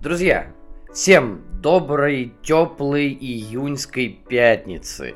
Друзья, 0.00 0.46
всем 0.94 1.42
доброй, 1.60 2.32
теплой 2.42 3.08
июньской 3.12 4.08
пятницы. 4.08 5.14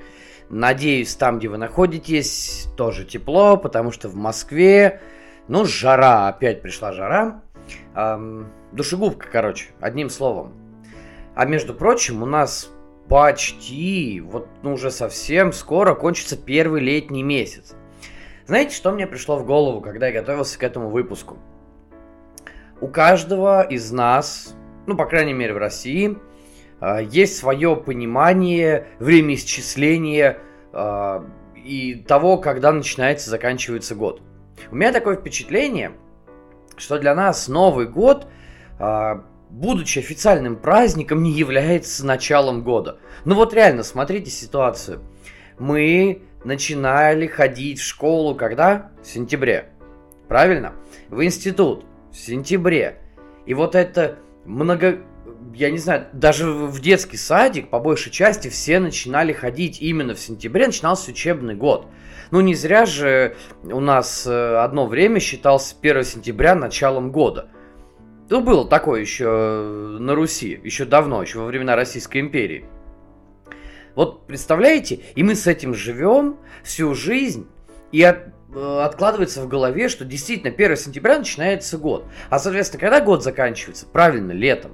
Надеюсь, 0.50 1.14
там, 1.14 1.38
где 1.38 1.49
вы 1.49 1.57
находитесь, 1.57 2.68
тоже 2.76 3.07
тепло, 3.07 3.57
потому 3.57 3.92
что 3.92 4.10
в 4.10 4.15
Москве, 4.15 5.00
ну, 5.49 5.65
жара, 5.65 6.28
опять 6.28 6.60
пришла 6.60 6.92
жара. 6.92 7.41
Эм, 7.94 8.48
душегубка, 8.73 9.27
короче, 9.32 9.68
одним 9.80 10.10
словом. 10.10 10.52
А 11.34 11.46
между 11.46 11.72
прочим, 11.72 12.22
у 12.22 12.26
нас 12.26 12.70
почти, 13.08 14.20
вот 14.20 14.48
ну, 14.62 14.74
уже 14.74 14.90
совсем 14.90 15.54
скоро 15.54 15.94
кончится 15.94 16.36
первый 16.36 16.82
летний 16.82 17.22
месяц. 17.22 17.74
Знаете, 18.44 18.76
что 18.76 18.92
мне 18.92 19.06
пришло 19.06 19.38
в 19.38 19.46
голову, 19.46 19.80
когда 19.80 20.08
я 20.08 20.20
готовился 20.20 20.58
к 20.58 20.62
этому 20.62 20.90
выпуску? 20.90 21.38
У 22.82 22.88
каждого 22.88 23.62
из 23.62 23.90
нас 23.90 24.54
ну, 24.86 24.96
по 24.96 25.06
крайней 25.06 25.32
мере, 25.32 25.54
в 25.54 25.58
России, 25.58 26.16
а, 26.80 27.00
есть 27.00 27.36
свое 27.36 27.76
понимание 27.76 28.88
времяисчисления 28.98 30.38
а, 30.72 31.25
и 31.56 31.94
того, 31.94 32.38
когда 32.38 32.73
начинается, 32.73 33.30
заканчивается 33.30 33.95
год. 33.95 34.20
У 34.70 34.77
меня 34.77 34.92
такое 34.92 35.16
впечатление, 35.16 35.92
что 36.77 36.98
для 36.98 37.15
нас 37.15 37.48
Новый 37.48 37.87
год, 37.87 38.27
а, 38.78 39.25
будучи 39.51 39.98
официальным 39.98 40.56
праздником, 40.56 41.23
не 41.23 41.33
является 41.33 42.05
началом 42.05 42.62
года. 42.62 42.98
Ну 43.25 43.34
вот 43.34 43.55
реально, 43.55 43.83
смотрите 43.83 44.30
ситуацию. 44.30 45.01
Мы 45.59 46.23
начинали 46.45 47.27
ходить 47.27 47.78
в 47.78 47.84
школу 47.84 48.34
когда? 48.34 48.91
В 49.03 49.06
сентябре. 49.06 49.70
Правильно? 50.28 50.73
В 51.09 51.25
институт 51.25 51.84
в 52.11 52.16
сентябре. 52.16 53.01
И 53.47 53.55
вот 53.55 53.75
это 53.75 54.19
много, 54.45 55.01
я 55.55 55.71
не 55.71 55.79
знаю, 55.79 56.07
даже 56.12 56.51
в 56.51 56.80
детский 56.80 57.16
садик, 57.16 57.71
по 57.71 57.79
большей 57.79 58.12
части, 58.12 58.48
все 58.48 58.78
начинали 58.78 59.33
ходить 59.33 59.81
именно 59.81 60.14
в 60.14 60.20
сентябре, 60.20 60.67
начинался 60.67 61.11
учебный 61.11 61.55
год. 61.55 61.87
Ну, 62.31 62.41
не 62.41 62.55
зря 62.55 62.87
же 62.87 63.37
у 63.62 63.81
нас 63.81 64.27
э, 64.27 64.56
одно 64.56 64.87
время 64.87 65.20
считался 65.20 65.75
1 65.81 66.05
сентября 66.05 66.55
началом 66.55 67.12
года. 67.12 67.48
Ну, 68.31 68.41
было 68.41 68.67
такое 68.67 69.00
еще 69.00 69.27
э, 69.27 69.97
на 70.00 70.15
Руси, 70.15 70.61
еще 70.65 70.84
давно, 70.84 71.22
еще 71.22 71.39
во 71.39 71.47
времена 71.47 71.77
Российской 71.77 72.19
империи. 72.19 72.65
Вот 73.95 74.27
представляете, 74.27 75.00
и 75.15 75.22
мы 75.22 75.34
с 75.34 75.47
этим 75.47 75.75
живем 75.75 76.39
всю 76.65 76.95
жизнь, 76.95 77.47
и 77.92 78.03
от, 78.03 78.34
откладывается 78.55 79.42
в 79.42 79.48
голове, 79.48 79.88
что 79.88 80.05
действительно 80.05 80.52
1 80.52 80.77
сентября 80.77 81.19
начинается 81.19 81.78
год. 81.78 82.06
А, 82.30 82.38
соответственно, 82.38 82.80
когда 82.80 83.00
год 83.00 83.22
заканчивается? 83.22 83.86
Правильно, 83.86 84.33
летом. 84.33 84.72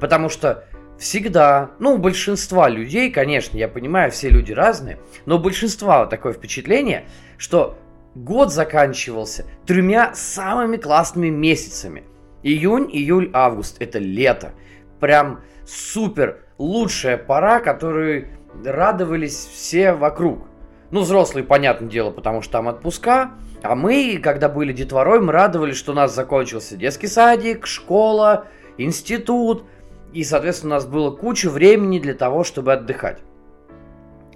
Потому 0.00 0.28
что 0.28 0.64
всегда, 0.98 1.70
ну, 1.78 1.94
у 1.94 1.98
большинства 1.98 2.68
людей, 2.68 3.10
конечно, 3.10 3.56
я 3.56 3.68
понимаю, 3.68 4.10
все 4.10 4.28
люди 4.28 4.52
разные, 4.52 4.98
но 5.26 5.36
у 5.36 5.38
большинства 5.38 6.06
такое 6.06 6.32
впечатление, 6.32 7.04
что 7.38 7.78
год 8.14 8.52
заканчивался 8.52 9.44
тремя 9.66 10.14
самыми 10.14 10.76
классными 10.76 11.28
месяцами. 11.28 12.04
Июнь, 12.42 12.88
июль, 12.92 13.30
август– 13.32 13.76
это 13.80 13.98
лето. 13.98 14.52
Прям 15.00 15.40
супер 15.66 16.44
лучшая 16.58 17.16
пора, 17.16 17.60
которой 17.60 18.28
радовались 18.64 19.48
все 19.52 19.92
вокруг. 19.92 20.46
Ну, 20.94 21.00
взрослые, 21.00 21.42
понятное 21.42 21.88
дело, 21.88 22.12
потому 22.12 22.40
что 22.40 22.52
там 22.52 22.68
отпуска. 22.68 23.32
А 23.64 23.74
мы, 23.74 24.20
когда 24.22 24.48
были 24.48 24.72
детворой, 24.72 25.18
мы 25.18 25.32
радовались, 25.32 25.74
что 25.74 25.90
у 25.90 25.94
нас 25.96 26.14
закончился 26.14 26.76
детский 26.76 27.08
садик, 27.08 27.66
школа, 27.66 28.46
институт. 28.78 29.64
И, 30.12 30.22
соответственно, 30.22 30.76
у 30.76 30.78
нас 30.78 30.86
было 30.86 31.10
куча 31.10 31.50
времени 31.50 31.98
для 31.98 32.14
того, 32.14 32.44
чтобы 32.44 32.74
отдыхать. 32.74 33.18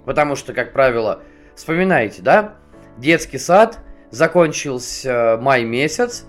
Потому 0.03 0.35
что, 0.35 0.51
как 0.51 0.73
правило, 0.73 1.23
вспоминаете, 1.55 2.21
да? 2.21 2.55
Детский 2.97 3.37
сад 3.37 3.79
закончился 4.11 5.39
май 5.41 5.63
месяц, 5.63 6.25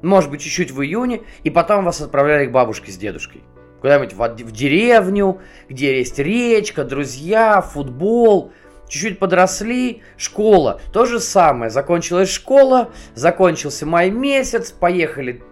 может 0.00 0.30
быть, 0.30 0.42
чуть-чуть 0.42 0.70
в 0.70 0.80
июне, 0.80 1.22
и 1.42 1.50
потом 1.50 1.84
вас 1.84 2.00
отправляли 2.00 2.46
к 2.46 2.52
бабушке 2.52 2.92
с 2.92 2.96
дедушкой. 2.96 3.42
Куда-нибудь 3.80 4.12
в, 4.12 4.44
в 4.44 4.52
деревню, 4.52 5.40
где 5.68 5.98
есть 5.98 6.20
речка, 6.20 6.84
друзья, 6.84 7.60
футбол– 7.60 8.52
чуть-чуть 8.92 9.18
подросли, 9.18 10.02
школа, 10.18 10.80
то 10.92 11.06
же 11.06 11.18
самое, 11.18 11.70
закончилась 11.70 12.30
школа, 12.30 12.92
закончился 13.14 13.86
май 13.86 14.10
месяц, 14.10 14.70
поехали 14.70 15.42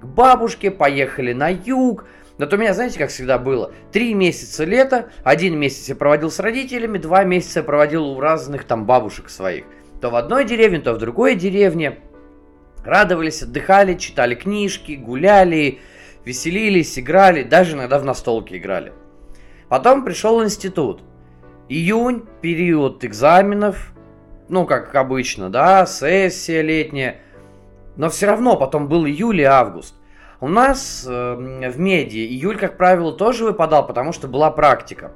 к 0.00 0.04
бабушке, 0.04 0.72
поехали 0.72 1.32
на 1.32 1.48
юг, 1.48 2.06
но 2.38 2.48
у 2.50 2.56
меня, 2.56 2.74
знаете, 2.74 2.98
как 2.98 3.10
всегда 3.10 3.38
было? 3.38 3.72
Три 3.92 4.14
месяца 4.14 4.64
лета, 4.64 5.10
один 5.22 5.58
месяц 5.58 5.88
я 5.88 5.94
проводил 5.94 6.30
с 6.30 6.40
родителями, 6.40 6.98
два 6.98 7.22
месяца 7.22 7.60
я 7.60 7.64
проводил 7.64 8.04
у 8.04 8.20
разных 8.20 8.64
там 8.64 8.84
бабушек 8.84 9.30
своих. 9.30 9.64
То 10.00 10.10
в 10.10 10.16
одной 10.16 10.44
деревне, 10.44 10.80
то 10.80 10.92
в 10.92 10.98
другой 10.98 11.36
деревне. 11.36 11.98
Радовались, 12.84 13.42
отдыхали, 13.42 13.94
читали 13.94 14.34
книжки, 14.34 14.92
гуляли, 14.92 15.80
веселились, 16.24 16.98
играли, 16.98 17.42
даже 17.42 17.74
иногда 17.74 17.98
в 17.98 18.04
настолки 18.04 18.56
играли. 18.56 18.92
Потом 19.68 20.04
пришел 20.04 20.42
институт. 20.42 21.02
Июнь, 21.68 22.24
период 22.40 23.04
экзаменов, 23.04 23.92
ну, 24.48 24.64
как 24.64 24.94
обычно, 24.94 25.50
да, 25.50 25.84
сессия 25.84 26.62
летняя. 26.62 27.20
Но 27.96 28.08
все 28.08 28.26
равно 28.26 28.56
потом 28.56 28.88
был 28.88 29.04
июль 29.04 29.42
и 29.42 29.44
август. 29.44 29.94
У 30.40 30.48
нас 30.48 31.04
э, 31.06 31.34
в 31.34 31.78
меди 31.78 32.18
июль, 32.18 32.56
как 32.56 32.78
правило, 32.78 33.12
тоже 33.12 33.44
выпадал, 33.44 33.86
потому 33.86 34.12
что 34.12 34.28
была 34.28 34.50
практика. 34.50 35.12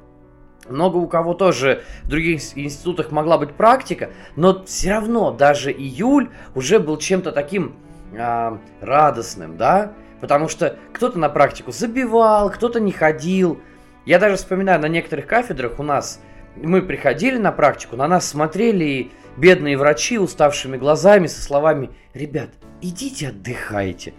Много 0.69 0.97
у 0.97 1.07
кого 1.07 1.33
тоже 1.33 1.81
в 2.03 2.09
других 2.09 2.41
институтах 2.55 3.11
могла 3.11 3.39
быть 3.39 3.53
практика, 3.53 4.11
но 4.35 4.63
все 4.65 4.91
равно 4.91 5.31
даже 5.31 5.71
июль 5.71 6.29
уже 6.53 6.77
был 6.79 6.97
чем-то 6.97 7.31
таким 7.31 7.75
э, 8.13 8.57
радостным, 8.79 9.57
да? 9.57 9.93
Потому 10.21 10.47
что 10.49 10.77
кто-то 10.93 11.17
на 11.17 11.29
практику 11.29 11.71
забивал, 11.71 12.51
кто-то 12.51 12.79
не 12.79 12.91
ходил. 12.91 13.59
Я 14.05 14.19
даже 14.19 14.35
вспоминаю, 14.35 14.79
на 14.79 14.87
некоторых 14.87 15.25
кафедрах 15.25 15.79
у 15.79 15.83
нас 15.83 16.21
мы 16.55 16.81
приходили 16.81 17.37
на 17.37 17.51
практику, 17.51 17.95
на 17.95 18.07
нас 18.07 18.27
смотрели 18.27 19.11
бедные 19.37 19.77
врачи 19.77 20.19
уставшими 20.19 20.77
глазами 20.77 21.27
со 21.27 21.41
словами 21.41 21.91
«Ребят, 22.13 22.49
идите 22.81 23.29
отдыхайте». 23.29 24.13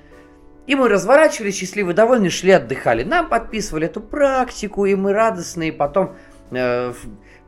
И 0.67 0.75
мы 0.75 0.89
разворачивались, 0.89 1.57
счастливы, 1.57 1.93
довольны, 1.93 2.31
шли 2.31 2.53
отдыхали. 2.53 3.05
Нам 3.05 3.29
подписывали 3.29 3.87
эту 3.87 4.01
практику, 4.01 4.87
и 4.87 4.95
мы 4.95 5.13
радостные 5.13 5.73
потом 5.73 6.17
э, 6.51 6.95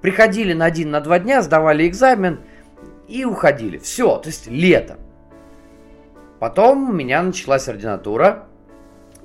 приходили 0.03 0.53
на 0.53 0.67
один, 0.67 0.91
на 0.91 1.01
два 1.01 1.19
дня, 1.19 1.41
сдавали 1.41 1.89
экзамен 1.89 2.41
и 3.09 3.25
уходили. 3.25 3.79
Все, 3.79 4.19
то 4.19 4.29
есть 4.29 4.47
лето. 4.49 4.99
Потом 6.41 6.91
у 6.91 6.93
меня 6.93 7.23
началась 7.23 7.69
ординатура, 7.69 8.49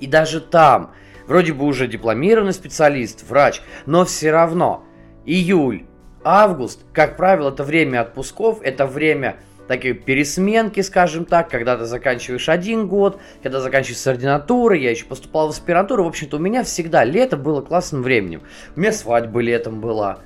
и 0.00 0.06
даже 0.06 0.40
там, 0.40 0.94
вроде 1.26 1.52
бы 1.52 1.66
уже 1.66 1.86
дипломированный 1.86 2.54
специалист, 2.54 3.22
врач, 3.28 3.60
но 3.84 4.06
все 4.06 4.30
равно– 4.32 4.84
июль, 5.24 5.84
август, 6.24 6.84
как 6.92 7.16
правило, 7.16 7.50
это 7.50 7.64
время 7.64 8.00
отпусков, 8.02 8.60
это 8.62 8.86
время 8.86 9.36
такие 9.68 9.94
пересменки, 9.94 10.80
скажем 10.80 11.24
так, 11.24 11.48
когда 11.48 11.76
ты 11.76 11.84
заканчиваешь 11.84 12.48
один 12.48 12.88
год, 12.88 13.20
когда 13.42 13.60
заканчивается 13.60 14.10
ординатура, 14.10 14.76
я 14.76 14.90
еще 14.90 15.06
поступал 15.06 15.46
в 15.48 15.50
аспирантуру. 15.50 16.04
В 16.04 16.08
общем-то, 16.08 16.36
у 16.36 16.40
меня 16.40 16.62
всегда 16.62 17.04
лето 17.04 17.36
было 17.36 17.62
классным 17.62 18.02
временем. 18.02 18.42
У 18.76 18.80
меня 18.80 18.92
свадьба 18.92 19.40
летом 19.40 19.80
была. 19.80 20.18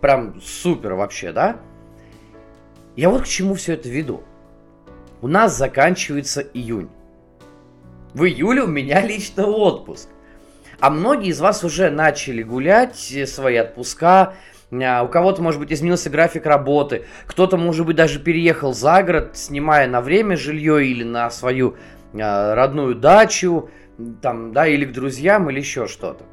Прям 0.00 0.40
супер 0.40 0.94
вообще, 0.94 1.32
да? 1.32 1.56
Я 2.94 3.10
вот 3.10 3.22
к 3.22 3.26
чему 3.26 3.54
все 3.54 3.72
это 3.74 3.88
веду. 3.88 4.22
У 5.20 5.28
нас 5.28 5.56
заканчивается 5.56 6.42
июнь. 6.42 6.88
В 8.12 8.24
июле 8.24 8.62
у 8.62 8.68
меня 8.68 9.00
лично 9.00 9.46
отпуск. 9.46 10.08
А 10.84 10.90
многие 10.90 11.30
из 11.30 11.40
вас 11.40 11.64
уже 11.64 11.88
начали 11.88 12.42
гулять 12.42 13.10
э, 13.10 13.26
свои 13.26 13.56
отпуска, 13.56 14.34
а, 14.70 15.02
у 15.02 15.08
кого-то, 15.08 15.40
может 15.40 15.58
быть, 15.58 15.72
изменился 15.72 16.10
график 16.10 16.44
работы, 16.44 17.06
кто-то, 17.24 17.56
может 17.56 17.86
быть, 17.86 17.96
даже 17.96 18.20
переехал 18.20 18.74
за 18.74 19.02
город, 19.02 19.30
снимая 19.32 19.88
на 19.88 20.02
время 20.02 20.36
жилье 20.36 20.86
или 20.86 21.02
на 21.02 21.30
свою 21.30 21.76
а, 22.12 22.54
родную 22.54 22.96
дачу, 22.96 23.70
там, 24.20 24.52
да, 24.52 24.66
или 24.66 24.84
к 24.84 24.92
друзьям, 24.92 25.48
или 25.48 25.58
еще 25.58 25.86
что-то. 25.86 26.26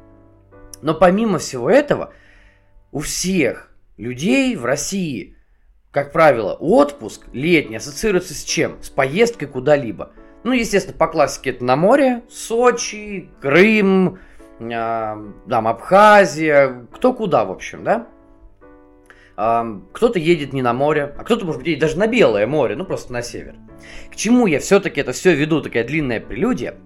Но 0.82 0.92
помимо 0.92 1.38
всего 1.38 1.70
этого, 1.70 2.12
у 2.90 2.98
всех 2.98 3.74
людей 3.96 4.54
в 4.56 4.66
России, 4.66 5.34
как 5.92 6.12
правило, 6.12 6.52
отпуск 6.52 7.22
летний 7.32 7.76
ассоциируется 7.76 8.34
с 8.34 8.44
чем? 8.44 8.82
С 8.82 8.90
поездкой 8.90 9.48
куда-либо. 9.48 10.12
Ну, 10.44 10.52
естественно, 10.52 10.98
по 10.98 11.06
классике 11.06 11.50
это 11.50 11.64
на 11.64 11.76
море, 11.76 12.22
Сочи, 12.28 13.30
Крым, 13.40 14.18
там 14.70 15.68
Абхазия, 15.68 16.86
кто 16.92 17.12
куда, 17.12 17.44
в 17.44 17.50
общем, 17.50 17.84
да? 17.84 18.06
Кто-то 19.34 20.18
едет 20.18 20.52
не 20.52 20.62
на 20.62 20.72
море, 20.72 21.14
а 21.18 21.24
кто-то, 21.24 21.44
может 21.44 21.60
быть, 21.60 21.68
едет 21.68 21.80
даже 21.80 21.98
на 21.98 22.06
Белое 22.06 22.46
море, 22.46 22.76
ну 22.76 22.84
просто 22.84 23.12
на 23.12 23.22
север. 23.22 23.54
К 24.10 24.16
чему 24.16 24.46
я 24.46 24.60
все-таки 24.60 25.00
это 25.00 25.12
все 25.12 25.34
веду, 25.34 25.60
такая 25.60 25.84
длинная 25.84 26.20
прелюдия? 26.20 26.76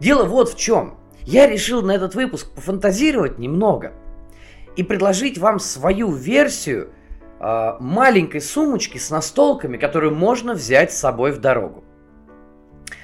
Дело 0.00 0.24
вот 0.24 0.50
в 0.50 0.56
чем. 0.58 0.98
я 1.22 1.46
решил 1.46 1.82
на 1.82 1.92
этот 1.92 2.14
выпуск 2.14 2.54
пофантазировать 2.54 3.38
немного 3.38 3.92
и 4.76 4.82
предложить 4.82 5.38
вам 5.38 5.58
свою 5.58 6.12
версию 6.12 6.90
э, 7.40 7.72
маленькой 7.80 8.40
сумочки 8.40 8.98
с 8.98 9.10
настолками, 9.10 9.76
которую 9.76 10.14
можно 10.14 10.54
взять 10.54 10.92
с 10.92 10.98
собой 10.98 11.32
в 11.32 11.40
дорогу. 11.40 11.82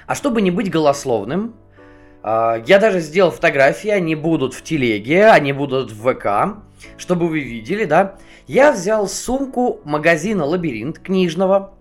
А 0.06 0.14
чтобы 0.14 0.42
не 0.42 0.50
быть 0.50 0.70
голословным, 0.70 1.54
я 2.24 2.78
даже 2.78 3.00
сделал 3.00 3.30
фотографии, 3.30 3.90
они 3.90 4.14
будут 4.14 4.54
в 4.54 4.62
телеге, 4.62 5.26
они 5.26 5.52
будут 5.52 5.90
в 5.90 6.12
ВК, 6.12 6.58
чтобы 6.96 7.28
вы 7.28 7.40
видели, 7.40 7.84
да. 7.84 8.16
Я 8.46 8.72
взял 8.72 9.08
сумку 9.08 9.80
магазина 9.84 10.44
«Лабиринт» 10.44 10.98
книжного. 10.98 11.74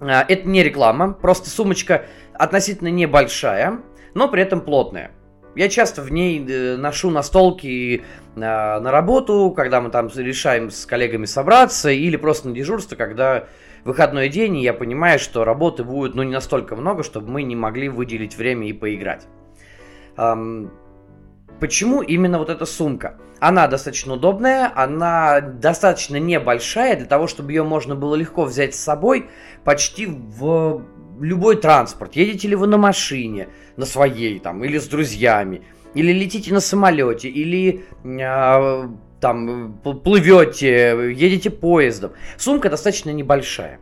Э, 0.00 0.24
это 0.28 0.48
не 0.48 0.62
реклама, 0.62 1.12
просто 1.12 1.48
сумочка 1.48 2.06
относительно 2.34 2.88
небольшая, 2.88 3.80
но 4.14 4.28
при 4.28 4.42
этом 4.42 4.60
плотная. 4.60 5.12
Я 5.54 5.68
часто 5.68 6.02
в 6.02 6.10
ней 6.10 6.44
э, 6.48 6.76
ношу 6.76 7.10
настолки 7.10 8.02
на, 8.34 8.80
на 8.80 8.90
работу, 8.90 9.52
когда 9.54 9.80
мы 9.80 9.90
там 9.90 10.10
решаем 10.14 10.70
с 10.70 10.86
коллегами 10.86 11.26
собраться, 11.26 11.90
или 11.90 12.16
просто 12.16 12.48
на 12.48 12.54
дежурство, 12.54 12.96
когда 12.96 13.46
выходной 13.84 14.28
день, 14.28 14.56
и 14.58 14.62
я 14.62 14.74
понимаю, 14.74 15.18
что 15.18 15.44
работы 15.44 15.84
будет 15.84 16.14
ну, 16.14 16.22
не 16.22 16.32
настолько 16.32 16.74
много, 16.74 17.02
чтобы 17.02 17.30
мы 17.30 17.42
не 17.42 17.56
могли 17.56 17.88
выделить 17.88 18.36
время 18.36 18.68
и 18.68 18.72
поиграть. 18.72 19.26
Почему 20.16 22.02
именно 22.02 22.38
вот 22.38 22.50
эта 22.50 22.66
сумка? 22.66 23.18
Она 23.38 23.68
достаточно 23.68 24.14
удобная, 24.14 24.72
она 24.74 25.40
достаточно 25.40 26.16
небольшая 26.16 26.96
для 26.96 27.06
того, 27.06 27.26
чтобы 27.26 27.52
ее 27.52 27.62
можно 27.62 27.94
было 27.94 28.14
легко 28.14 28.44
взять 28.44 28.74
с 28.74 28.80
собой 28.80 29.28
почти 29.64 30.06
в 30.06 30.82
любой 31.20 31.56
транспорт. 31.56 32.16
Едете 32.16 32.48
ли 32.48 32.56
вы 32.56 32.66
на 32.66 32.78
машине, 32.78 33.48
на 33.76 33.86
своей 33.86 34.38
там, 34.38 34.64
или 34.64 34.78
с 34.78 34.88
друзьями, 34.88 35.62
или 35.94 36.12
летите 36.12 36.52
на 36.52 36.60
самолете, 36.60 37.28
или 37.28 37.84
э, 38.04 38.88
там 39.20 39.78
плывете, 39.82 41.12
едете 41.12 41.50
поездом. 41.50 42.12
Сумка 42.36 42.70
достаточно 42.70 43.10
небольшая. 43.10 43.78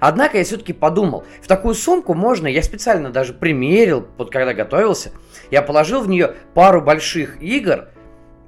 Однако 0.00 0.38
я 0.38 0.44
все-таки 0.44 0.72
подумал, 0.72 1.24
в 1.40 1.46
такую 1.46 1.74
сумку 1.74 2.14
можно, 2.14 2.46
я 2.46 2.62
специально 2.62 3.10
даже 3.10 3.34
примерил, 3.34 4.06
вот 4.18 4.30
когда 4.30 4.54
готовился, 4.54 5.12
я 5.50 5.62
положил 5.62 6.02
в 6.02 6.08
нее 6.08 6.34
пару 6.54 6.82
больших 6.82 7.42
игр, 7.42 7.88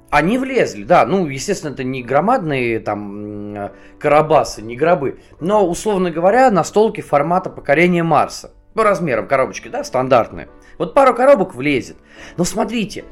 они 0.09 0.37
влезли, 0.37 0.83
да, 0.83 1.05
ну, 1.05 1.27
естественно, 1.27 1.73
это 1.73 1.83
не 1.83 2.03
громадные 2.03 2.79
там 2.79 3.71
карабасы, 3.99 4.61
не 4.61 4.75
гробы, 4.75 5.19
но, 5.39 5.67
условно 5.67 6.11
говоря, 6.11 6.51
настолки 6.51 7.01
формата 7.01 7.49
покорения 7.49 8.03
Марса. 8.03 8.51
По 8.73 8.83
размерам 8.83 9.27
коробочки, 9.27 9.69
да, 9.69 9.85
стандартные. 9.85 10.49
Вот 10.77 10.93
пару 10.93 11.13
коробок 11.13 11.55
влезет. 11.55 11.95
Но 12.35 12.43
смотрите, 12.43 13.05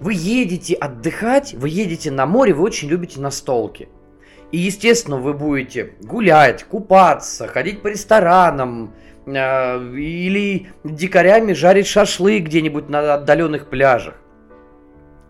вы 0.00 0.14
едете 0.14 0.74
отдыхать, 0.74 1.54
вы 1.54 1.68
едете 1.68 2.10
на 2.10 2.26
море, 2.26 2.54
вы 2.54 2.62
очень 2.62 2.88
любите 2.88 3.20
настолки. 3.20 3.88
И, 4.54 4.56
естественно, 4.56 5.16
вы 5.16 5.34
будете 5.34 5.94
гулять, 6.00 6.62
купаться, 6.62 7.48
ходить 7.48 7.82
по 7.82 7.88
ресторанам, 7.88 8.94
э, 9.26 9.94
или 9.96 10.68
дикарями 10.84 11.54
жарить 11.54 11.88
шашлык 11.88 12.44
где-нибудь 12.44 12.88
на 12.88 13.14
отдаленных 13.14 13.68
пляжах. 13.68 14.14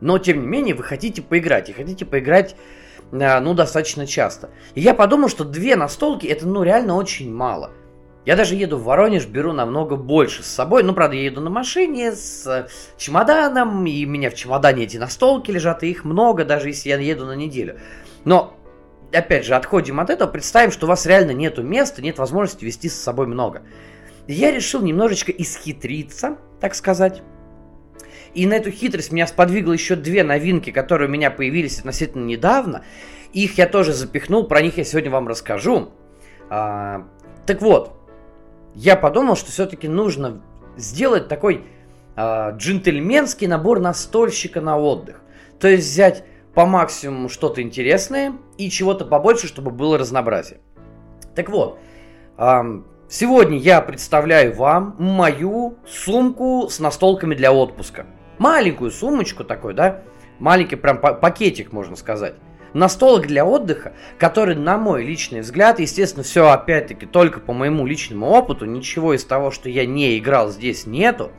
Но, 0.03 0.19
тем 0.19 0.43
не 0.43 0.47
менее, 0.47 0.75
вы 0.75 0.83
хотите 0.83 1.23
поиграть, 1.23 1.71
и 1.71 1.73
хотите 1.73 2.05
поиграть, 2.05 2.55
э, 3.13 3.41
ну, 3.41 3.55
достаточно 3.55 4.07
часто. 4.07 4.51
И 4.75 4.83
я 4.83 4.93
подумал, 4.93 5.31
что 5.31 5.45
две 5.45 5.75
настолки, 5.75 6.27
это, 6.27 6.47
ну, 6.47 6.63
реально 6.63 6.95
очень 6.95 7.35
мало– 7.35 7.71
я 8.27 8.37
даже 8.37 8.55
еду 8.55 8.79
в 8.79 8.85
Воронеж, 8.85 9.27
беру 9.27 9.53
намного 9.53 9.97
больше 9.97 10.43
с 10.43 10.47
собой. 10.47 10.83
Ну, 10.83 10.95
правда, 10.95 11.15
я 11.15 11.25
еду 11.25 11.43
на 11.43 11.51
машине 11.51 12.13
с 12.13 12.67
чемоданом, 12.97 13.87
и 13.87 14.07
у 14.07 14.09
меня 14.09 14.31
в 14.31 14.35
чемодане 14.35 14.85
эти 14.85 14.97
настолки 14.97 15.51
лежат, 15.51 15.83
и 15.83 15.91
их 15.91 16.05
много, 16.05 16.47
даже 16.47 16.69
если 16.69 16.89
я 16.89 16.97
еду 16.97 17.27
на 17.27 17.35
неделю. 17.35 17.79
Но, 18.25 18.57
опять 19.15 19.45
же, 19.45 19.55
отходим 19.55 20.01
от 20.01 20.11
этого, 20.11 20.29
представим, 20.29 20.71
что 20.71 20.87
у 20.87 20.89
вас 20.89 21.07
реально 21.07 21.33
нету 21.33 21.63
места, 21.63 22.03
нет 22.03 22.19
возможности 22.19 22.65
вести 22.65 22.89
с 22.89 23.01
собой 23.01 23.27
много. 23.27 23.63
Я 24.27 24.51
решил 24.51 24.83
немножечко 24.83 25.33
исхитриться, 25.33 26.39
так 26.61 26.75
сказать. 26.75 27.23
И 28.35 28.47
на 28.47 28.55
эту 28.55 28.71
хитрость 28.71 29.13
меня 29.13 29.27
сподвигло 29.27 29.73
еще 29.73 29.97
две 29.97 30.25
новинки, 30.25 30.71
которые 30.71 31.09
у 31.09 31.13
меня 31.13 31.31
появились 31.31 31.79
относительно 31.79 32.25
недавно. 32.25 32.85
Их 33.33 33.59
я 33.59 33.67
тоже 33.67 33.93
запихнул, 33.93 34.47
про 34.47 34.61
них 34.61 34.79
я 34.79 34.85
сегодня 34.85 35.11
вам 35.11 35.29
расскажу. 35.29 35.91
А, 36.51 37.07
так 37.47 37.63
вот, 37.63 37.93
я 38.75 38.97
подумал, 38.97 39.37
что 39.37 39.53
все-таки 39.53 39.89
нужно 39.89 40.43
сделать 40.77 41.29
такой 41.29 41.65
э, 42.17 42.51
джентльменский 42.57 43.47
набор 43.47 43.81
настольщика 43.81 44.61
на 44.61 44.79
отдых. 44.79 45.21
То 45.61 45.69
есть 45.69 45.89
взять 45.89 46.25
по 46.55 46.67
максимуму 46.67 47.29
что-то 47.29 47.63
интересное 47.63 48.35
и 48.59 48.71
чего-то 48.71 49.05
побольше, 49.05 49.49
чтобы 49.49 49.71
было 49.71 49.99
разнообразие. 49.99 50.61
Так 51.35 51.49
вот, 51.51 51.79
сегодня 53.09 53.59
я 53.59 53.81
представляю 53.81 54.55
вам 54.55 54.97
мою 54.99 55.79
сумку 55.87 56.69
с 56.71 56.79
настолками 56.79 57.35
для 57.35 57.53
отпуска. 57.53 58.07
Маленькую 58.39 58.91
сумочку 58.91 59.45
такой, 59.45 59.75
да, 59.75 60.03
маленький 60.39 60.77
прям 60.77 60.99
пакетик, 60.99 61.73
можно 61.73 61.97
сказать 61.97 62.35
настолок 62.75 63.27
для 63.27 63.47
отдыха, 63.47 63.95
который, 64.19 64.57
на 64.57 64.77
мой 64.77 65.05
личный 65.05 65.41
взгляд, 65.41 65.79
естественно, 65.79 66.25
все 66.25 66.49
опять-таки 66.51 67.07
только 67.07 67.41
по 67.41 67.53
моему 67.53 67.87
личному 67.87 68.27
опыту, 68.27 68.67
ничего 68.67 69.15
из 69.15 69.25
того, 69.25 69.51
что 69.51 69.69
я 69.71 69.87
не 69.87 70.19
играл 70.19 70.51
здесь 70.51 70.85
нету. 70.85 71.31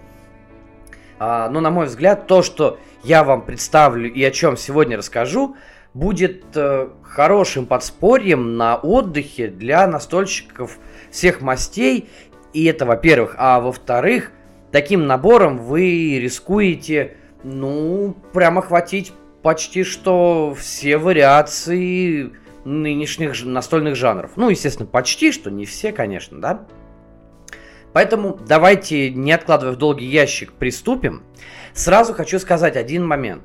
А, 1.20 1.50
но, 1.50 1.62
на 1.62 1.70
мой 1.72 1.86
взгляд, 1.86 2.28
то, 2.28 2.42
что 2.42 2.80
я 3.04 3.24
вам 3.24 3.44
представлю 3.44 4.12
и 4.12 4.24
о 4.24 4.32
чем 4.32 4.58
сегодня 4.58 4.98
расскажу, 4.98 5.56
будет 5.94 6.44
э, 6.56 6.90
хорошим 7.04 7.66
подспорьем 7.66 8.58
на 8.58 8.76
отдыхе 8.76 9.48
для 9.48 9.88
настольщиков 9.88 10.78
всех 11.10 11.42
мастей. 11.42 12.10
И 12.54 12.66
это, 12.66 12.86
во-первых. 12.86 13.36
А 13.38 13.60
во-вторых, 13.62 14.32
таким 14.72 15.08
набором 15.08 15.58
вы 15.58 16.20
рискуете, 16.20 17.16
ну, 17.44 18.16
прямо 18.34 18.62
охватить 18.62 19.14
почти 19.42 19.84
что 19.84 20.56
все 20.60 20.98
вариации 20.98 22.32
нынешних 22.66 23.46
настольных 23.46 23.96
жанров. 23.96 24.32
Ну, 24.36 24.50
естественно, 24.50 24.88
почти 24.88 25.32
что, 25.32 25.52
не 25.52 25.66
все, 25.66 25.92
конечно, 25.92 26.42
да? 26.42 26.66
Поэтому 27.96 28.38
давайте, 28.48 29.10
не 29.10 29.32
откладывая 29.32 29.74
в 29.74 29.78
долгий 29.78 30.06
ящик, 30.06 30.52
приступим. 30.52 31.24
Сразу 31.74 32.14
хочу 32.14 32.38
сказать 32.38 32.76
один 32.76 33.08
момент. 33.08 33.44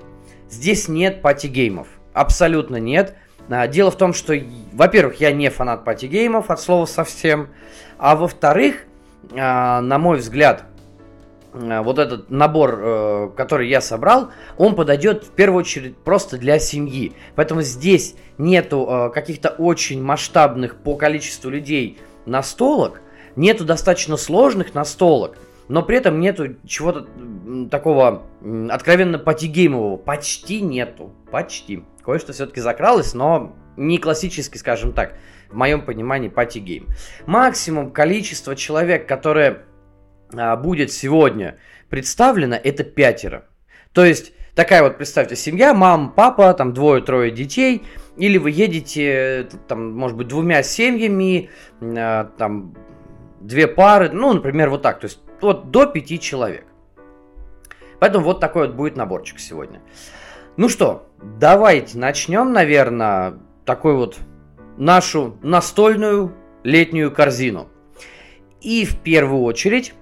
Здесь 0.51 0.89
нет 0.89 1.23
пати-геймов. 1.23 1.89
Абсолютно 2.13 2.77
нет. 2.77 3.15
А, 3.49 3.67
дело 3.67 3.91
в 3.91 3.97
том, 3.97 4.13
что, 4.13 4.35
во-первых, 4.73 5.21
я 5.21 5.33
не 5.33 5.49
фанат 5.49 5.85
пати-геймов 5.85 6.51
от 6.51 6.61
слова 6.61 6.85
совсем. 6.85 7.49
А 7.97 8.17
во-вторых, 8.17 8.85
а, 9.33 9.81
на 9.81 9.99
мой 9.99 10.19
взгляд, 10.19 10.65
Э, 11.53 11.81
вот 11.81 11.99
этот 11.99 12.31
набор, 12.31 12.79
э, 12.81 13.31
который 13.37 13.69
я 13.69 13.81
собрал, 13.81 14.31
он 14.57 14.75
подойдет 14.75 15.25
в 15.25 15.31
первую 15.31 15.61
очередь 15.61 15.97
просто 15.97 16.37
для 16.39 16.59
семьи. 16.59 17.13
Поэтому 17.35 17.63
здесь 17.63 18.15
нету 18.39 18.87
э, 18.89 19.11
каких-то 19.11 19.51
очень 19.51 20.03
масштабных 20.03 20.77
по 20.77 20.97
количеству 20.97 21.51
людей 21.51 21.99
настолок, 22.27 23.01
нету 23.37 23.65
достаточно 23.65 24.17
сложных 24.17 24.75
настолок, 24.75 25.37
но 25.69 25.83
при 25.83 25.97
этом 25.99 26.19
нету 26.19 26.57
чего-то 26.67 27.07
такого 27.71 28.25
откровенно 28.71 29.19
патигеймового. 29.19 29.97
Почти 29.97 30.61
нету. 30.61 31.13
Почти. 31.31 31.85
Кое-что 32.05 32.33
все-таки 32.33 32.61
закралось, 32.61 33.15
но 33.15 33.55
не 33.77 33.99
классический, 33.99 34.59
скажем 34.59 34.93
так, 34.93 35.15
в 35.49 35.57
моем 35.57 35.85
понимании 35.85 36.29
патигейм. 36.29 36.89
Максимум 37.27 37.93
количество 37.93 38.57
человек, 38.57 39.07
которые 39.07 39.65
а, 40.35 40.57
будет 40.57 40.93
сегодня 40.93 41.59
представлено, 41.89 42.57
это 42.57 42.85
пятеро. 42.85 43.47
То 43.93 44.05
есть 44.05 44.33
такая 44.55 44.83
вот, 44.83 44.97
представьте, 44.97 45.37
семья, 45.37 45.75
мама, 45.75 46.13
папа, 46.15 46.53
там 46.55 46.73
двое-трое 46.73 47.31
детей, 47.31 47.83
или 48.17 48.39
вы 48.39 48.51
едете, 48.51 49.49
там, 49.69 49.93
может 49.93 50.17
быть, 50.17 50.29
двумя 50.29 50.63
семьями, 50.63 51.51
а, 51.81 52.31
там, 52.37 52.75
две 53.51 53.67
пары, 53.67 54.11
ну, 54.11 54.33
например, 54.33 54.71
вот 54.71 54.83
так, 54.83 55.01
то 55.01 55.07
есть 55.07 55.21
вот 55.41 55.71
до 55.71 55.87
пяти 55.87 56.19
человек. 56.19 56.65
Поэтому 57.99 58.25
вот 58.25 58.41
такой 58.41 58.67
вот 58.67 58.77
будет 58.77 58.97
наборчик 58.97 59.39
сегодня. 59.39 59.83
Ну 60.57 60.69
что, 60.69 61.07
давайте 61.39 61.99
начнем, 61.99 62.53
наверное, 62.53 63.35
такой 63.67 63.95
вот 63.95 64.19
нашу 64.79 65.37
настольную 65.43 66.35
летнюю 66.65 67.13
корзину. 67.13 67.69
И 68.61 68.85
в 68.85 68.99
первую 69.01 69.43
очередь 69.43 69.95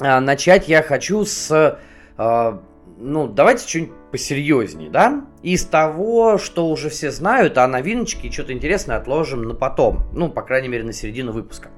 а, 0.00 0.20
начать 0.20 0.68
я 0.68 0.82
хочу 0.82 1.24
с... 1.24 1.78
А, 2.16 2.62
ну, 2.98 3.28
давайте 3.28 3.66
что-нибудь 3.66 3.94
посерьезнее, 4.10 4.90
да? 4.90 5.24
Из 5.42 5.64
того, 5.64 6.38
что 6.38 6.68
уже 6.68 6.88
все 6.88 7.10
знают, 7.10 7.58
а 7.58 7.66
новиночки 7.68 8.26
и 8.26 8.32
что-то 8.32 8.52
интересное 8.52 8.96
отложим 8.96 9.42
на 9.42 9.54
потом. 9.54 10.02
Ну, 10.12 10.28
по 10.28 10.42
крайней 10.42 10.68
мере, 10.68 10.84
на 10.84 10.92
середину 10.92 11.32
выпуска. 11.32 11.70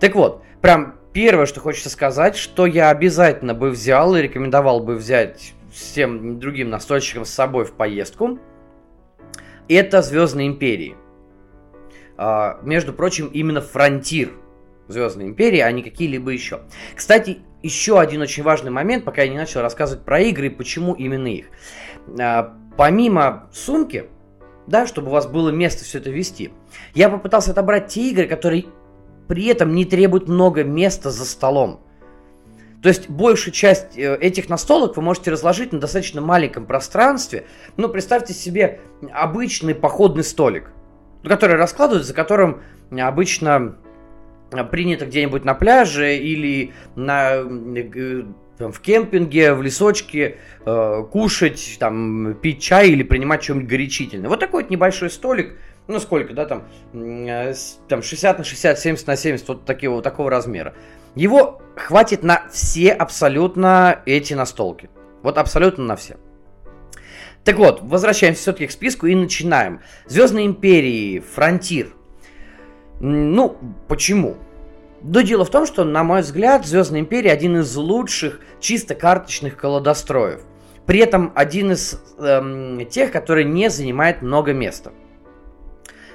Так 0.00 0.14
вот, 0.14 0.42
прям 0.60 0.96
первое, 1.12 1.46
что 1.46 1.60
хочется 1.60 1.90
сказать, 1.90 2.36
что 2.36 2.66
я 2.66 2.90
обязательно 2.90 3.54
бы 3.54 3.70
взял 3.70 4.14
и 4.16 4.22
рекомендовал 4.22 4.80
бы 4.80 4.96
взять 4.96 5.54
всем 5.72 6.38
другим 6.38 6.70
настольщикам 6.70 7.24
с 7.24 7.30
собой 7.30 7.64
в 7.64 7.72
поездку, 7.72 8.38
это 9.68 10.02
Звездные 10.02 10.48
империи. 10.48 10.96
А, 12.16 12.60
между 12.62 12.92
прочим, 12.92 13.28
именно 13.28 13.60
фронтир 13.60 14.30
Звездной 14.88 15.26
империи, 15.26 15.60
а 15.60 15.70
не 15.72 15.82
какие-либо 15.82 16.30
еще. 16.30 16.60
Кстати, 16.94 17.38
еще 17.62 17.98
один 17.98 18.20
очень 18.20 18.42
важный 18.42 18.70
момент, 18.70 19.04
пока 19.04 19.22
я 19.22 19.28
не 19.28 19.38
начал 19.38 19.62
рассказывать 19.62 20.04
про 20.04 20.20
игры 20.20 20.46
и 20.46 20.50
почему 20.50 20.92
именно 20.94 21.28
их. 21.28 21.46
А, 22.20 22.54
помимо 22.76 23.48
сумки, 23.52 24.06
да, 24.66 24.86
чтобы 24.86 25.08
у 25.08 25.10
вас 25.10 25.26
было 25.26 25.50
место 25.50 25.84
все 25.84 25.98
это 25.98 26.10
вести, 26.10 26.52
я 26.94 27.08
попытался 27.08 27.52
отобрать 27.52 27.88
те 27.88 28.10
игры, 28.10 28.26
которые 28.26 28.66
при 29.28 29.46
этом 29.46 29.74
не 29.74 29.84
требуют 29.84 30.28
много 30.28 30.64
места 30.64 31.10
за 31.10 31.24
столом. 31.24 31.80
То 32.82 32.88
есть 32.88 33.08
большую 33.08 33.54
часть 33.54 33.96
э, 33.96 34.16
этих 34.16 34.50
настолок 34.50 34.96
вы 34.96 35.02
можете 35.02 35.30
разложить 35.30 35.72
на 35.72 35.80
достаточно 35.80 36.20
маленьком 36.20 36.66
пространстве. 36.66 37.46
Ну, 37.78 37.88
представьте 37.88 38.34
себе 38.34 38.80
обычный 39.10 39.74
походный 39.74 40.22
столик, 40.22 40.70
который 41.24 41.56
раскладывают, 41.56 42.06
за 42.06 42.12
которым 42.12 42.60
обычно 42.90 43.76
принято 44.70 45.06
где-нибудь 45.06 45.46
на 45.46 45.54
пляже 45.54 46.16
или 46.16 46.74
на, 46.94 47.36
э, 47.36 48.22
там, 48.58 48.70
в 48.70 48.80
кемпинге, 48.80 49.54
в 49.54 49.62
лесочке 49.62 50.36
э, 50.66 51.04
кушать, 51.10 51.76
там, 51.80 52.34
пить 52.34 52.62
чай 52.62 52.90
или 52.90 53.02
принимать 53.02 53.42
что-нибудь 53.42 53.66
горячительное. 53.66 54.28
Вот 54.28 54.40
такой 54.40 54.62
вот 54.62 54.70
небольшой 54.70 55.08
столик, 55.08 55.58
ну 55.86 56.00
сколько, 56.00 56.32
да, 56.32 56.46
там, 56.46 56.64
э, 56.92 57.54
там 57.88 58.02
60 58.02 58.38
на 58.38 58.44
60, 58.44 58.78
70 58.78 59.06
на 59.06 59.16
70, 59.16 59.48
вот 59.48 59.64
такого, 59.64 59.94
вот 59.96 60.04
такого 60.04 60.30
размера. 60.30 60.74
Его 61.14 61.60
хватит 61.76 62.22
на 62.22 62.48
все 62.50 62.90
абсолютно 62.92 64.00
эти 64.06 64.34
настолки. 64.34 64.90
Вот 65.22 65.38
абсолютно 65.38 65.84
на 65.84 65.96
все. 65.96 66.16
Так 67.44 67.56
вот, 67.56 67.80
возвращаемся 67.82 68.40
все-таки 68.40 68.66
к 68.66 68.72
списку 68.72 69.06
и 69.06 69.14
начинаем. 69.14 69.80
Звездные 70.06 70.46
империи, 70.46 71.20
Фронтир. 71.20 71.88
Ну, 73.00 73.56
почему? 73.86 74.36
Да 75.02 75.22
дело 75.22 75.44
в 75.44 75.50
том, 75.50 75.66
что, 75.66 75.84
на 75.84 76.02
мой 76.02 76.22
взгляд, 76.22 76.64
Звездная 76.64 77.00
империя 77.00 77.32
один 77.32 77.58
из 77.58 77.76
лучших 77.76 78.40
чисто 78.60 78.94
карточных 78.94 79.56
колодостроев. 79.58 80.40
При 80.86 81.00
этом 81.00 81.32
один 81.34 81.72
из 81.72 82.00
эм, 82.18 82.86
тех, 82.86 83.12
который 83.12 83.44
не 83.44 83.68
занимает 83.68 84.22
много 84.22 84.54
места. 84.54 84.92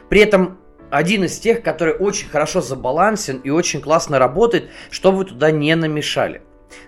При 0.10 0.22
этом 0.22 0.58
один 0.89 1.24
из 1.24 1.39
тех, 1.39 1.62
который 1.62 1.94
очень 1.94 2.30
хорошо 2.30 2.62
забалансен 2.62 3.38
и 3.44 3.50
очень 3.50 3.82
классно 3.82 4.20
работает, 4.20 4.70
чтобы 4.89 5.20
вы 5.20 5.25
туда 5.25 5.51
не 5.51 5.75
намешали. 5.75 6.42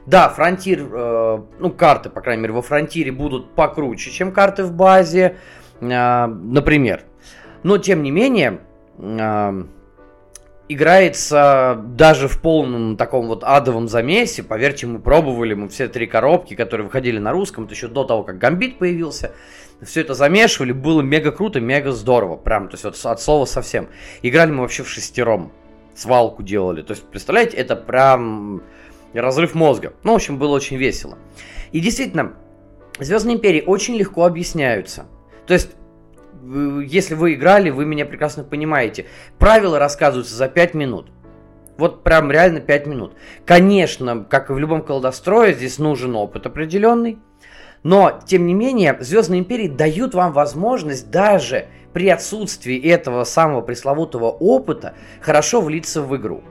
Да, 0.05 0.29
фронтир, 0.29 0.87
э, 0.91 1.41
ну 1.59 1.71
карты, 1.71 2.09
по 2.09 2.21
крайней 2.21 2.43
мере, 2.43 2.53
во 2.53 2.61
фронтире 2.61 3.11
будут 3.11 3.55
покруче, 3.55 4.11
чем 4.11 4.31
карты 4.31 4.63
в 4.63 4.73
базе, 4.73 5.37
э, 5.79 6.25
например. 6.27 7.03
Но 7.63 7.77
тем 7.77 8.03
не 8.03 8.11
менее, 8.11 8.61
э, 8.97 9.63
играется 10.69 11.81
даже 11.83 12.27
в 12.27 12.41
полном 12.41 12.95
таком 12.95 13.27
вот 13.27 13.43
адовом 13.43 13.87
замесе. 13.87 14.43
Поверьте, 14.43 14.87
мы 14.87 14.99
пробовали, 14.99 15.53
мы 15.53 15.67
все 15.67 15.87
три 15.87 16.07
коробки, 16.07 16.55
которые 16.55 16.85
выходили 16.85 17.19
на 17.19 17.31
русском, 17.31 17.65
это 17.65 17.73
еще 17.73 17.87
до 17.87 18.03
того, 18.03 18.23
как 18.23 18.37
Гамбит 18.37 18.77
появился. 18.77 19.33
Все 19.81 20.01
это 20.01 20.13
замешивали, 20.13 20.71
было 20.71 21.01
мега 21.01 21.31
круто, 21.31 21.59
мега 21.59 21.91
здорово. 21.91 22.37
Прям, 22.37 22.69
то 22.69 22.75
есть 22.75 22.83
вот 22.83 22.99
от 23.03 23.21
слова 23.21 23.45
совсем. 23.45 23.89
Играли 24.21 24.51
мы 24.51 24.61
вообще 24.61 24.83
в 24.83 24.89
шестером. 24.89 25.51
Свалку 25.95 26.43
делали. 26.43 26.81
То 26.81 26.91
есть, 26.91 27.03
представляете, 27.03 27.57
это 27.57 27.75
прям 27.75 28.63
разрыв 29.13 29.55
мозга. 29.55 29.93
Ну, 30.03 30.13
в 30.13 30.15
общем, 30.15 30.37
было 30.37 30.55
очень 30.55 30.77
весело. 30.77 31.17
И 31.71 31.79
действительно, 31.79 32.33
Звездные 32.99 33.37
империи 33.37 33.63
очень 33.65 33.95
легко 33.95 34.25
объясняются. 34.25 35.07
То 35.47 35.53
есть 35.53 35.71
если 36.43 37.13
вы 37.13 37.33
играли, 37.33 37.69
вы 37.69 37.85
меня 37.85 38.05
прекрасно 38.05 38.43
понимаете. 38.43 39.05
Правила 39.37 39.79
рассказываются 39.79 40.35
за 40.35 40.47
5 40.47 40.73
минут. 40.73 41.07
Вот 41.77 42.03
прям 42.03 42.31
реально 42.31 42.61
5 42.61 42.87
минут. 42.87 43.13
Конечно, 43.45 44.25
как 44.29 44.49
и 44.49 44.53
в 44.53 44.59
любом 44.59 44.81
колдострое, 44.83 45.53
здесь 45.53 45.79
нужен 45.79 46.15
опыт 46.15 46.45
определенный. 46.45 47.19
Но, 47.83 48.19
тем 48.25 48.45
не 48.45 48.53
менее, 48.53 48.97
Звездные 48.99 49.39
империи 49.39 49.67
дают 49.67 50.13
вам 50.13 50.33
возможность 50.33 51.09
даже 51.09 51.67
при 51.93 52.09
отсутствии 52.09 52.77
этого 52.77 53.23
самого 53.23 53.61
пресловутого 53.61 54.25
опыта 54.25 54.93
хорошо 55.19 55.61
влиться 55.61 56.01
в 56.01 56.15
игру. 56.15 56.43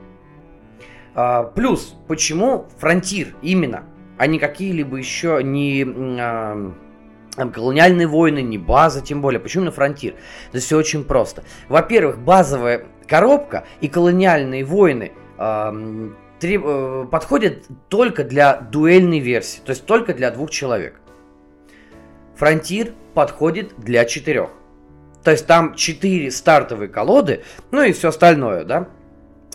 А, 1.15 1.45
плюс, 1.45 1.97
почему 2.09 2.67
фронтир 2.79 3.35
именно, 3.43 3.85
а 4.19 4.27
не 4.27 4.39
какие-либо 4.39 4.97
еще 4.97 5.41
не... 5.43 5.87
А, 6.21 6.73
колониальные 7.37 8.07
войны, 8.07 8.43
не 8.43 8.59
база, 8.59 9.01
тем 9.01 9.23
более. 9.23 9.41
Почему 9.41 9.65
на 9.65 9.71
фронтир? 9.71 10.15
Это 10.51 10.61
все 10.61 10.77
очень 10.77 11.05
просто. 11.05 11.45
Во-первых, 11.69 12.19
базовая 12.19 12.87
коробка 13.07 13.65
и 13.81 13.89
колониальные 13.89 14.65
войны 14.65 15.13
э, 15.39 16.11
треб, 16.41 17.09
подходят 17.09 17.63
только 17.89 18.25
для 18.25 18.57
дуэльной 18.57 19.21
версии, 19.21 19.61
то 19.65 19.71
есть 19.71 19.87
только 19.87 20.13
для 20.13 20.31
двух 20.33 20.51
человек. 20.51 21.01
Фронтир 22.41 22.95
подходит 23.13 23.75
для 23.77 24.07
четырех. 24.07 24.49
То 25.23 25.31
есть 25.31 25.47
там 25.47 25.75
четыре 25.75 26.31
стартовые 26.31 26.89
колоды, 26.89 27.43
ну 27.71 27.83
и 27.83 27.93
все 27.93 28.09
остальное, 28.09 28.65
да. 28.65 28.89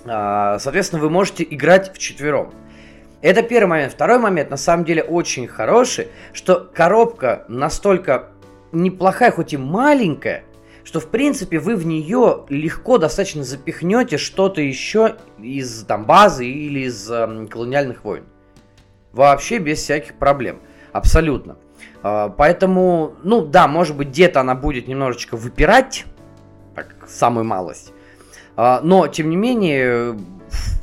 А, 0.06 0.60
соответственно, 0.60 1.02
вы 1.02 1.10
можете 1.10 1.44
играть 1.50 1.92
в 1.92 1.98
четвером. 1.98 2.54
Это 3.24 3.42
первый 3.42 3.70
момент. 3.70 3.94
Второй 3.94 4.20
момент, 4.20 4.52
на 4.52 4.58
самом 4.58 4.86
деле, 4.86 5.02
очень 5.02 5.48
хороший, 5.48 6.10
что 6.32 6.70
коробка 6.76 7.46
настолько 7.48 8.28
неплохая, 8.72 9.32
хоть 9.32 9.54
и 9.54 9.58
маленькая, 9.58 10.44
что, 10.84 11.00
в 11.00 11.08
принципе, 11.08 11.58
вы 11.58 11.78
в 11.78 11.88
нее 11.88 12.46
легко 12.50 13.00
достаточно 13.00 13.44
запихнете 13.44 14.20
что-то 14.20 14.62
еще 14.62 15.16
из 15.40 15.86
там, 15.86 16.06
базы 16.06 16.46
или 16.46 16.82
из 16.82 17.10
э, 17.10 17.48
колониальных 17.50 18.04
войн. 18.04 18.26
Вообще 19.12 19.58
без 19.58 19.80
всяких 19.80 20.20
проблем. 20.20 20.60
Абсолютно. 20.92 21.58
Э, 22.06 22.30
поэтому, 22.38 23.16
ну 23.24 23.44
да, 23.44 23.68
может 23.68 23.98
быть, 23.98 24.10
где-то 24.10 24.42
она 24.42 24.54
будет 24.54 24.88
немножечко 24.88 25.36
выпирать, 25.36 26.06
так, 26.76 26.96
самую 27.08 27.46
малость. 27.46 27.92
Э, 28.56 28.80
но, 28.84 29.08
тем 29.08 29.32
не 29.32 29.36
менее, 29.36 30.16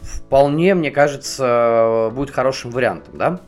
вполне, 0.02 0.74
мне 0.74 0.90
кажется, 0.90 2.10
будет 2.12 2.30
хорошим 2.30 2.72
вариантом, 2.72 3.18
да? 3.18 3.40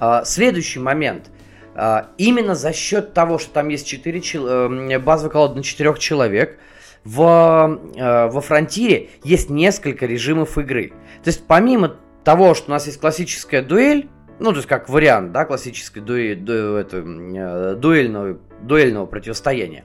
А, 0.00 0.24
следующий 0.24 0.78
момент. 0.78 1.30
А, 1.74 2.08
именно 2.16 2.54
за 2.54 2.72
счет 2.72 3.12
того, 3.12 3.38
что 3.38 3.52
там 3.52 3.68
есть 3.68 3.86
4 3.86 4.20
э, 4.20 4.98
базовые 4.98 5.30
колоды 5.30 5.56
на 5.56 5.62
4 5.62 5.94
человек, 5.98 6.58
в, 7.02 7.80
во 7.96 8.40
Фронтире 8.42 9.08
есть 9.24 9.48
несколько 9.48 10.04
режимов 10.04 10.58
игры. 10.58 10.90
То 11.22 11.28
есть 11.28 11.46
помимо 11.46 11.96
того, 12.24 12.54
что 12.54 12.66
у 12.68 12.70
нас 12.72 12.86
есть 12.86 13.00
классическая 13.00 13.62
дуэль, 13.62 14.10
ну, 14.40 14.50
то 14.50 14.56
есть 14.56 14.68
как 14.68 14.88
вариант, 14.88 15.32
да, 15.32 15.44
классической 15.44 16.00
дуэль, 16.00 16.40
ду, 16.40 16.52
это, 16.52 16.96
э, 16.96 17.74
дуэльного, 17.76 18.38
дуэльного 18.62 19.06
противостояния. 19.06 19.84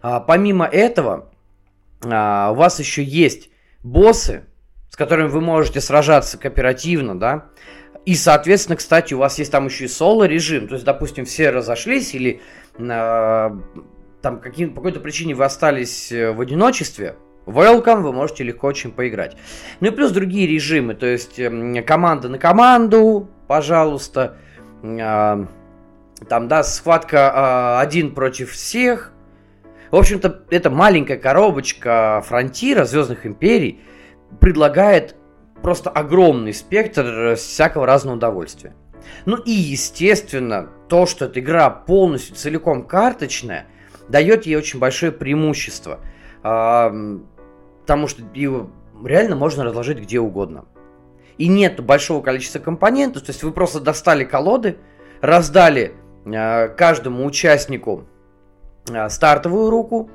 А, 0.00 0.18
помимо 0.20 0.66
этого, 0.66 1.30
а, 2.04 2.50
у 2.52 2.54
вас 2.54 2.80
еще 2.80 3.04
есть 3.04 3.50
боссы, 3.82 4.46
с 4.90 4.96
которыми 4.96 5.28
вы 5.28 5.40
можете 5.40 5.80
сражаться 5.80 6.38
кооперативно, 6.38 7.18
да. 7.18 7.46
И, 8.04 8.14
соответственно, 8.14 8.76
кстати, 8.76 9.14
у 9.14 9.18
вас 9.18 9.38
есть 9.38 9.52
там 9.52 9.66
еще 9.66 9.84
и 9.84 9.88
соло-режим. 9.88 10.66
То 10.66 10.74
есть, 10.74 10.84
допустим, 10.84 11.24
все 11.24 11.50
разошлись 11.50 12.14
или 12.14 12.40
э, 12.76 13.50
там 14.22 14.40
каким, 14.40 14.70
по 14.70 14.76
какой-то 14.76 15.00
причине 15.00 15.34
вы 15.34 15.44
остались 15.44 16.10
э, 16.10 16.32
в 16.32 16.40
одиночестве, 16.40 17.16
Welcome, 17.44 18.02
вы 18.02 18.12
можете 18.12 18.44
легко 18.44 18.68
очень 18.68 18.92
поиграть. 18.92 19.36
Ну 19.80 19.88
и 19.88 19.90
плюс 19.90 20.12
другие 20.12 20.46
режимы, 20.46 20.94
то 20.94 21.06
есть 21.06 21.40
команда 21.84 22.28
на 22.28 22.38
команду, 22.38 23.28
пожалуйста. 23.52 24.38
Э, 24.82 25.44
там, 26.26 26.48
да, 26.48 26.62
схватка 26.62 27.18
э, 27.18 27.82
один 27.82 28.14
против 28.14 28.52
всех. 28.52 29.12
В 29.90 29.96
общем-то, 29.96 30.44
это 30.48 30.70
маленькая 30.70 31.18
коробочка 31.18 32.24
фронтира 32.26 32.86
Звездных 32.86 33.26
Империй, 33.26 33.82
предлагает 34.40 35.16
просто 35.60 35.90
огромный 35.90 36.54
спектр 36.54 37.34
всякого 37.36 37.84
разного 37.84 38.16
удовольствия. 38.16 38.72
Ну 39.26 39.36
и, 39.36 39.50
естественно, 39.50 40.70
то, 40.88 41.04
что 41.04 41.26
эта 41.26 41.40
игра 41.40 41.68
полностью 41.68 42.34
целиком 42.34 42.86
карточная, 42.86 43.66
дает 44.08 44.46
ей 44.46 44.56
очень 44.56 44.78
большое 44.78 45.12
преимущество. 45.12 46.00
Потому 46.40 48.06
что 48.08 48.22
его 48.32 48.70
реально 49.04 49.36
можно 49.36 49.62
разложить 49.62 49.98
где 49.98 50.20
угодно. 50.20 50.64
И 51.38 51.48
нет 51.48 51.80
большого 51.80 52.22
количества 52.22 52.58
компонентов, 52.58 53.22
то 53.22 53.30
есть 53.30 53.42
вы 53.42 53.52
просто 53.52 53.80
достали 53.80 54.24
колоды, 54.24 54.76
раздали 55.20 55.94
а, 56.26 56.68
каждому 56.68 57.24
участнику 57.24 58.04
а, 58.90 59.08
стартовую 59.08 59.70
руку, 59.70 60.10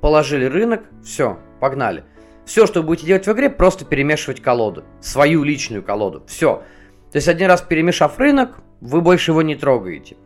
положили 0.00 0.44
рынок, 0.44 0.84
все, 1.02 1.38
погнали. 1.60 2.04
Все, 2.44 2.66
что 2.66 2.80
вы 2.80 2.88
будете 2.88 3.06
делать 3.06 3.26
в 3.26 3.32
игре, 3.32 3.48
просто 3.48 3.84
перемешивать 3.84 4.42
колоду. 4.42 4.84
Свою 5.00 5.44
личную 5.44 5.82
колоду. 5.82 6.22
Все. 6.26 6.62
То 7.10 7.16
есть 7.16 7.28
один 7.28 7.48
раз 7.48 7.62
перемешав 7.62 8.18
рынок, 8.18 8.58
вы 8.80 9.00
больше 9.00 9.30
его 9.30 9.40
не 9.40 9.56
трогаете. 9.56 10.16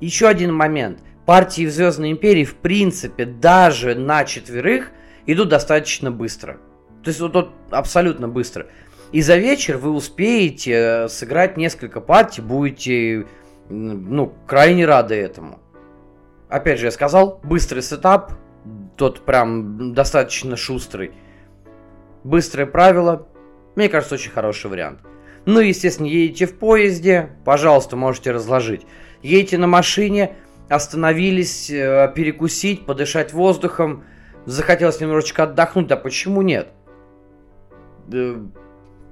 Еще 0.00 0.26
один 0.26 0.54
момент. 0.54 1.00
Партии 1.26 1.66
в 1.66 1.70
Звездной 1.70 2.10
Империи, 2.10 2.44
в 2.44 2.56
принципе, 2.56 3.26
даже 3.26 3.94
на 3.94 4.24
четверых 4.24 4.90
идут 5.26 5.50
достаточно 5.50 6.10
быстро. 6.10 6.54
То 7.04 7.08
есть 7.08 7.20
вот, 7.20 7.34
вот 7.34 7.50
абсолютно 7.70 8.28
быстро. 8.28 8.66
И 9.12 9.20
за 9.20 9.36
вечер 9.36 9.76
вы 9.76 9.90
успеете 9.90 10.72
э, 10.72 11.08
сыграть 11.08 11.58
несколько 11.58 12.00
партий, 12.00 12.40
будете 12.40 13.26
ну, 13.68 14.32
крайне 14.46 14.86
рады 14.86 15.14
этому. 15.14 15.60
Опять 16.48 16.78
же, 16.78 16.86
я 16.86 16.90
сказал, 16.90 17.38
быстрый 17.42 17.82
сетап, 17.82 18.32
тот 18.96 19.20
прям 19.24 19.94
достаточно 19.94 20.56
шустрый. 20.56 21.12
Быстрое 22.24 22.66
правило, 22.66 23.28
мне 23.76 23.88
кажется, 23.90 24.14
очень 24.14 24.30
хороший 24.30 24.70
вариант. 24.70 25.00
Ну, 25.44 25.60
естественно, 25.60 26.06
едете 26.06 26.46
в 26.46 26.56
поезде, 26.58 27.30
пожалуйста, 27.44 27.96
можете 27.96 28.32
разложить. 28.32 28.86
Едете 29.22 29.58
на 29.58 29.66
машине, 29.66 30.36
остановились, 30.70 31.68
э, 31.68 32.10
перекусить, 32.14 32.86
подышать 32.86 33.34
воздухом, 33.34 34.04
захотелось 34.46 35.00
немножечко 35.00 35.42
отдохнуть, 35.42 35.86
да 35.86 35.96
почему 35.96 36.40
нет? 36.42 36.68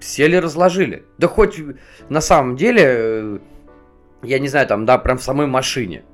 Сели, 0.00 0.36
разложили. 0.36 1.04
Да 1.18 1.28
хоть 1.28 1.60
на 2.08 2.20
самом 2.20 2.56
деле, 2.56 2.82
э, 2.86 3.38
я 4.22 4.38
не 4.38 4.48
знаю, 4.48 4.66
там, 4.66 4.86
да, 4.86 4.98
прям 4.98 5.18
в 5.18 5.22
самой 5.22 5.46
машине. 5.46 6.04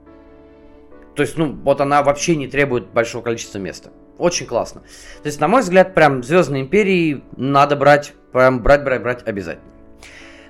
То 1.14 1.22
есть, 1.22 1.36
ну, 1.36 1.52
вот 1.52 1.80
она 1.80 2.02
вообще 2.02 2.36
не 2.36 2.46
требует 2.46 2.88
большого 2.88 3.22
количества 3.22 3.58
места. 3.58 3.90
Очень 4.18 4.46
классно. 4.46 4.82
То 5.22 5.26
есть, 5.26 5.40
на 5.40 5.48
мой 5.48 5.62
взгляд, 5.62 5.94
прям 5.94 6.22
Звездные 6.22 6.62
Империи 6.62 7.22
надо 7.36 7.76
брать, 7.76 8.14
прям 8.32 8.62
брать, 8.62 8.84
брать, 8.84 9.02
брать 9.02 9.26
обязательно. 9.26 9.70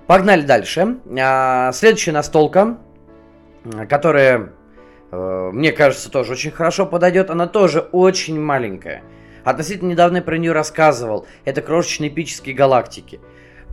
Погнали 0.07 0.43
дальше. 0.43 0.99
А, 1.21 1.73
следующая 1.73 2.13
настолка, 2.13 2.79
которая, 3.89 4.53
э, 5.11 5.51
мне 5.53 5.73
кажется, 5.73 6.11
тоже 6.11 6.33
очень 6.33 6.53
хорошо 6.53 6.87
подойдет. 6.87 7.31
Она 7.31 7.49
тоже 7.49 7.81
очень 7.81 8.41
маленькая. 8.41 9.03
Относительно 9.47 9.91
недавно 9.91 10.17
я 10.17 10.23
про 10.25 10.39
нее 10.39 10.51
рассказывал. 10.51 11.25
Это 11.45 11.63
крошечные 11.63 12.11
эпические 12.11 12.53
галактики. 12.53 13.21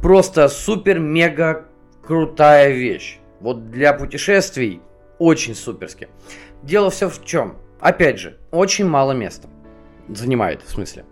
Просто 0.03 0.48
супер-мега 0.48 1.65
крутая 2.06 2.70
вещь. 2.70 3.18
Вот 3.39 3.72
для 3.72 3.94
путешествий 3.94 4.84
очень 5.18 5.56
суперски. 5.56 6.10
Дело 6.62 6.92
все 6.92 7.10
в 7.10 7.25
чем? 7.25 7.58
Опять 7.80 8.20
же, 8.20 8.38
очень 8.51 8.86
мало 8.86 9.13
места 9.13 9.48
занимает, 10.08 10.62
в 10.62 10.70
смысле. 10.70 11.06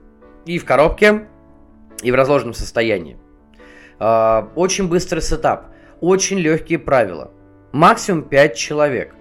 И 0.46 0.60
в 0.60 0.66
коробке, 0.66 1.28
и 2.04 2.12
в 2.12 2.16
разложенном 2.16 2.54
состоянии. 2.54 3.18
А, 3.98 4.52
очень 4.54 4.88
быстрый 4.88 5.22
setup, 5.22 5.72
очень 6.02 6.38
легкие 6.38 6.78
правила. 6.78 7.32
Максимум 7.72 8.26
5 8.26 8.56
человек. 8.56 9.16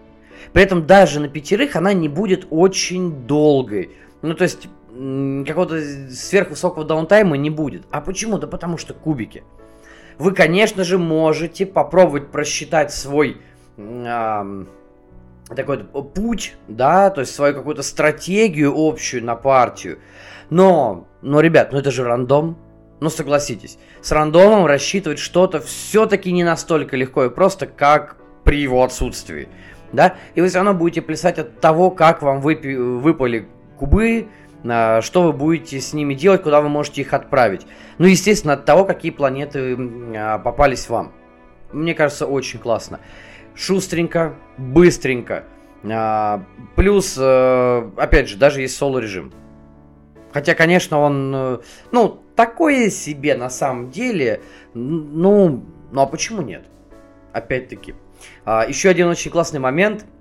При 0.52 0.62
этом 0.62 0.86
даже 0.86 1.18
на 1.18 1.28
пятерых 1.28 1.76
она 1.76 1.94
не 1.94 2.10
будет 2.10 2.46
очень 2.50 3.26
долгой. 3.26 3.96
Ну, 4.20 4.34
то 4.34 4.44
есть, 4.44 4.68
какого-то 5.46 5.80
сверхвысокого 6.10 6.84
даунтайма 6.84 7.36
не 7.36 7.50
будет. 7.50 7.84
А 7.90 8.00
почему? 8.00 8.38
Да 8.38 8.46
потому 8.46 8.76
что 8.76 8.94
кубики. 8.94 9.44
Вы, 10.18 10.32
конечно 10.32 10.84
же, 10.84 10.98
можете 10.98 11.64
попробовать 11.64 12.30
просчитать 12.30 12.92
свой 12.92 13.38
э, 13.78 14.64
такой 15.54 15.78
путь, 15.78 16.56
да, 16.68 17.10
то 17.10 17.22
есть 17.22 17.34
свою 17.34 17.54
какую-то 17.54 17.82
стратегию 17.82 18.74
общую 18.76 19.24
на 19.24 19.36
партию. 19.36 19.98
Но, 20.50 21.06
но, 21.22 21.40
ребят, 21.40 21.72
ну 21.72 21.78
это 21.78 21.90
же 21.90 22.04
рандом. 22.04 22.58
Ну 23.00 23.08
согласитесь, 23.08 23.78
с 24.02 24.12
рандомом 24.12 24.66
рассчитывать 24.66 25.18
что-то 25.18 25.60
все-таки 25.60 26.32
не 26.32 26.44
настолько 26.44 26.98
легко 26.98 27.24
и 27.24 27.30
просто, 27.30 27.66
как 27.66 28.16
при 28.44 28.60
его 28.60 28.84
отсутствии. 28.84 29.48
Да? 29.92 30.16
И 30.34 30.42
вы 30.42 30.48
все 30.48 30.58
равно 30.58 30.74
будете 30.74 31.00
плясать 31.00 31.38
от 31.38 31.60
того, 31.60 31.90
как 31.90 32.20
вам 32.20 32.40
выпи- 32.40 32.76
выпали 32.76 33.48
кубы, 33.78 34.28
что 34.62 35.22
вы 35.22 35.32
будете 35.32 35.80
с 35.80 35.92
ними 35.92 36.14
делать, 36.14 36.42
куда 36.42 36.60
вы 36.60 36.68
можете 36.68 37.00
их 37.00 37.14
отправить. 37.14 37.66
Ну, 37.98 38.06
естественно, 38.06 38.54
от 38.54 38.64
того, 38.64 38.84
какие 38.84 39.10
планеты 39.10 39.76
а, 40.16 40.38
попались 40.38 40.88
вам. 40.88 41.12
Мне 41.72 41.94
кажется, 41.94 42.26
очень 42.26 42.58
классно. 42.58 43.00
Шустренько, 43.54 44.34
быстренько. 44.58 45.44
А, 45.84 46.44
плюс, 46.76 47.16
э, 47.18 47.90
опять 47.96 48.28
же, 48.28 48.36
даже 48.36 48.60
есть 48.60 48.76
соло-режим. 48.76 49.32
Хотя, 50.32 50.54
конечно, 50.54 50.98
он, 50.98 51.32
э, 51.34 51.58
ну, 51.90 52.22
такое 52.36 52.90
себе 52.90 53.34
на 53.34 53.48
самом 53.48 53.90
деле. 53.90 54.42
Ну, 54.74 55.64
ну 55.90 56.00
а 56.00 56.06
почему 56.06 56.42
нет? 56.42 56.64
Опять-таки. 57.32 57.94
Еще 58.46 58.90
один 58.90 59.08
очень 59.08 59.30
классный 59.30 59.60
момент– 59.60 60.04
а, 60.14 60.19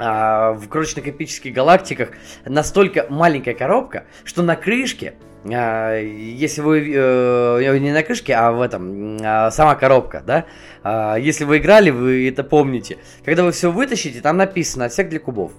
в 0.00 0.68
крошечных 0.68 1.06
эпических 1.08 1.52
галактиках 1.52 2.10
настолько 2.46 3.06
маленькая 3.10 3.54
коробка, 3.54 4.04
что 4.24 4.42
на 4.42 4.56
крышке, 4.56 5.14
а, 5.44 5.98
если 5.98 6.60
вы 6.60 6.92
э, 6.94 7.78
не 7.78 7.92
на 7.92 8.02
крышке, 8.02 8.34
а 8.34 8.52
в 8.52 8.60
этом 8.60 9.18
а, 9.22 9.50
сама 9.50 9.74
коробка, 9.74 10.22
да, 10.26 10.46
а, 10.82 11.16
если 11.16 11.44
вы 11.44 11.58
играли, 11.58 11.90
вы 11.90 12.28
это 12.28 12.44
помните, 12.44 12.98
когда 13.24 13.44
вы 13.44 13.52
все 13.52 13.70
вытащите, 13.70 14.20
там 14.20 14.36
написано 14.36 14.86
отсек 14.86 15.08
для 15.08 15.20
кубов. 15.20 15.52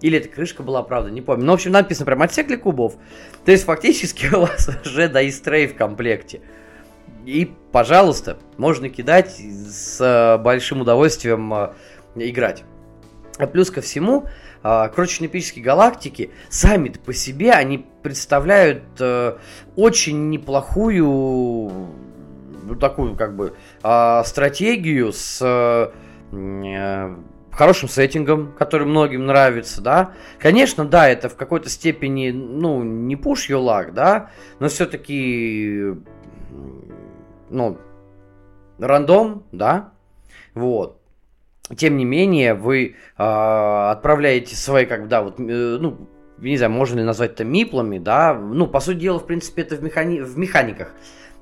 Или 0.00 0.18
эта 0.18 0.28
крышка 0.28 0.62
была, 0.62 0.82
правда, 0.82 1.10
не 1.10 1.20
помню. 1.20 1.44
Но, 1.44 1.52
в 1.52 1.54
общем, 1.54 1.70
написано 1.70 2.06
прям 2.06 2.22
отсек 2.22 2.48
для 2.48 2.56
кубов. 2.56 2.94
То 3.44 3.52
есть, 3.52 3.64
фактически 3.64 4.26
у 4.34 4.40
вас 4.40 4.68
уже 4.84 5.08
Дайстрей 5.08 5.68
в 5.68 5.76
комплекте. 5.76 6.40
И, 7.24 7.52
пожалуйста, 7.70 8.38
можно 8.56 8.88
кидать 8.88 9.36
с 9.38 10.40
большим 10.42 10.80
удовольствием 10.80 11.54
играть. 12.16 12.64
А 13.38 13.46
плюс 13.46 13.70
ко 13.70 13.80
всему, 13.80 14.26
э, 14.62 14.88
крошечные 14.94 15.28
эпические 15.28 15.64
галактики 15.64 16.30
сами 16.48 16.90
по 16.90 17.12
себе, 17.12 17.52
они 17.52 17.86
представляют 18.02 18.84
э, 19.00 19.36
очень 19.76 20.28
неплохую 20.30 21.90
ну, 22.64 22.74
такую 22.76 23.16
как 23.16 23.36
бы 23.36 23.54
э, 23.82 24.22
стратегию 24.24 25.12
с 25.12 25.40
э, 25.42 27.16
хорошим 27.50 27.88
сеттингом, 27.88 28.52
который 28.52 28.86
многим 28.86 29.26
нравится, 29.26 29.80
да. 29.82 30.12
Конечно, 30.38 30.84
да, 30.84 31.08
это 31.08 31.28
в 31.28 31.36
какой-то 31.36 31.68
степени, 31.68 32.30
ну, 32.30 32.82
не 32.82 33.14
push 33.14 33.50
your 33.50 33.92
да, 33.92 34.30
но 34.58 34.68
все-таки, 34.68 35.94
ну, 37.50 37.78
рандом, 38.78 39.44
да, 39.52 39.92
вот 40.54 41.01
тем 41.76 41.96
не 41.96 42.04
менее, 42.04 42.54
вы 42.54 42.96
э, 43.18 43.22
отправляете 43.22 44.56
свои, 44.56 44.86
как 44.86 45.02
бы, 45.02 45.08
да, 45.08 45.22
вот, 45.22 45.40
э, 45.40 45.42
ну, 45.42 46.08
не 46.38 46.56
знаю, 46.56 46.72
можно 46.72 46.98
ли 46.98 47.04
назвать 47.04 47.32
это 47.32 47.44
миплами, 47.44 47.98
да, 47.98 48.34
ну, 48.34 48.66
по 48.66 48.80
сути 48.80 48.98
дела, 48.98 49.18
в 49.18 49.26
принципе, 49.26 49.62
это 49.62 49.76
в, 49.76 49.82
механи... 49.82 50.20
в 50.20 50.36
механиках, 50.36 50.92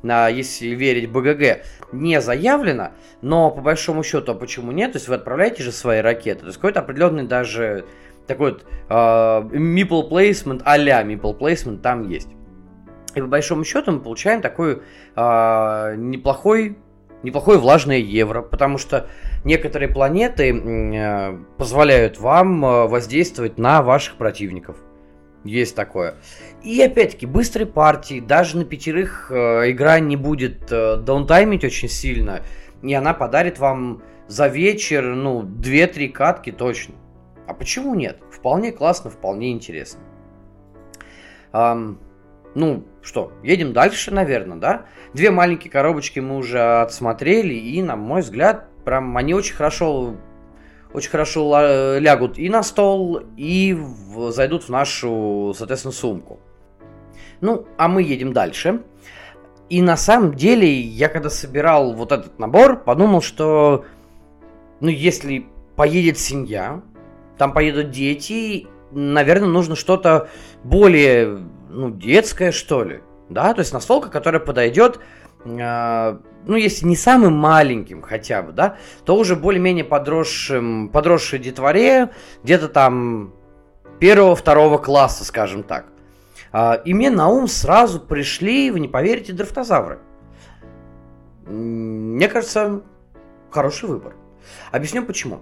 а, 0.02 0.28
если 0.28 0.68
верить 0.68 1.10
БГГ, 1.10 1.64
не 1.92 2.20
заявлено, 2.20 2.90
но 3.22 3.50
по 3.50 3.60
большому 3.60 4.02
счету, 4.02 4.32
а 4.32 4.34
почему 4.34 4.72
нет, 4.72 4.92
то 4.92 4.98
есть 4.98 5.08
вы 5.08 5.16
отправляете 5.16 5.62
же 5.62 5.72
свои 5.72 6.00
ракеты, 6.00 6.40
то 6.40 6.46
есть 6.46 6.58
какой-то 6.58 6.80
определенный 6.80 7.24
даже 7.24 7.84
такой 8.26 8.52
вот 8.52 8.64
э, 8.88 8.92
meeple 8.94 10.08
placement, 10.08 10.62
а-ля 10.64 11.02
meeple 11.02 11.36
placement 11.36 11.78
там 11.78 12.08
есть. 12.08 12.28
И 13.14 13.20
по 13.20 13.26
большому 13.26 13.64
счету 13.64 13.90
мы 13.90 14.00
получаем 14.00 14.40
такой 14.40 14.82
э, 15.16 15.94
неплохой 15.96 16.78
неплохое 17.22 17.58
влажное 17.58 17.98
евро, 17.98 18.42
потому 18.42 18.78
что 18.78 19.08
некоторые 19.44 19.88
планеты 19.88 20.52
э, 20.52 21.38
позволяют 21.56 22.18
вам 22.18 22.64
э, 22.64 22.86
воздействовать 22.86 23.58
на 23.58 23.82
ваших 23.82 24.16
противников. 24.16 24.76
Есть 25.44 25.74
такое. 25.74 26.16
И 26.62 26.80
опять-таки, 26.82 27.26
быстрые 27.26 27.66
партии, 27.66 28.20
даже 28.20 28.58
на 28.58 28.64
пятерых 28.64 29.30
э, 29.30 29.70
игра 29.70 29.98
не 30.00 30.16
будет 30.16 30.66
даунтаймить 30.66 31.64
очень 31.64 31.88
сильно, 31.88 32.42
и 32.82 32.92
она 32.92 33.14
подарит 33.14 33.58
вам 33.58 34.02
за 34.26 34.46
вечер, 34.46 35.02
ну, 35.14 35.42
2-3 35.42 36.08
катки 36.10 36.52
точно. 36.52 36.94
А 37.46 37.54
почему 37.54 37.94
нет? 37.94 38.20
Вполне 38.30 38.70
классно, 38.70 39.10
вполне 39.10 39.50
интересно. 39.50 40.00
Um, 41.52 41.98
ну, 42.54 42.84
что, 43.02 43.32
едем 43.42 43.72
дальше, 43.72 44.12
наверное, 44.12 44.56
да? 44.56 44.86
Две 45.14 45.30
маленькие 45.30 45.70
коробочки 45.70 46.20
мы 46.20 46.36
уже 46.36 46.60
отсмотрели, 46.80 47.54
и, 47.54 47.82
на 47.82 47.96
мой 47.96 48.20
взгляд, 48.20 48.69
прям 48.90 49.16
они 49.16 49.34
очень 49.34 49.54
хорошо 49.54 50.16
очень 50.92 51.10
хорошо 51.10 51.96
лягут 52.00 52.36
и 52.38 52.48
на 52.48 52.64
стол, 52.64 53.22
и 53.36 53.72
в, 53.72 54.32
зайдут 54.32 54.64
в 54.64 54.68
нашу, 54.68 55.54
соответственно, 55.56 55.92
сумку. 55.92 56.40
Ну, 57.40 57.68
а 57.78 57.86
мы 57.86 58.02
едем 58.02 58.32
дальше. 58.32 58.82
И 59.68 59.80
на 59.80 59.96
самом 59.96 60.34
деле, 60.34 60.68
я 60.80 61.08
когда 61.08 61.30
собирал 61.30 61.94
вот 61.94 62.10
этот 62.10 62.40
набор, 62.40 62.82
подумал, 62.82 63.22
что, 63.22 63.84
ну, 64.80 64.88
если 64.88 65.46
поедет 65.76 66.18
семья, 66.18 66.82
там 67.38 67.52
поедут 67.52 67.90
дети, 67.90 68.66
наверное, 68.90 69.46
нужно 69.46 69.76
что-то 69.76 70.28
более 70.64 71.38
ну, 71.68 71.90
детская, 71.90 72.50
что 72.50 72.82
ли. 72.82 73.02
Да, 73.28 73.54
то 73.54 73.60
есть 73.60 73.72
настолка, 73.72 74.08
которая 74.08 74.40
подойдет, 74.40 74.98
э, 75.44 76.18
ну, 76.46 76.56
если 76.56 76.86
не 76.86 76.96
самым 76.96 77.34
маленьким 77.34 78.02
хотя 78.02 78.42
бы, 78.42 78.52
да, 78.52 78.76
то 79.04 79.16
уже 79.16 79.36
более-менее 79.36 79.84
подросшим, 79.84 80.88
подросшей 80.88 81.38
детворе, 81.38 82.10
где-то 82.42 82.68
там 82.68 83.34
первого-второго 83.98 84.78
класса, 84.78 85.24
скажем 85.24 85.62
так. 85.62 85.86
Э, 86.52 86.78
и 86.84 86.94
мне 86.94 87.10
на 87.10 87.28
ум 87.28 87.46
сразу 87.46 88.00
пришли, 88.00 88.70
вы 88.70 88.80
не 88.80 88.88
поверите, 88.88 89.32
дрифтозавры. 89.32 89.98
Мне 91.46 92.28
кажется, 92.28 92.82
хороший 93.50 93.88
выбор. 93.88 94.14
Объясню 94.70 95.04
почему. 95.04 95.40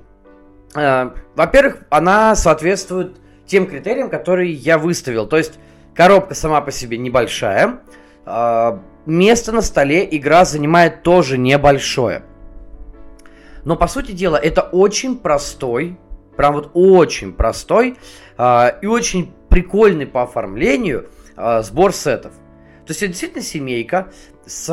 Э, 0.75 1.11
во-первых, 1.35 1.79
она 1.91 2.35
соответствует 2.35 3.17
тем 3.47 3.67
критериям, 3.67 4.11
которые 4.11 4.53
я 4.53 4.79
выставил. 4.79 5.27
То 5.27 5.39
есть 5.39 5.59
коробка 5.95 6.35
сама 6.35 6.61
по 6.61 6.71
себе 6.71 6.99
небольшая. 6.99 7.81
Э, 8.29 8.79
место 9.07 9.53
на 9.53 9.63
столе 9.63 10.07
игра 10.11 10.45
занимает 10.45 11.03
тоже 11.03 11.39
небольшое. 11.39 12.23
Но 13.65 13.77
по 13.77 13.87
сути 13.87 14.13
дела 14.13 14.37
это 14.37 14.63
очень 14.63 15.19
простой, 15.19 15.99
прям 16.37 16.55
вот 16.55 16.71
очень 16.75 17.33
простой 17.33 17.97
э, 18.37 18.71
и 18.83 18.87
очень 18.87 19.33
прикольный 19.49 20.07
по 20.07 20.23
оформлению 20.23 21.09
сбор 21.61 21.93
сетов. 21.93 22.33
То 22.85 22.91
есть 22.91 23.03
это 23.03 23.13
действительно 23.13 23.45
семейка, 23.45 24.09
с, 24.45 24.67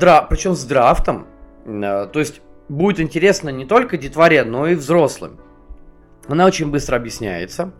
дра... 0.00 0.22
причем 0.22 0.54
с 0.54 0.64
драфтом. 0.64 1.26
То 1.66 2.10
есть 2.14 2.40
будет 2.68 2.98
интересно 2.98 3.50
не 3.50 3.66
только 3.66 3.98
детворе, 3.98 4.44
но 4.44 4.66
и 4.66 4.74
взрослым. 4.74 5.38
Она 6.26 6.46
очень 6.46 6.70
быстро 6.70 6.96
объясняется. 6.96 7.72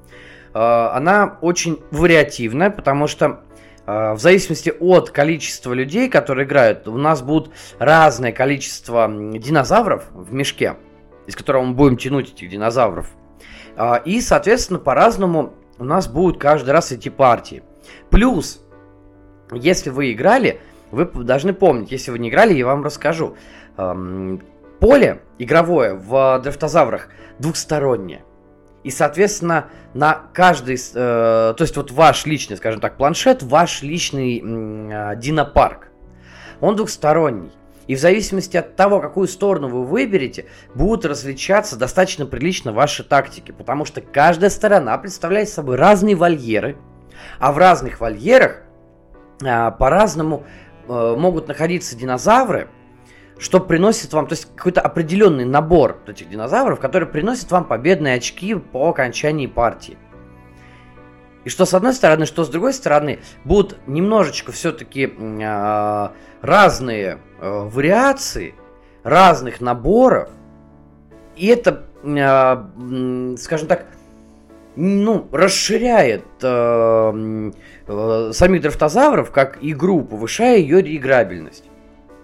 А, 0.55 0.93
она 0.95 1.39
очень 1.41 1.79
вариативная, 1.91 2.71
потому 2.71 3.07
что 3.07 3.27
а, 3.27 3.41
в 3.89 4.19
зависимости 4.19 4.71
от 4.79 5.11
количества 5.11 5.73
людей, 5.73 6.11
которые 6.11 6.47
играют, 6.47 6.87
у 6.89 6.99
нас 6.99 7.23
будет 7.23 7.51
разное 7.79 8.33
количество 8.33 9.09
динозавров 9.09 10.05
в 10.13 10.31
мешке, 10.35 10.77
из 11.27 11.35
которого 11.35 11.65
мы 11.65 11.75
будем 11.75 11.97
тянуть 11.97 12.33
этих 12.35 12.51
динозавров. 12.51 13.09
А, 13.77 13.97
и, 13.97 14.21
соответственно, 14.21 14.79
по-разному 14.79 15.55
у 15.79 15.85
нас 15.85 16.07
будут 16.07 16.39
каждый 16.39 16.71
раз 16.71 16.93
эти 16.93 17.09
партии. 17.09 17.63
Плюс, 18.11 18.61
если 19.53 19.89
вы 19.89 20.13
играли, 20.13 20.61
вы 20.91 21.07
должны 21.07 21.55
помнить, 21.55 21.91
если 21.91 22.11
вы 22.11 22.19
не 22.19 22.29
играли, 22.29 22.53
я 22.53 22.67
вам 22.67 22.85
расскажу 22.85 23.37
поле 24.81 25.23
игровое 25.39 25.95
в 25.95 26.41
дрифтозаврах 26.43 27.09
двухстороннее. 27.39 28.23
И, 28.85 28.91
соответственно, 28.91 29.67
на 29.95 30.15
каждый, 30.33 30.77
э, 30.77 31.55
то 31.57 31.57
есть 31.59 31.77
вот 31.77 31.91
ваш 31.91 32.27
личный, 32.27 32.57
скажем 32.57 32.81
так, 32.81 32.97
планшет, 32.97 33.43
ваш 33.43 33.83
личный 33.83 34.39
э, 34.39 35.17
динопарк, 35.17 35.89
он 36.61 36.77
двухсторонний. 36.77 37.53
И 37.89 37.95
в 37.95 37.99
зависимости 37.99 38.57
от 38.57 38.77
того, 38.77 39.01
какую 39.01 39.27
сторону 39.29 39.69
вы 39.69 39.85
выберете, 39.85 40.45
будут 40.75 41.07
различаться 41.07 41.77
достаточно 41.77 42.27
прилично 42.27 42.73
ваши 42.73 43.03
тактики. 43.03 43.51
Потому 43.51 43.87
что 43.87 44.03
каждая 44.03 44.51
сторона 44.51 44.97
представляет 44.99 45.49
собой 45.49 45.77
разные 45.77 46.15
вольеры. 46.15 46.77
А 47.41 47.51
в 47.51 47.59
разных 47.59 48.01
вольерах 48.01 48.63
э, 49.43 49.71
по-разному 49.73 50.45
э, 50.87 51.17
могут 51.19 51.49
находиться 51.49 51.97
динозавры, 51.97 52.69
что 53.39 53.61
приносит 53.61 54.13
вам, 54.13 54.27
то 54.27 54.35
есть 54.35 54.49
какой-то 54.55 54.81
определенный 54.81 55.45
набор 55.45 55.99
этих 56.07 56.29
динозавров, 56.29 56.81
который 56.81 57.07
приносит 57.07 57.51
вам 57.51 57.65
победные 57.65 58.15
очки 58.15 58.55
по 58.55 58.89
окончании 58.89 59.47
партии. 59.47 59.97
И 61.45 61.49
что 61.49 61.65
с 61.65 61.73
одной 61.73 61.95
стороны, 61.95 62.27
что 62.27 62.45
с 62.45 62.49
другой 62.49 62.75
стороны, 62.75 63.21
будут 63.45 63.79
немножечко 63.87 64.53
все-таки 64.53 65.07
э, 65.07 65.41
а, 65.43 66.13
разные 66.43 67.19
э, 67.41 67.69
вариации 67.69 68.55
разных 69.05 69.61
наборов. 69.61 70.29
И 71.37 71.47
это, 71.47 71.87
э, 72.03 73.37
скажем 73.39 73.69
так, 73.69 73.87
ну, 74.77 75.27
расширяет 75.33 76.25
э, 76.43 77.53
э, 77.87 78.31
самих 78.33 78.63
драфтозавров 78.63 79.31
как 79.31 79.59
игру, 79.63 80.03
повышая 80.03 80.59
ее 80.59 80.83
реиграбельность. 80.83 81.65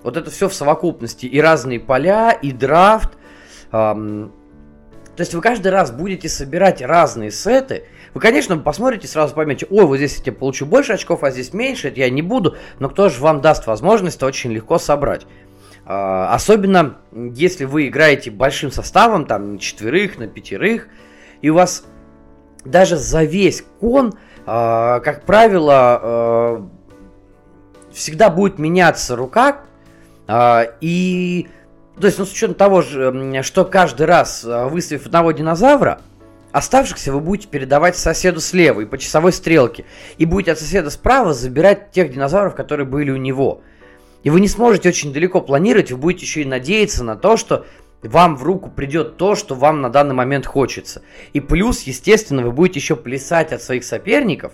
Вот 0.04 0.16
это 0.16 0.30
все 0.30 0.48
в 0.48 0.54
совокупности. 0.54 1.26
И 1.26 1.40
разные 1.40 1.80
поля, 1.80 2.30
и 2.30 2.52
драфт. 2.52 3.10
Эм, 3.72 4.32
то 5.16 5.20
есть 5.20 5.34
вы 5.34 5.40
каждый 5.40 5.68
раз 5.68 5.90
будете 5.90 6.28
собирать 6.28 6.82
разные 6.82 7.30
сеты. 7.30 7.84
Вы, 8.12 8.20
конечно, 8.20 8.56
посмотрите, 8.58 9.08
сразу 9.08 9.34
поймете, 9.34 9.66
ой, 9.70 9.86
вот 9.86 9.96
здесь 9.96 10.22
я 10.24 10.32
получу 10.32 10.66
больше 10.66 10.92
очков, 10.92 11.24
а 11.24 11.30
здесь 11.30 11.52
меньше, 11.52 11.88
это 11.88 12.00
я 12.00 12.10
не 12.10 12.22
буду. 12.22 12.56
Но 12.78 12.88
кто 12.90 13.08
же 13.08 13.20
вам 13.20 13.40
даст 13.40 13.66
возможность 13.66 14.18
это 14.18 14.26
очень 14.26 14.52
легко 14.52 14.78
собрать. 14.78 15.26
Э, 15.86 16.26
особенно, 16.30 16.98
если 17.12 17.64
вы 17.64 17.88
играете 17.88 18.30
большим 18.30 18.70
составом, 18.70 19.24
там, 19.24 19.54
на 19.54 19.58
четверых, 19.58 20.18
на 20.18 20.26
пятерых, 20.26 20.88
и 21.40 21.48
у 21.48 21.54
вас 21.54 21.86
даже 22.64 22.96
за 22.96 23.24
весь 23.24 23.64
кон, 23.80 24.08
э, 24.10 24.44
как 24.44 25.24
правило, 25.24 26.00
э, 26.02 26.62
всегда 27.92 28.28
будет 28.28 28.58
меняться 28.58 29.16
рука, 29.16 29.62
и, 30.80 31.48
то 32.00 32.06
есть, 32.06 32.18
ну, 32.18 32.24
с 32.24 32.32
учетом 32.32 32.54
того 32.54 32.82
же, 32.82 33.42
что 33.42 33.64
каждый 33.64 34.06
раз, 34.06 34.44
а, 34.44 34.68
выставив 34.68 35.06
одного 35.06 35.32
динозавра, 35.32 36.00
оставшихся 36.52 37.12
вы 37.12 37.20
будете 37.20 37.48
передавать 37.48 37.96
соседу 37.96 38.40
слева 38.40 38.80
и 38.80 38.87
по 38.87 38.96
часовой 38.96 39.32
стрелке. 39.32 39.84
И 40.18 40.24
будете 40.24 40.52
от 40.52 40.58
соседа 40.58 40.90
справа 40.90 41.34
забирать 41.34 41.90
тех 41.90 42.12
динозавров, 42.12 42.54
которые 42.54 42.87
были 42.87 43.10
у 43.10 43.16
него. 43.16 43.62
И 44.22 44.30
вы 44.30 44.40
не 44.40 44.48
сможете 44.48 44.88
очень 44.88 45.12
далеко 45.12 45.40
планировать, 45.40 45.92
вы 45.92 45.98
будете 45.98 46.24
еще 46.24 46.42
и 46.42 46.46
надеяться 46.46 47.04
на 47.04 47.16
то, 47.16 47.37
что 47.37 47.66
вам 48.02 48.37
в 48.37 48.42
руку 48.42 48.70
придет 48.70 49.16
то, 49.16 49.34
что 49.34 49.54
вам 49.54 49.80
на 49.80 49.90
данный 49.90 50.14
момент 50.14 50.46
хочется. 50.46 51.02
И 51.32 51.40
плюс, 51.40 51.82
естественно, 51.82 52.42
вы 52.42 52.52
будете 52.52 52.78
еще 52.78 52.96
плясать 52.96 53.52
от 53.52 53.62
своих 53.62 53.84
соперников. 53.84 54.52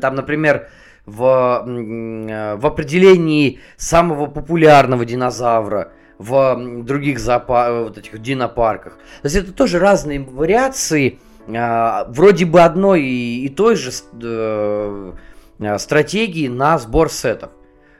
Там, 0.00 0.14
например, 0.14 0.68
в, 1.08 1.64
э, 1.66 2.56
в 2.56 2.66
определении 2.66 3.60
самого 3.76 4.26
популярного 4.26 5.04
динозавра 5.04 5.92
в 6.18 6.82
других 6.82 7.18
зоопар... 7.18 7.84
вот 7.84 7.98
этих 7.98 8.20
динопарках. 8.20 8.94
То 9.22 9.26
есть 9.26 9.36
это 9.36 9.52
тоже 9.52 9.78
разные 9.78 10.20
вариации, 10.20 11.18
э, 11.46 12.04
вроде 12.08 12.44
бы 12.44 12.60
одной 12.60 13.02
и 13.02 13.48
той 13.48 13.76
же 13.76 13.90
э, 14.22 15.12
стратегии 15.78 16.48
на 16.48 16.78
сбор 16.78 17.10
сетов. 17.10 17.50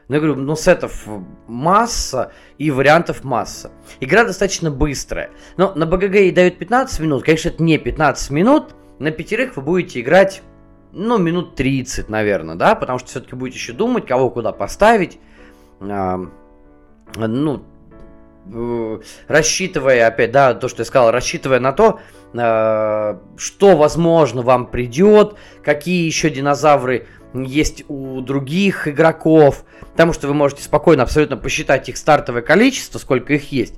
Но 0.09 0.15
я 0.15 0.21
говорю, 0.23 0.41
ну 0.41 0.57
сетов 0.57 1.07
масса 1.47 2.33
и 2.57 2.71
вариантов 2.71 3.25
масса. 3.25 3.71
Игра 4.01 4.25
достаточно 4.25 4.71
быстрая. 4.71 5.31
Но 5.59 5.75
на 5.75 5.85
БГГ 5.85 6.15
ей 6.15 6.33
дают 6.33 6.59
15 6.59 7.01
минут. 7.01 7.25
Конечно, 7.25 7.51
это 7.51 7.63
не 7.63 7.77
15 7.77 8.31
минут. 8.31 8.75
На 8.99 9.11
пятерых 9.11 9.57
вы 9.57 9.63
будете 9.63 10.01
играть 10.01 10.43
ну, 10.93 11.19
минут 11.19 11.55
30, 11.55 12.09
наверное, 12.09 12.55
да, 12.55 12.75
потому 12.75 12.99
что 12.99 13.09
все-таки 13.09 13.35
будете 13.35 13.59
еще 13.59 13.73
думать, 13.73 14.07
кого 14.07 14.31
куда 14.31 14.53
поставить. 14.53 15.19
Ну, 15.81 17.63
э, 18.53 19.01
рассчитывая, 19.29 20.07
опять, 20.07 20.33
да, 20.33 20.55
то, 20.55 20.69
что 20.69 20.83
я 20.83 20.85
сказал, 20.85 21.11
рассчитывая 21.11 21.61
на 21.61 21.73
то, 21.73 22.01
э, 22.35 23.19
что, 23.37 23.77
возможно, 23.77 24.43
вам 24.43 24.67
придет, 24.67 25.37
какие 25.63 26.07
еще 26.07 26.31
динозавры 26.31 27.07
есть 27.35 27.85
у 27.89 28.21
других 28.21 28.89
игроков, 28.89 29.65
потому 29.93 30.13
что 30.13 30.29
вы 30.29 30.35
можете 30.35 30.63
спокойно 30.63 31.03
абсолютно 31.03 31.37
посчитать 31.37 31.89
их 31.89 31.97
стартовое 31.97 32.43
количество, 32.43 32.99
сколько 32.99 33.35
их 33.35 33.53
есть. 33.53 33.75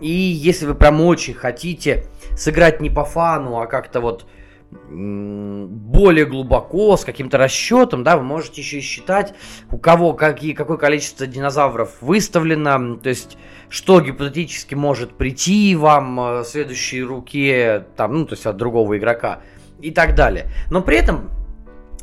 И 0.00 0.10
если 0.10 0.66
вы 0.66 0.74
прям 0.74 1.00
очень 1.00 1.34
хотите 1.34 2.06
сыграть 2.36 2.80
не 2.80 2.90
по 2.90 3.04
фану, 3.04 3.60
а 3.60 3.66
как-то 3.66 4.00
вот 4.00 4.26
более 4.70 6.26
глубоко, 6.26 6.96
с 6.96 7.04
каким-то 7.04 7.38
расчетом, 7.38 8.04
да, 8.04 8.16
вы 8.16 8.22
можете 8.22 8.60
еще 8.60 8.78
и 8.78 8.82
считать, 8.82 9.34
у 9.70 9.78
кого 9.78 10.12
какие, 10.12 10.52
какое 10.52 10.76
количество 10.76 11.26
динозавров 11.26 12.00
выставлено, 12.00 12.96
то 12.96 13.08
есть 13.08 13.36
что 13.68 14.00
гипотетически 14.00 14.74
может 14.74 15.16
прийти 15.16 15.74
вам 15.76 16.20
э, 16.20 16.40
в 16.40 16.44
следующей 16.44 17.02
руке, 17.02 17.86
там, 17.96 18.14
ну, 18.14 18.26
то 18.26 18.34
есть 18.34 18.46
от 18.46 18.56
другого 18.56 18.98
игрока 18.98 19.40
и 19.80 19.90
так 19.90 20.14
далее. 20.14 20.46
Но 20.70 20.82
при 20.82 20.98
этом, 20.98 21.30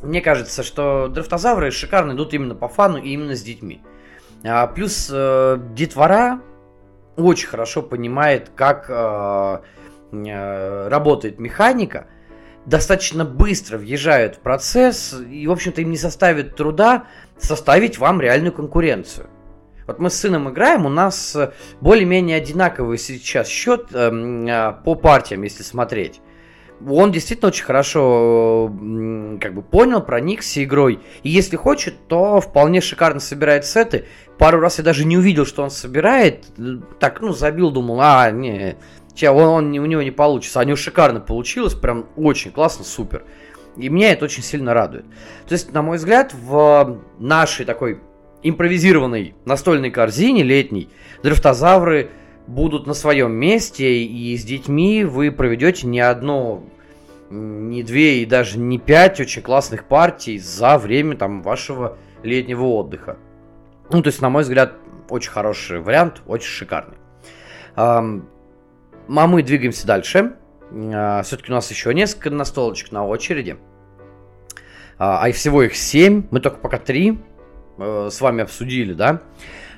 мне 0.01 0.21
кажется, 0.21 0.63
что 0.63 1.07
дрифтозавры 1.07 1.71
шикарно 1.71 2.13
идут 2.13 2.33
именно 2.33 2.55
по 2.55 2.67
фану 2.67 2.97
и 2.97 3.09
именно 3.09 3.35
с 3.35 3.41
детьми. 3.41 3.81
А, 4.45 4.67
плюс 4.67 5.09
э, 5.11 5.59
детвора 5.73 6.41
очень 7.15 7.47
хорошо 7.47 7.81
понимает, 7.81 8.51
как 8.55 8.85
э, 8.89 9.59
э, 10.11 10.87
работает 10.89 11.39
механика– 11.39 12.07
достаточно 12.67 13.23
быстро 13.25 13.77
въезжают 13.77 14.35
в 14.35 14.39
процесс, 14.39 15.15
и, 15.31 15.47
в 15.47 15.51
общем-то, 15.51 15.81
им 15.81 15.89
не 15.89 15.97
составит 15.97 16.55
труда 16.55 17.05
составить 17.37 17.97
вам 17.97 18.21
реальную 18.21 18.51
конкуренцию. 18.51 19.27
Вот 19.87 19.99
мы 19.99 20.09
с 20.09 20.15
сыном 20.15 20.49
играем, 20.49 20.85
у 20.85 20.89
нас 20.89 21.35
более-менее 21.79 22.35
одинаковый 22.37 22.97
сейчас 22.97 23.47
счет 23.47 23.87
э, 23.93 24.73
по 24.83 24.95
партиям, 24.95 25.43
если 25.43 25.63
смотреть. 25.63 26.19
он 26.85 27.13
действительно 27.13 27.47
очень 27.47 27.63
хорошо 27.63 28.67
как 29.39 29.53
бы 29.53 29.61
понял, 29.61 30.01
проникся 30.01 30.61
игрой. 30.61 30.99
И 31.23 31.29
если 31.29 31.55
хочет, 31.55 31.95
то 32.09 32.41
вполне 32.41 32.81
шикарно 32.81 33.21
собирает 33.21 33.65
сеты. 33.65 34.03
Пару 34.37 34.59
раз 34.59 34.77
я 34.77 34.83
даже 34.83 35.05
не 35.05 35.17
увидел, 35.17 35.45
что 35.45 35.63
он 35.63 35.71
собирает. 35.71 36.45
Так, 36.99 37.21
ну, 37.21 37.31
забил, 37.31 37.71
думал, 37.71 38.01
а, 38.01 38.29
не, 38.29 38.75
че, 39.17 39.31
он, 39.31 39.47
он, 39.47 39.65
у 39.71 39.85
него 39.85 40.01
не 40.01 40.11
получится. 40.11 40.59
А 40.59 40.63
у 40.63 40.65
него 40.65 40.77
шикарно 40.77 41.19
получилось, 41.19 41.73
прям 41.73 42.05
очень 42.15 42.51
классно, 42.51 42.85
супер. 42.85 43.23
И 43.75 43.89
меня 43.89 44.11
это 44.13 44.25
очень 44.25 44.43
сильно 44.43 44.73
радует. 44.73 45.05
То 45.47 45.53
есть, 45.53 45.73
на 45.73 45.81
мой 45.81 45.97
взгляд, 45.97 46.33
в 46.33 46.99
нашей 47.19 47.65
такой 47.65 47.99
импровизированной 48.43 49.35
настольной 49.45 49.91
корзине 49.91 50.43
летней 50.43 50.89
дрифтозавры 51.23 52.11
будут 52.45 52.87
на 52.87 52.93
своем 52.93 53.33
месте, 53.33 54.03
и 54.03 54.37
с 54.37 54.43
детьми 54.43 55.03
вы 55.03 55.31
проведете 55.31 55.87
не 55.87 55.99
одно, 55.99 56.63
не 57.29 57.83
две 57.83 58.21
и 58.21 58.25
даже 58.25 58.57
не 58.57 58.79
пять 58.79 59.19
очень 59.19 59.41
классных 59.41 59.83
партий 59.83 60.39
за 60.39 60.77
время 60.77 61.17
там 61.17 61.41
вашего 61.41 61.97
летнего 62.23 62.63
отдыха. 62.63 63.17
Ну, 63.91 64.01
то 64.01 64.07
есть, 64.07 64.21
на 64.21 64.29
мой 64.29 64.43
взгляд, 64.43 64.73
очень 65.09 65.31
хороший 65.31 65.79
вариант, 65.79 66.21
очень 66.25 66.49
шикарный. 66.49 66.97
А 69.09 69.27
мы 69.27 69.43
двигаемся 69.43 69.87
дальше. 69.87 70.35
А, 70.71 71.21
Все-таки 71.23 71.51
у 71.51 71.55
нас 71.55 71.69
еще 71.71 71.93
несколько 71.93 72.29
настолочек 72.29 72.91
на 72.91 73.05
очереди. 73.05 73.57
А, 74.97 75.25
а 75.25 75.31
всего 75.31 75.63
их 75.63 75.75
семь. 75.75 76.23
Мы 76.31 76.39
только 76.39 76.57
пока 76.57 76.77
три 76.77 77.19
э, 77.77 78.09
с 78.11 78.19
вами 78.19 78.43
обсудили, 78.43 78.93
да. 78.93 79.21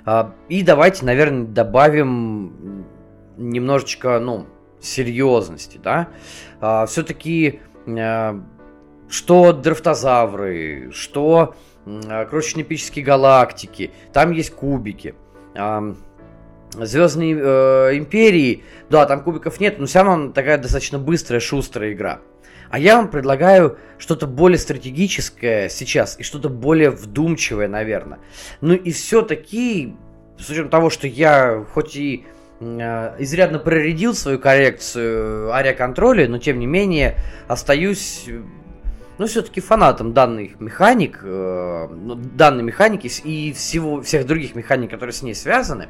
А, 0.06 0.34
и 0.48 0.64
давайте, 0.64 1.06
наверное, 1.06 1.46
добавим 1.46 2.86
немножечко, 3.38 4.20
ну, 4.20 4.48
серьезности, 4.82 5.80
да. 5.84 6.08
Все-таки 6.88 7.60
а, 7.88 8.42
что 9.10 9.54
дрифтозавры, 9.54 10.92
что 10.94 11.56
крошечные 12.30 12.64
эпические 12.64 13.04
галактики, 13.04 13.92
там 14.14 14.32
есть 14.32 14.54
кубики. 14.54 15.16
Звездные 16.74 17.36
э, 17.36 17.98
империи, 17.98 18.64
да, 18.90 19.06
там 19.06 19.24
кубиков 19.24 19.60
нет, 19.60 19.80
но 19.80 19.88
все 19.88 20.04
равно 20.04 20.32
такая 20.32 20.58
достаточно 20.58 21.00
быстрая, 21.00 21.40
шустрая 21.40 21.94
игра. 21.94 22.20
А 22.70 22.78
я 22.78 22.98
вам 22.98 23.10
предлагаю 23.10 23.78
что-то 23.98 24.28
более 24.28 24.60
стратегическое 24.60 25.70
сейчас 25.70 26.20
и 26.20 26.24
что-то 26.24 26.50
более 26.50 26.92
вдумчивое, 26.92 27.68
наверное. 27.68 28.20
Ну 28.62 28.74
и 28.74 28.92
все-таки, 28.92 29.96
с 30.38 30.48
учетом 30.50 30.70
того, 30.70 30.92
что 30.92 31.08
я 31.08 31.66
хоть 31.74 31.96
и 31.96 32.26
э, 32.60 33.16
изрядно 33.18 33.58
проредил 33.58 34.14
свою 34.14 34.38
коллекцию 34.38 35.52
ариаконтроля, 35.52 36.28
но 36.28 36.38
тем 36.38 36.60
не 36.60 36.68
менее 36.68 37.16
остаюсь 37.48 38.30
ну, 39.20 39.28
все-таки 39.28 39.60
фанатом 39.60 40.14
данных 40.14 40.60
механик, 40.62 41.20
э, 41.24 41.88
ну, 41.92 42.16
данной 42.16 42.64
механики 42.64 43.12
и 43.24 43.52
всего, 43.52 44.02
всех 44.02 44.26
других 44.26 44.56
механик, 44.56 44.90
которые 44.90 45.14
с 45.14 45.22
ней 45.22 45.36
связаны. 45.36 45.90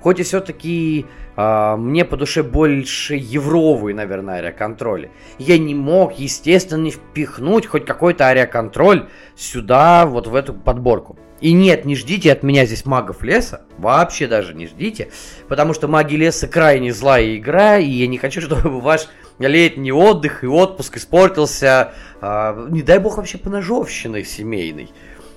Хоть 0.00 0.20
и 0.20 0.22
все-таки 0.22 1.06
э, 1.36 1.76
мне 1.76 2.04
по 2.04 2.16
душе 2.16 2.42
больше 2.42 3.14
евровый, 3.14 3.94
наверное, 3.94 4.38
ариаконтроль. 4.38 5.10
Я 5.38 5.58
не 5.58 5.74
мог, 5.74 6.18
естественно, 6.18 6.82
не 6.82 6.90
впихнуть 6.90 7.66
хоть 7.66 7.84
какой-то 7.84 8.28
ариаконтроль 8.28 9.08
сюда, 9.36 10.06
вот 10.06 10.26
в 10.26 10.34
эту 10.34 10.54
подборку. 10.54 11.18
И 11.40 11.52
нет, 11.52 11.84
не 11.84 11.96
ждите 11.96 12.32
от 12.32 12.42
меня 12.42 12.64
здесь 12.64 12.86
магов 12.86 13.22
леса, 13.22 13.62
вообще 13.76 14.26
даже 14.26 14.54
не 14.54 14.66
ждите, 14.66 15.10
потому 15.48 15.74
что 15.74 15.86
маги 15.86 16.16
леса 16.16 16.48
крайне 16.48 16.94
злая 16.94 17.36
игра, 17.36 17.76
и 17.76 17.90
я 17.90 18.06
не 18.06 18.16
хочу, 18.16 18.40
чтобы 18.42 18.80
ваш 18.80 19.08
летний 19.38 19.92
отдых 19.92 20.44
и 20.44 20.46
отпуск 20.46 20.96
испортился, 20.96 21.92
э, 22.22 22.66
не 22.70 22.82
дай 22.82 22.98
бог 22.98 23.18
вообще 23.18 23.36
поножовщиной 23.36 24.24
семейной. 24.24 24.90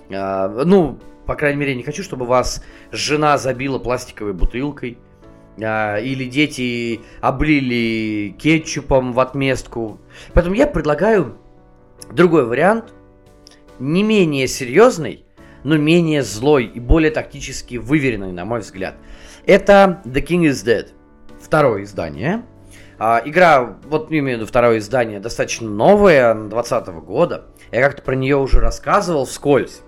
Э, 0.10 0.63
ну, 0.65 1.00
по 1.30 1.36
крайней 1.36 1.60
мере, 1.60 1.76
не 1.76 1.84
хочу, 1.84 2.02
чтобы 2.02 2.26
вас 2.26 2.63
жена 2.92 3.38
забила 3.38 3.78
пластиковой 3.78 4.34
бутылкой, 4.34 4.98
а, 5.62 5.98
или 5.98 6.26
дети 6.26 7.02
облили 7.22 8.36
кетчупом 8.39 9.13
в 9.13 9.20
отместку. 9.20 10.00
Поэтому 10.34 10.56
я 10.56 10.65
предлагаю 10.65 11.38
другой 12.12 12.48
вариант, 12.48 12.96
не 13.78 14.02
менее 14.02 14.48
серьезный, 14.48 15.24
но 15.63 15.78
менее 15.78 16.24
злой 16.24 16.65
и 16.65 16.80
более 16.80 17.12
тактически 17.12 17.76
выверенный, 17.76 18.32
на 18.32 18.44
мой 18.44 18.62
взгляд. 18.62 18.96
Это 19.46 20.02
The 20.06 20.26
King 20.26 20.50
is 20.50 20.65
Dead, 20.65 20.88
второе 21.39 21.84
издание. 21.84 22.42
А, 22.98 23.22
игра, 23.24 23.78
вот 23.84 24.12
имею 24.12 24.26
в 24.26 24.39
виду 24.39 24.46
второе 24.48 24.80
издание, 24.80 25.20
достаточно 25.20 25.70
новое, 25.70 26.34
2020 26.34 26.88
года. 27.06 27.46
Я 27.72 27.84
как-то 27.84 28.02
про 28.02 28.15
нее 28.15 28.36
уже 28.36 28.60
рассказывал 28.60 29.26
вскользь. 29.26 29.84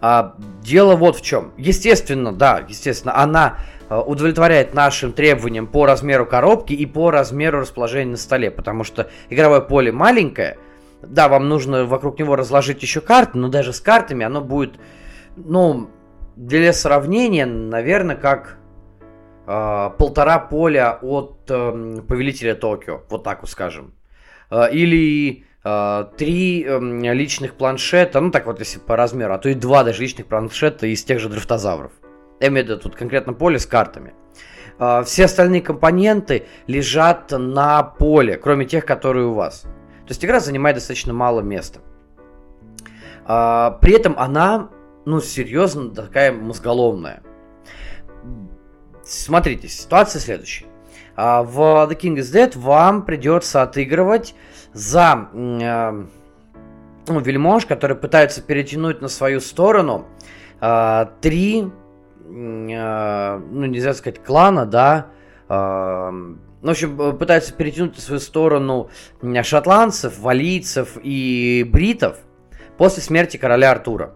А, 0.00 0.36
дело 0.62 0.96
вот 0.96 1.16
в 1.16 1.22
чем. 1.22 1.52
Естественно, 1.56 2.32
да, 2.32 2.64
естественно, 2.68 3.16
она 3.16 3.58
а, 3.88 4.00
удовлетворяет 4.00 4.74
нашим 4.74 5.12
требованиям 5.12 5.66
по 5.66 5.86
размеру 5.86 6.26
коробки 6.26 6.72
и 6.72 6.86
по 6.86 7.10
размеру 7.10 7.60
расположения 7.60 8.12
на 8.12 8.16
столе, 8.16 8.50
потому 8.50 8.84
что 8.84 9.10
игровое 9.28 9.60
поле 9.60 9.90
маленькое. 9.90 10.58
Да, 11.02 11.28
вам 11.28 11.48
нужно 11.48 11.84
вокруг 11.84 12.18
него 12.18 12.36
разложить 12.36 12.82
еще 12.82 13.00
карты, 13.00 13.38
но 13.38 13.48
даже 13.48 13.72
с 13.72 13.80
картами 13.80 14.24
оно 14.24 14.40
будет, 14.40 14.74
ну, 15.36 15.88
для 16.34 16.72
сравнения, 16.72 17.46
наверное, 17.46 18.16
как 18.16 18.58
э, 19.46 19.90
полтора 19.96 20.38
поля 20.40 20.98
от 21.00 21.38
э, 21.48 22.00
Повелителя 22.06 22.54
Токио, 22.56 23.02
вот 23.08 23.22
так 23.22 23.42
вот 23.42 23.50
скажем. 23.50 23.94
Э, 24.50 24.70
или 24.72 25.44
Э, 25.44 25.47
три 26.16 26.64
эм, 26.64 27.02
личных 27.02 27.54
планшета, 27.54 28.20
ну 28.20 28.30
так 28.30 28.46
вот 28.46 28.60
если 28.60 28.78
по 28.78 28.96
размеру, 28.96 29.34
а 29.34 29.38
то 29.38 29.48
и 29.48 29.54
два 29.54 29.84
даже 29.84 30.02
личных 30.02 30.26
планшета 30.26 30.86
из 30.86 31.02
тех 31.04 31.18
же 31.20 31.28
дрифтозавров. 31.28 31.92
Я 32.40 32.48
имею 32.48 32.66
в 32.66 32.68
виду 32.68 32.80
тут 32.80 32.94
конкретно 32.94 33.32
поле 33.32 33.58
с 33.58 33.66
картами. 33.66 34.14
Э, 34.78 35.02
все 35.04 35.24
остальные 35.24 35.62
компоненты 35.62 36.46
лежат 36.66 37.32
на 37.32 37.82
поле, 37.82 38.36
кроме 38.36 38.66
тех, 38.66 38.84
которые 38.86 39.26
у 39.26 39.34
вас. 39.34 39.62
То 39.62 40.10
есть 40.10 40.24
игра 40.24 40.40
занимает 40.40 40.76
достаточно 40.76 41.12
мало 41.12 41.40
места. 41.40 41.80
Э, 43.26 43.72
при 43.80 43.94
этом 43.94 44.14
она, 44.18 44.70
ну, 45.04 45.20
серьезно 45.20 45.90
такая 45.90 46.32
мозголомная. 46.32 47.22
Смотрите, 49.02 49.68
ситуация 49.68 50.20
следующая. 50.20 50.66
В 51.16 51.88
The 51.90 51.98
King 51.98 52.16
is 52.16 52.32
Dead 52.32 52.56
вам 52.56 53.04
придется 53.04 53.62
отыгрывать 53.62 54.36
за 54.72 55.28
э, 55.32 56.04
ну, 57.08 57.20
вельмож, 57.20 57.66
которые 57.66 57.96
пытаются 57.96 58.42
перетянуть 58.42 59.00
на 59.00 59.08
свою 59.08 59.40
сторону 59.40 60.06
э, 60.60 61.06
три, 61.20 61.62
э, 61.62 61.68
ну 62.28 63.66
нельзя 63.66 63.94
сказать 63.94 64.22
клана, 64.22 64.66
да, 64.66 65.06
э, 65.48 65.54
в 66.60 66.68
общем, 66.68 67.16
пытаются 67.16 67.54
перетянуть 67.54 67.96
на 67.96 68.02
свою 68.02 68.20
сторону 68.20 68.90
шотландцев, 69.42 70.18
валийцев 70.18 70.98
и 71.02 71.64
бритов 71.70 72.18
после 72.76 73.02
смерти 73.02 73.36
короля 73.36 73.70
Артура. 73.70 74.08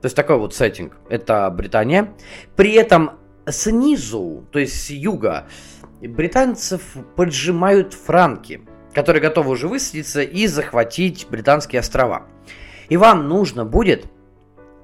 То 0.00 0.06
есть 0.06 0.14
такой 0.14 0.38
вот 0.38 0.54
сеттинг. 0.54 0.96
Это 1.08 1.50
Британия. 1.50 2.12
При 2.54 2.72
этом 2.74 3.12
снизу, 3.48 4.44
то 4.52 4.58
есть 4.58 4.80
с 4.80 4.90
юга, 4.90 5.46
британцев 6.00 6.82
поджимают 7.16 7.94
франки 7.94 8.60
которые 8.96 9.20
готовы 9.20 9.50
уже 9.50 9.68
высадиться 9.68 10.22
и 10.22 10.46
захватить 10.46 11.26
британские 11.28 11.80
острова. 11.80 12.22
И 12.88 12.96
вам 12.96 13.28
нужно 13.28 13.66
будет 13.66 14.06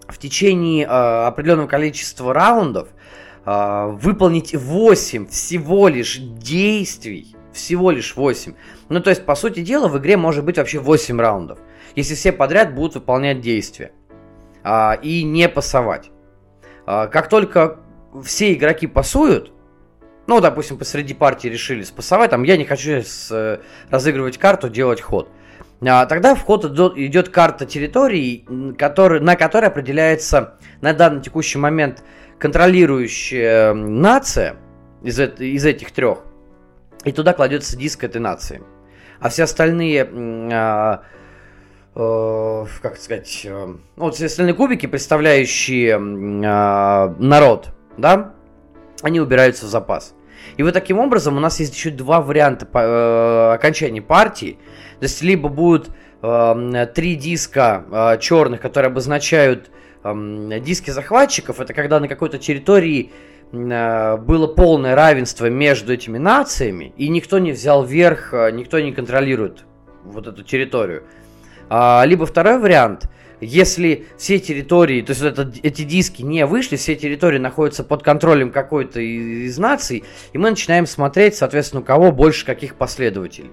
в 0.07 0.19
течение 0.19 0.85
э, 0.85 0.89
определенного 0.89 1.67
количества 1.67 2.35
раундов 2.35 2.91
э, 3.47 3.87
выполнить 3.93 4.55
8 4.55 5.29
всего 5.29 5.89
лишь 5.89 6.19
действий. 6.19 7.35
Всего 7.55 7.91
лишь 7.91 8.15
8. 8.15 8.53
Ну, 8.91 9.01
то 9.01 9.09
есть, 9.09 9.25
по 9.25 9.35
сути 9.35 9.61
дела, 9.61 9.89
в 9.89 9.97
игре 9.97 10.19
может 10.19 10.45
быть 10.45 10.59
вообще 10.59 10.79
8 10.79 11.19
раундов. 11.19 11.59
Если 11.97 12.15
все 12.15 12.33
подряд 12.33 12.75
будут 12.75 12.97
выполнять 12.97 13.41
действия. 13.41 13.93
Э, 14.63 15.01
и 15.01 15.23
не 15.23 15.49
пасовать. 15.49 16.11
Э, 16.87 17.09
как 17.11 17.31
только 17.31 17.79
все 18.23 18.53
игроки 18.53 18.87
пасуют, 18.87 19.53
ну, 20.27 20.41
допустим, 20.41 20.79
посреди 20.79 21.15
партии 21.15 21.49
решили 21.49 21.83
спасовать, 21.83 22.31
там, 22.31 22.43
я 22.45 22.57
не 22.57 22.65
хочу 22.65 23.03
с, 23.03 23.29
э, 23.31 23.61
разыгрывать 23.91 24.39
карту, 24.39 24.69
делать 24.69 25.01
ход. 25.01 25.29
А, 25.85 26.07
тогда 26.07 26.35
в 26.35 26.43
ход 26.43 26.65
идет, 26.65 27.29
карта 27.31 27.67
территории, 27.67 28.45
который, 28.79 29.21
на 29.21 29.35
которой 29.35 29.67
определяется 29.67 30.55
на 30.81 30.93
данный 30.93 31.23
текущий 31.23 31.59
момент 31.59 32.05
контролирующая 32.39 33.75
нация 33.75 34.57
из, 35.03 35.19
из 35.19 35.67
этих 35.67 35.91
трех. 35.91 36.21
И 37.05 37.11
туда 37.11 37.33
кладется 37.33 37.77
диск 37.77 38.05
этой 38.05 38.21
нации. 38.21 38.63
А 39.19 39.29
все 39.29 39.43
остальные, 39.45 40.09
а, 40.53 41.03
э, 41.97 42.65
как 42.81 42.97
сказать, 42.97 43.43
э, 43.45 43.67
ну, 43.67 43.81
вот 43.97 44.21
остальные 44.21 44.55
кубики, 44.55 44.87
представляющие 44.87 45.91
э, 45.91 45.97
народ, 47.19 47.71
да, 47.97 48.35
они 49.03 49.21
убираются 49.21 49.67
в 49.67 49.69
запас. 49.69 50.15
И 50.57 50.63
вот 50.63 50.75
таким 50.75 50.99
образом 50.99 51.37
у 51.37 51.41
нас 51.41 51.61
есть 51.61 51.75
еще 51.75 51.91
два 51.91 52.21
варианта 52.21 52.67
э, 52.73 53.55
окончания 53.55 54.03
партии. 54.03 54.59
То 54.99 55.05
есть 55.05 55.23
либо 55.23 55.49
будут 55.49 55.91
э, 56.23 56.87
три 56.95 57.17
диска 57.17 57.85
э, 57.91 58.19
черных, 58.19 58.61
которые 58.61 58.89
обозначают 58.89 59.71
э, 60.03 60.61
диски 60.61 60.91
захватчиков. 60.91 61.61
Это 61.61 61.75
когда 61.75 62.01
на 62.01 62.09
какой-то 62.09 62.39
территории 62.39 63.13
э, 63.53 64.17
было 64.17 64.47
полное 64.47 64.95
равенство 64.95 65.47
между 65.47 65.93
этими 65.93 66.19
нациями, 66.19 66.93
и 66.97 67.09
никто 67.09 67.39
не 67.39 67.53
взял 67.53 67.85
верх, 67.85 68.35
э, 68.35 68.51
никто 68.51 68.81
не 68.81 68.93
контролирует 68.93 69.65
вот 70.05 70.27
эту 70.27 70.43
территорию. 70.43 71.05
А, 71.71 72.05
либо 72.05 72.27
второй 72.27 72.59
вариант– 72.59 73.09
если 73.45 74.07
все 74.17 74.39
территории, 74.39 75.03
то 75.03 75.11
есть 75.11 75.23
это, 75.23 75.53
эти 75.63 75.83
диски 75.83 76.23
не 76.23 76.47
вышли, 76.47 76.77
все 76.77 76.95
территории 76.95 77.39
находятся 77.39 77.83
под 77.83 78.03
контролем 78.03 78.51
какой-то 78.51 79.01
из 79.01 79.59
наций, 79.59 80.05
и 80.33 80.39
мы 80.39 80.51
начинаем 80.51 80.87
смотреть, 80.87 81.35
соответственно, 81.35 81.83
у 81.83 81.85
кого 81.85 82.13
больше 82.13 82.47
каких 82.47 82.77
последователей. 82.77 83.53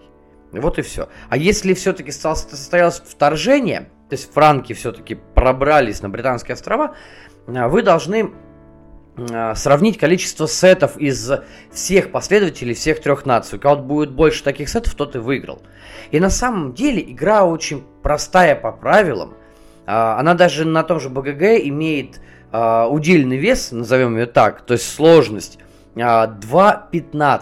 Вот 0.52 0.80
и 0.80 0.82
все. 0.82 1.10
А 1.30 1.38
если 1.38 1.73
все-таки 1.73 2.12
состоялось 2.12 3.02
вторжение, 3.06 3.89
то 4.10 4.15
есть 4.15 4.32
франки 4.32 4.73
все-таки 4.73 5.15
пробрались 5.36 6.02
на 6.02 6.10
Британские 6.10 6.54
острова, 6.54 6.95
а, 7.47 7.67
вы 7.67 7.84
должны 7.84 8.32
а, 9.32 9.54
сравнить 9.56 9.97
количество 9.97 10.47
сетов 10.47 10.97
из 10.97 11.32
всех 11.71 12.12
последователей 12.12 12.73
всех 12.73 13.02
трех 13.02 13.25
наций. 13.25 13.58
У 13.58 13.62
кого 13.62 13.82
будет 13.82 14.12
больше 14.12 14.43
таких 14.43 14.69
сетов, 14.69 14.95
тот 14.95 15.15
и 15.15 15.19
выиграл. 15.19 15.62
И 16.12 16.19
на 16.19 16.30
самом 16.30 16.73
деле 16.73 17.02
игра 17.02 17.43
очень 17.43 17.84
простая 18.02 18.56
по 18.56 18.71
правилам. 18.71 19.36
А, 19.91 20.19
она 20.19 20.36
даже 20.36 20.65
на 20.65 20.84
том 20.84 20.99
же 20.99 21.10
БГГ 21.10 21.65
имеет 21.67 22.21
а, 22.52 22.88
удельный 22.88 23.38
вес, 23.38 23.71
назовем 23.71 24.15
ее 24.17 24.28
так, 24.28 24.62
то 24.62 24.73
есть 24.73 24.88
сложность 24.88 25.58
2.15. 25.95 27.12
А, 27.12 27.41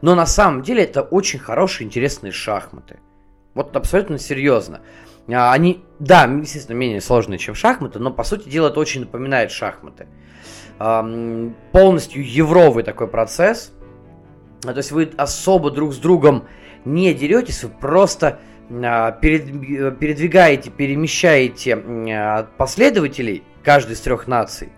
Но 0.00 0.14
на 0.14 0.24
самом 0.24 0.62
деле 0.62 0.84
это 0.84 1.02
очень 1.02 1.40
хорошие, 1.40 1.86
интересные 1.86 2.30
шахматы. 2.30 3.00
Вот 3.54 3.74
абсолютно 3.74 4.18
серьезно. 4.18 4.82
Они, 5.26 5.84
да, 5.98 6.26
естественно, 6.26 6.76
менее 6.76 7.00
сложные, 7.00 7.38
чем 7.38 7.56
шахматы, 7.56 7.98
но 7.98 8.12
по 8.12 8.22
сути 8.22 8.48
дела 8.48 8.68
это 8.68 8.78
очень 8.78 9.00
напоминает 9.00 9.50
шахматы. 9.50 10.06
Полностью 10.78 12.24
евровый 12.24 12.84
такой 12.84 13.08
процесс. 13.08 13.72
То 14.62 14.72
есть 14.72 14.92
вы 14.92 15.10
особо 15.16 15.72
друг 15.72 15.92
с 15.92 15.98
другом 15.98 16.44
не 16.84 17.12
деретесь, 17.12 17.64
вы 17.64 17.70
просто 17.70 18.38
передвигаете, 18.68 20.70
перемещаете 20.70 21.76
а, 21.76 22.48
последователей 22.56 23.42
каждой 23.62 23.92
из 23.92 24.00
трех 24.00 24.26
наций, 24.26 24.70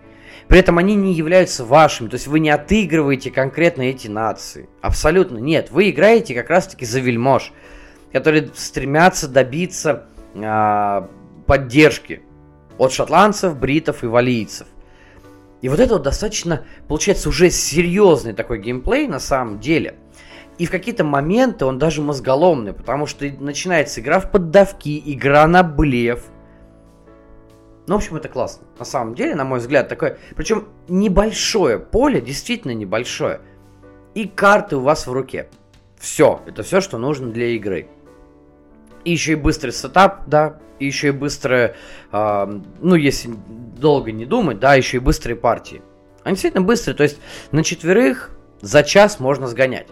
при 0.47 0.59
этом 0.59 0.77
они 0.77 0.95
не 0.95 1.13
являются 1.13 1.63
вашими, 1.63 2.09
то 2.09 2.15
есть 2.15 2.27
вы 2.27 2.39
не 2.39 2.49
отыгрываете 2.49 3.31
конкретно 3.31 3.83
эти 3.83 4.09
нации. 4.09 4.67
Абсолютно 4.81 5.37
нет. 5.37 5.71
Вы 5.71 5.91
играете 5.91 6.35
как 6.35 6.49
раз-таки 6.49 6.85
за 6.85 6.99
вельмож, 6.99 7.53
которые 8.11 8.49
стремятся 8.53 9.29
добиться 9.29 10.07
э, 10.33 11.07
поддержки 11.45 12.21
от 12.77 12.91
шотландцев, 12.91 13.55
бритов 13.55 14.03
и 14.03 14.07
валийцев. 14.07 14.67
И 15.61 15.69
вот 15.69 15.79
это 15.79 15.93
вот 15.93 16.03
достаточно, 16.03 16.65
получается, 16.87 17.29
уже 17.29 17.49
серьезный 17.49 18.33
такой 18.33 18.59
геймплей 18.59 19.07
на 19.07 19.19
самом 19.19 19.59
деле. 19.59 19.95
И 20.61 20.67
в 20.67 20.69
какие-то 20.69 21.03
моменты 21.03 21.65
он 21.65 21.79
даже 21.79 22.03
мозголомный, 22.03 22.71
потому 22.71 23.07
что 23.07 23.25
начинается 23.39 23.99
игра 23.99 24.19
в 24.19 24.29
поддавки, 24.29 25.01
игра 25.03 25.47
на 25.47 25.63
блеф. 25.63 26.25
Ну, 27.87 27.95
в 27.95 27.97
общем, 27.97 28.17
это 28.17 28.29
классно. 28.29 28.67
На 28.77 28.85
самом 28.85 29.15
деле, 29.15 29.33
на 29.33 29.43
мой 29.43 29.57
взгляд, 29.57 29.89
такое... 29.89 30.19
Причем 30.35 30.67
небольшое 30.87 31.79
поле, 31.79 32.21
действительно 32.21 32.73
небольшое. 32.73 33.41
И 34.13 34.27
карты 34.27 34.75
у 34.75 34.81
вас 34.81 35.07
в 35.07 35.11
руке. 35.11 35.49
Все. 35.97 36.43
Это 36.45 36.61
все, 36.61 36.79
что 36.79 36.99
нужно 36.99 37.31
для 37.31 37.47
игры. 37.47 37.89
И 39.03 39.13
еще 39.13 39.31
и 39.31 39.35
быстрый 39.37 39.71
сетап, 39.71 40.27
да. 40.27 40.59
И 40.77 40.85
еще 40.85 41.07
и 41.07 41.11
быстрые... 41.11 41.73
Э, 42.11 42.45
ну, 42.81 42.93
если 42.93 43.31
долго 43.79 44.11
не 44.11 44.27
думать, 44.27 44.59
да, 44.59 44.75
еще 44.75 44.97
и 44.97 44.99
быстрые 44.99 45.37
партии. 45.37 45.81
Они 46.23 46.35
действительно 46.35 46.63
быстрые. 46.63 46.95
То 46.95 47.01
есть 47.01 47.17
на 47.51 47.63
четверых 47.63 48.29
за 48.61 48.83
час 48.83 49.19
можно 49.19 49.47
сгонять. 49.47 49.87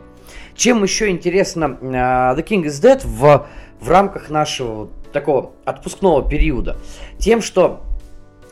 Чем 0.60 0.84
еще 0.84 1.08
интересно 1.08 1.80
uh, 1.82 2.36
The 2.36 2.46
King 2.46 2.64
is 2.66 2.84
Dead 2.84 3.00
в, 3.02 3.48
в 3.80 3.90
рамках 3.90 4.30
нашего 4.30 4.90
такого 5.14 5.54
отпускного 5.64 6.30
периода? 6.30 6.76
Тем, 7.18 7.42
что 7.42 7.86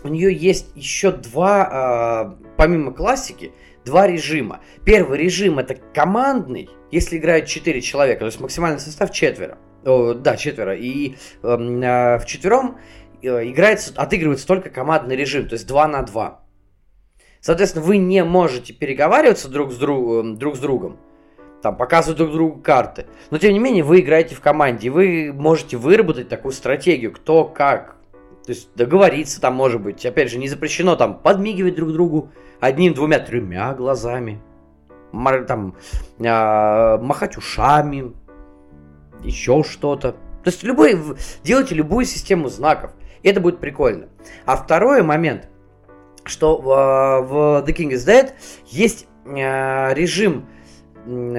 у 0.05 0.07
нее 0.07 0.33
есть 0.33 0.67
еще 0.73 1.11
два, 1.11 2.37
uh, 2.39 2.45
помимо 2.55 2.93
классики, 2.93 3.51
два 3.83 4.07
режима. 4.07 4.61
Первый 4.85 5.19
режим 5.19 5.59
это 5.59 5.75
командный, 5.75 6.69
если 6.91 7.17
играют 7.17 7.47
4 7.47 7.81
человека, 7.81 8.21
то 8.21 8.27
есть 8.27 8.39
максимальный 8.39 8.79
состав 8.79 9.11
четверо. 9.11 9.57
О, 9.83 10.13
да, 10.13 10.37
четверо. 10.37 10.77
И 10.77 11.17
эм, 11.43 11.81
э, 11.81 12.19
в 12.19 12.25
четвером 12.25 12.77
э, 13.21 13.49
играется, 13.49 13.91
отыгрывается 13.97 14.47
только 14.47 14.69
командный 14.69 15.17
режим, 15.17 15.49
то 15.49 15.55
есть 15.55 15.67
2 15.67 15.87
на 15.89 16.03
2. 16.03 16.39
Соответственно, 17.41 17.83
вы 17.83 17.97
не 17.97 18.23
можете 18.23 18.71
переговариваться 18.71 19.49
друг 19.49 19.73
с, 19.73 19.77
друг, 19.77 20.37
друг 20.37 20.55
с 20.55 20.59
другом 20.59 20.99
там 21.61 21.75
показывают 21.75 22.17
друг 22.17 22.31
другу 22.31 22.61
карты. 22.61 23.07
Но 23.31 23.37
тем 23.37 23.53
не 23.53 23.59
менее 23.59 23.83
вы 23.83 24.01
играете 24.01 24.35
в 24.35 24.41
команде, 24.41 24.87
и 24.87 24.89
вы 24.89 25.33
можете 25.33 25.77
выработать 25.77 26.29
такую 26.29 26.51
стратегию, 26.51 27.11
кто 27.11 27.45
как. 27.45 27.95
То 28.45 28.51
есть 28.51 28.69
договориться 28.75 29.41
там 29.41 29.55
может 29.55 29.81
быть. 29.81 30.05
Опять 30.05 30.31
же, 30.31 30.37
не 30.37 30.47
запрещено 30.47 30.95
там 30.95 31.19
подмигивать 31.19 31.75
друг 31.75 31.91
другу 31.91 32.31
одним, 32.59 32.93
двумя, 32.93 33.19
тремя 33.19 33.73
глазами. 33.73 34.41
Там 35.47 35.75
э, 36.19 36.97
махать 36.97 37.37
ушами, 37.37 38.13
еще 39.23 39.63
что-то. 39.63 40.11
То 40.11 40.49
есть 40.49 40.63
любой, 40.63 40.97
делайте 41.43 41.75
любую 41.75 42.05
систему 42.05 42.49
знаков. 42.49 42.91
И 43.23 43.29
это 43.29 43.41
будет 43.41 43.59
прикольно. 43.59 44.07
А 44.45 44.55
второй 44.55 45.01
момент, 45.01 45.49
что 46.23 46.61
а, 46.71 47.21
в 47.21 47.65
The 47.65 47.75
King 47.75 47.91
is 47.91 48.07
Dead 48.07 48.31
есть 48.67 49.07
э, 49.25 49.93
режим 49.93 50.47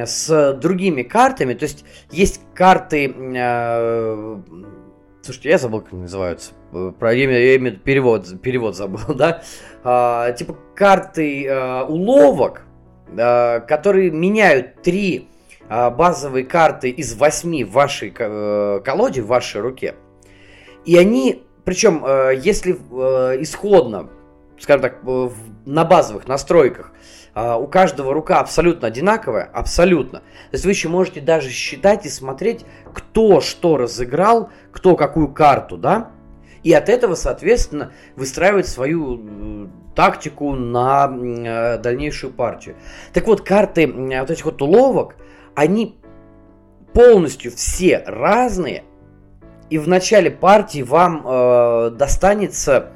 с 0.07 0.55
другими 0.55 1.03
картами. 1.03 1.55
То 1.55 1.65
есть 1.65 1.85
есть 2.11 2.41
карты... 2.55 3.15
Э, 3.37 4.41
слушайте, 5.23 5.51
я 5.51 5.59
забыл, 5.59 5.81
как 5.83 5.93
они 5.93 6.03
называются. 6.03 6.53
Про 6.99 7.15
имя, 7.15 7.55
имя 7.55 7.73
перевод, 7.73 8.41
перевод 8.43 8.77
забыл, 8.77 9.01
да? 9.15 9.43
А, 9.85 10.33
типа 10.33 10.57
карты 10.75 11.47
э, 11.47 11.83
уловок, 11.85 12.63
э, 13.17 13.61
которые 13.61 14.11
меняют 14.11 14.83
три 14.83 15.29
э, 15.69 15.91
базовые 15.91 16.45
карты 16.45 16.91
из 16.91 17.15
восьми 17.15 17.65
в 17.65 17.73
вашей 17.73 18.15
э, 18.17 18.81
колоде, 18.85 19.23
в 19.23 19.27
вашей 19.27 19.61
руке. 19.61 19.95
И 20.85 20.97
они, 20.97 21.43
причем, 21.65 22.05
э, 22.05 22.41
если 22.43 22.75
э, 22.75 23.43
исходно, 23.43 24.09
скажем 24.59 24.83
так, 24.83 24.99
э, 25.07 25.29
на 25.67 25.85
базовых 25.85 26.27
настройках 26.27 26.93
у 27.59 27.67
каждого 27.67 28.13
рука 28.15 28.41
абсолютно 28.41 28.89
одинаковая, 28.89 29.45
абсолютно. 29.53 30.21
То 30.21 30.53
есть 30.53 30.65
вы 30.65 30.71
еще 30.71 30.89
можете 30.89 31.21
даже 31.21 31.51
считать 31.51 32.07
и 32.07 32.09
смотреть, 32.09 32.65
кто 32.93 33.41
что 33.41 33.77
разыграл, 33.77 34.51
кто 34.73 34.97
какую 34.97 35.29
карту, 35.29 35.77
да? 35.77 36.11
И 36.63 36.73
от 36.73 36.89
этого, 36.89 37.15
соответственно, 37.15 37.93
выстраивать 38.17 38.67
свою 38.67 39.21
э, 39.21 39.67
тактику 39.95 40.55
на 40.55 41.07
э, 41.09 41.79
дальнейшую 41.79 42.33
партию. 42.33 42.77
Так 43.13 43.27
вот, 43.27 43.43
карты 43.43 43.87
вот 43.87 44.31
этих 44.31 44.45
вот 44.45 44.61
уловок, 44.61 45.17
они 45.55 45.99
полностью 46.93 47.53
все 47.53 48.03
разные. 48.07 48.85
И 49.71 49.79
в 49.79 49.87
начале 49.87 50.31
партии 50.31 50.83
вам 50.83 51.25
э, 51.25 51.91
достанется 51.91 52.93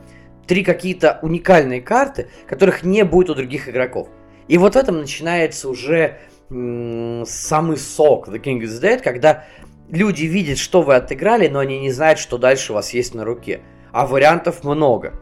три 0.47 0.65
какие-то 0.65 1.19
уникальные 1.23 1.81
карты, 1.81 2.29
которых 2.49 2.83
не 2.83 3.05
будет 3.05 3.31
у 3.31 3.35
других 3.35 3.69
игроков. 3.69 4.09
И 4.53 4.59
вот 4.59 4.75
в 4.75 4.77
этом 4.77 4.99
начинается 4.99 5.67
уже 5.67 6.19
самый 6.51 7.79
сок 7.79 8.29
The 8.29 8.39
King 8.39 8.61
is 8.61 8.83
Dead, 8.83 9.03
когда 9.03 9.47
люди 9.89 10.25
видят, 10.25 10.59
что 10.59 10.83
вы 10.83 10.95
отыграли, 10.97 11.49
но 11.49 11.59
они 11.59 11.81
не 11.81 11.91
знают, 11.91 12.19
что 12.19 12.37
дальше 12.37 12.73
у 12.73 12.75
вас 12.75 12.93
есть 12.93 13.15
на 13.15 13.25
руке. 13.25 13.63
А 13.93 14.07
вариантов 14.07 14.63
много. 14.63 15.15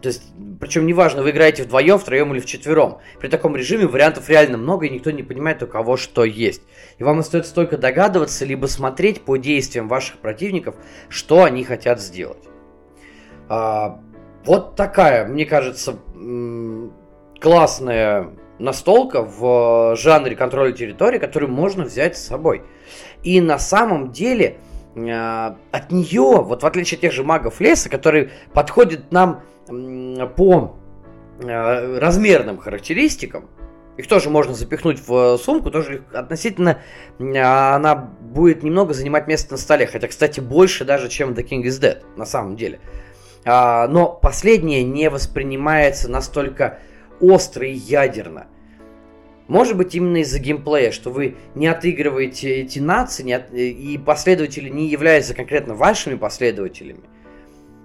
То 0.00 0.08
есть, 0.08 0.22
причем 0.58 0.86
неважно, 0.86 1.22
вы 1.22 1.32
играете 1.32 1.64
вдвоем, 1.64 1.98
втроем 1.98 2.32
или 2.32 2.40
вчетвером. 2.40 3.00
При 3.18 3.28
таком 3.28 3.56
режиме 3.56 3.86
вариантов 3.86 4.30
реально 4.30 4.56
много, 4.56 4.86
и 4.86 4.90
никто 4.90 5.10
не 5.10 5.22
понимает, 5.22 5.62
у 5.62 5.66
кого 5.66 5.98
что 5.98 6.24
есть. 6.24 6.62
И 6.96 7.04
вам 7.04 7.18
остается 7.18 7.54
только 7.54 7.76
догадываться, 7.76 8.46
либо 8.46 8.64
смотреть 8.68 9.20
по 9.20 9.36
действиям 9.36 9.86
ваших 9.86 10.16
противников, 10.16 10.76
что 11.10 11.44
они 11.44 11.62
хотят 11.62 12.00
сделать. 12.00 12.48
А, 13.50 14.00
вот 14.46 14.76
такая, 14.76 15.26
мне 15.26 15.44
кажется, 15.44 15.98
классная 17.40 18.30
настолка 18.58 19.22
в 19.22 19.96
жанре 19.96 20.36
контроля 20.36 20.72
территории, 20.72 21.18
которую 21.18 21.50
можно 21.50 21.84
взять 21.84 22.16
с 22.16 22.24
собой. 22.24 22.62
И 23.22 23.40
на 23.40 23.58
самом 23.58 24.12
деле 24.12 24.58
э, 24.94 25.54
от 25.72 25.90
нее, 25.90 26.42
вот 26.42 26.62
в 26.62 26.66
отличие 26.66 26.96
от 26.96 27.00
тех 27.00 27.12
же 27.12 27.24
магов 27.24 27.60
леса, 27.60 27.88
которые 27.88 28.30
подходят 28.52 29.10
нам 29.10 29.42
по 29.66 30.76
э, 31.40 31.98
размерным 31.98 32.58
характеристикам, 32.58 33.48
Их 33.96 34.06
тоже 34.06 34.30
можно 34.30 34.54
запихнуть 34.54 35.00
в 35.06 35.36
сумку, 35.38 35.70
тоже 35.70 36.04
относительно 36.12 36.78
она 37.18 37.94
будет 37.94 38.62
немного 38.62 38.94
занимать 38.94 39.26
место 39.26 39.52
на 39.52 39.58
столе. 39.58 39.86
Хотя, 39.86 40.08
кстати, 40.08 40.40
больше 40.40 40.84
даже, 40.84 41.08
чем 41.08 41.32
The 41.32 41.42
King 41.46 41.62
is 41.62 41.80
Dead, 41.80 42.02
на 42.16 42.26
самом 42.26 42.56
деле. 42.56 42.80
А, 43.44 43.88
но 43.88 44.08
последнее 44.08 44.84
не 44.84 45.08
воспринимается 45.08 46.10
настолько 46.10 46.78
остро 47.20 47.66
ядерно. 47.66 48.46
Может 49.48 49.76
быть, 49.76 49.94
именно 49.96 50.18
из-за 50.18 50.38
геймплея, 50.38 50.92
что 50.92 51.10
вы 51.10 51.36
не 51.56 51.66
отыгрываете 51.66 52.60
эти 52.60 52.78
нации, 52.78 53.24
не 53.24 53.32
от... 53.32 53.52
и 53.52 53.98
последователи 53.98 54.68
не 54.68 54.88
являются 54.88 55.34
конкретно 55.34 55.74
вашими 55.74 56.14
последователями. 56.14 57.00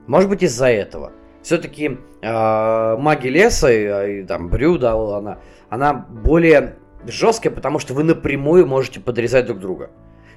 Может 0.05 0.29
быть, 0.29 0.43
из-за 0.43 0.67
этого. 0.67 1.11
Все-таки 1.41 1.85
э, 1.87 1.97
а, 2.23 2.97
маги 2.97 3.27
леса, 3.27 3.71
и, 3.71 4.21
и 4.21 4.23
там 4.23 4.49
Брюда, 4.49 4.93
она, 4.93 5.39
она 5.69 5.93
более 5.93 6.75
жесткая, 7.05 7.51
потому 7.51 7.79
что 7.79 7.93
вы 7.93 8.03
напрямую 8.03 8.67
можете 8.67 8.99
подрезать 8.99 9.47
друг 9.47 9.59
друга. 9.59 9.89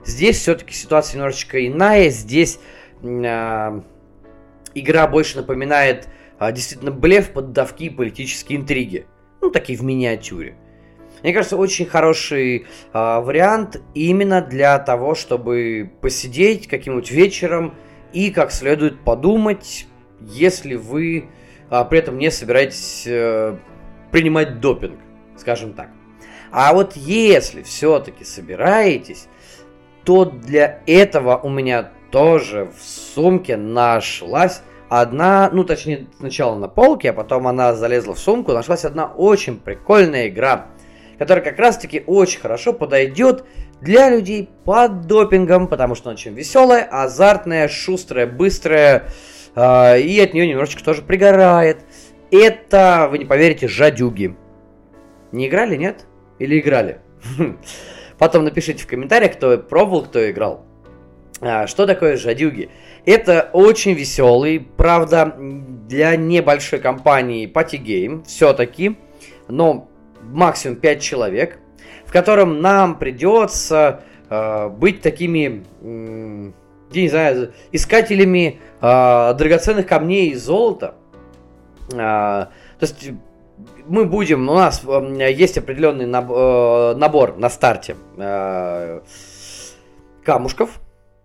Здесь 0.05 0.38
все-таки 0.38 0.74
ситуация 0.74 1.16
немножечко 1.16 1.66
иная. 1.66 2.09
Здесь 2.09 2.59
э, 3.03 3.80
игра 4.74 5.07
больше 5.07 5.36
напоминает 5.36 6.09
э, 6.41 6.53
действительно 6.53 6.91
блеф, 6.91 7.32
поддавки 7.32 7.89
политические 7.89 8.59
интриги. 8.59 9.07
Ну, 9.41 9.51
такие 9.51 9.78
в 9.78 9.82
миниатюре. 9.82 10.57
Мне 11.22 11.32
кажется, 11.32 11.57
очень 11.57 11.86
хороший 11.86 12.59
э, 12.59 12.64
вариант 12.93 13.82
именно 13.95 14.41
для 14.41 14.78
того, 14.78 15.14
чтобы 15.14 15.91
посидеть 16.01 16.68
каким-нибудь 16.68 17.11
вечером 17.11 17.74
и 18.12 18.30
как 18.30 18.53
следует 18.53 19.01
подумать, 19.01 19.86
если 20.20 20.76
вы 20.76 21.28
э, 21.70 21.84
при 21.91 21.99
этом 21.99 22.18
не 22.18 22.30
собираетесь 22.30 23.05
э, 23.07 23.57
принимать 24.12 24.61
допинг, 24.61 24.99
скажем 25.36 25.72
так. 25.72 25.91
А 26.51 26.72
вот 26.72 26.97
если 26.97 27.62
все-таки 27.62 28.24
собираетесь, 28.24 29.28
то 30.05 30.24
для 30.24 30.80
этого 30.86 31.36
у 31.36 31.51
меня 31.51 31.91
тоже 32.11 32.70
в 32.78 32.82
сумке 32.82 33.57
нашлась 33.57 34.62
одна, 34.89 35.51
ну 35.53 35.64
точнее 35.64 36.07
сначала 36.18 36.57
на 36.57 36.68
полке, 36.68 37.11
а 37.11 37.12
потом 37.12 37.47
она 37.47 37.74
залезла 37.74 38.14
в 38.14 38.18
сумку, 38.18 38.53
нашлась 38.53 38.84
одна 38.84 39.07
очень 39.07 39.59
прикольная 39.59 40.28
игра, 40.28 40.68
которая 41.18 41.45
как 41.45 41.59
раз 41.59 41.78
таки 41.78 42.03
очень 42.07 42.41
хорошо 42.41 42.72
подойдет 42.72 43.45
для 43.80 44.11
людей 44.11 44.49
под 44.64 45.07
допингом, 45.07 45.68
потому 45.68 45.95
что 45.95 46.09
она 46.09 46.14
очень 46.14 46.34
веселая, 46.34 46.84
азартная, 46.91 47.68
шустрая, 47.68 48.26
быстрая, 48.26 49.09
э, 49.55 50.01
и 50.01 50.20
от 50.20 50.34
нее 50.34 50.49
немножечко 50.49 50.82
тоже 50.82 51.03
пригорает. 51.03 51.78
Это, 52.30 53.09
вы 53.11 53.18
не 53.18 53.24
поверите, 53.24 53.68
жадюги. 53.68 54.36
Не 55.32 55.49
играли, 55.49 55.76
нет? 55.76 56.07
Или 56.39 56.59
играли? 56.61 57.01
Потом 58.18 58.45
напишите 58.45 58.82
в 58.82 58.86
комментариях, 58.86 59.34
кто 59.34 59.57
пробовал, 59.59 60.05
кто 60.05 60.28
играл. 60.30 60.68
А, 61.41 61.66
что 61.66 61.86
такое 61.86 62.16
жадюги? 62.16 62.70
Это 63.05 63.51
очень 63.53 63.93
веселый, 63.93 64.61
правда, 64.76 65.34
для 65.39 66.16
небольшой 66.16 66.80
компании 66.80 67.51
Game 67.51 68.24
все-таки, 68.24 68.97
но 69.47 69.89
максимум 70.22 70.76
5 70.76 71.01
человек, 71.01 71.59
в 72.05 72.12
котором 72.12 72.61
нам 72.61 72.99
придется 72.99 74.03
э, 74.28 74.68
быть 74.68 75.01
такими, 75.01 75.64
э, 75.80 76.51
не 76.93 77.09
знаю, 77.09 77.53
искателями 77.70 78.59
э, 78.80 79.34
драгоценных 79.34 79.86
камней 79.86 80.30
и 80.30 80.34
золота. 80.34 80.95
Э, 81.93 81.97
то 81.97 82.51
есть 82.80 83.11
мы 83.86 84.05
будем, 84.05 84.49
у 84.49 84.55
нас 84.55 84.82
э, 84.84 85.32
есть 85.32 85.57
определенный 85.59 86.07
набор, 86.07 86.39
э, 86.39 86.95
набор 86.97 87.36
на 87.36 87.49
старте 87.49 87.97
э, 88.16 89.01
камушков. 90.24 90.80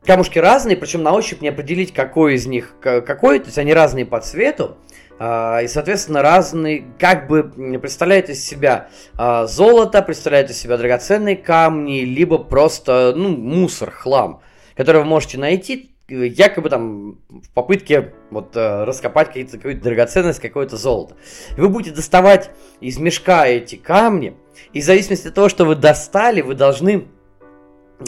Камушки 0.06 0.38
разные, 0.38 0.76
причем 0.76 1.01
на 1.01 1.14
ощупь 1.14 1.41
не 1.41 1.47
определить, 1.47 1.93
какой 1.93 2.36
из 2.36 2.45
них 2.45 2.76
какой, 2.82 3.39
то 3.39 3.45
есть 3.45 3.58
они 3.58 3.74
разные 3.74 4.06
по 4.06 4.20
цвету. 4.20 4.78
А, 5.20 5.62
и, 5.62 5.68
соответственно, 5.68 6.22
разные, 6.22 6.86
как 6.99 7.28
бы 7.28 7.43
представляют 7.80 8.30
из 8.30 8.43
себя 8.43 8.89
а, 9.16 9.45
золото, 9.45 10.01
представляют 10.01 10.49
из 10.49 10.58
себя 10.58 10.76
драгоценные 10.78 11.38
камни, 11.38 12.01
либо 12.01 12.38
просто, 12.38 13.14
ну, 13.16 13.30
мусор, 13.30 13.91
хлам, 13.91 14.41
который 14.76 15.04
вы 15.04 15.06
можете 15.08 15.38
найти, 15.38 15.91
якобы 16.10 16.70
там 16.70 17.20
в 17.30 17.49
попытке 17.54 18.14
вот 18.30 18.56
э, 18.58 18.84
раскопать 18.84 19.28
какую-то 19.28 19.82
драгоценность, 19.82 20.39
какое-то 20.39 20.76
золото. 20.76 21.16
И 21.56 21.62
вы 21.62 21.70
будете 21.70 21.95
доставать 21.95 22.51
из 22.82 22.97
мешка 22.97 23.47
эти 23.47 23.76
камни, 23.76 24.36
и 24.74 24.82
в 24.82 24.84
зависимости 24.84 25.28
от 25.28 25.34
того, 25.34 25.49
что 25.49 25.66
вы 25.66 25.76
достали, 25.76 26.41
вы 26.41 26.56
должны 26.56 27.08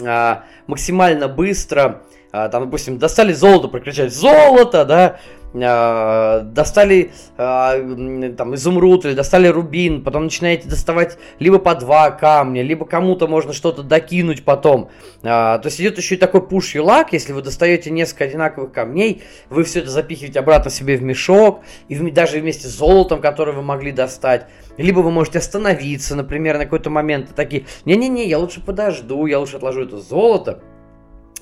а, 0.04 0.44
максимально 0.66 1.28
быстро, 1.28 2.02
а, 2.32 2.48
там, 2.48 2.64
допустим, 2.64 2.98
достали 2.98 3.32
золото, 3.32 3.68
прокричать 3.68 4.12
«Золото!», 4.12 4.84
да, 4.84 5.18
а, 5.54 6.40
достали 6.40 7.12
там 7.36 8.54
изумруд 8.54 9.06
или 9.06 9.14
достали 9.14 9.48
рубин, 9.48 10.02
потом 10.02 10.24
начинаете 10.24 10.68
доставать 10.68 11.16
либо 11.38 11.58
по 11.58 11.74
два 11.74 12.10
камня, 12.10 12.62
либо 12.62 12.84
кому-то 12.84 13.26
можно 13.26 13.54
что-то 13.54 13.82
докинуть 13.82 14.44
потом. 14.44 14.90
То 15.22 15.62
есть 15.64 15.80
идет 15.80 15.96
еще 15.96 16.16
и 16.16 16.18
такой 16.18 16.46
пуш 16.46 16.74
лак, 16.74 17.14
если 17.14 17.32
вы 17.32 17.40
достаете 17.40 17.90
несколько 17.90 18.24
одинаковых 18.24 18.72
камней, 18.72 19.22
вы 19.48 19.64
все 19.64 19.80
это 19.80 19.90
запихиваете 19.90 20.40
обратно 20.40 20.70
себе 20.70 20.96
в 20.96 21.02
мешок, 21.02 21.62
и 21.88 21.96
даже 22.10 22.38
вместе 22.38 22.68
с 22.68 22.72
золотом, 22.72 23.22
которое 23.22 23.52
вы 23.52 23.62
могли 23.62 23.92
достать. 23.92 24.46
Либо 24.76 25.00
вы 25.00 25.10
можете 25.10 25.38
остановиться, 25.38 26.14
например, 26.14 26.58
на 26.58 26.64
какой-то 26.64 26.90
момент, 26.90 27.30
и 27.30 27.34
такие, 27.34 27.66
не-не-не, 27.84 28.26
я 28.28 28.38
лучше 28.38 28.60
подожду, 28.64 29.26
я 29.26 29.38
лучше 29.38 29.56
отложу 29.56 29.82
это 29.82 29.98
золото, 29.98 30.62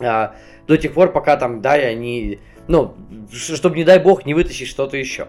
а, 0.01 0.35
до 0.67 0.77
тех 0.77 0.95
пор, 0.95 1.13
пока 1.13 1.37
там, 1.37 1.61
да, 1.61 1.77
я 1.77 1.95
не 1.95 2.41
ну, 2.67 2.95
чтобы, 3.31 3.77
не 3.77 3.85
дай 3.85 3.99
бог, 3.99 4.25
не 4.25 4.35
вытащить 4.35 4.69
что-то 4.69 4.97
еще. 4.97 5.29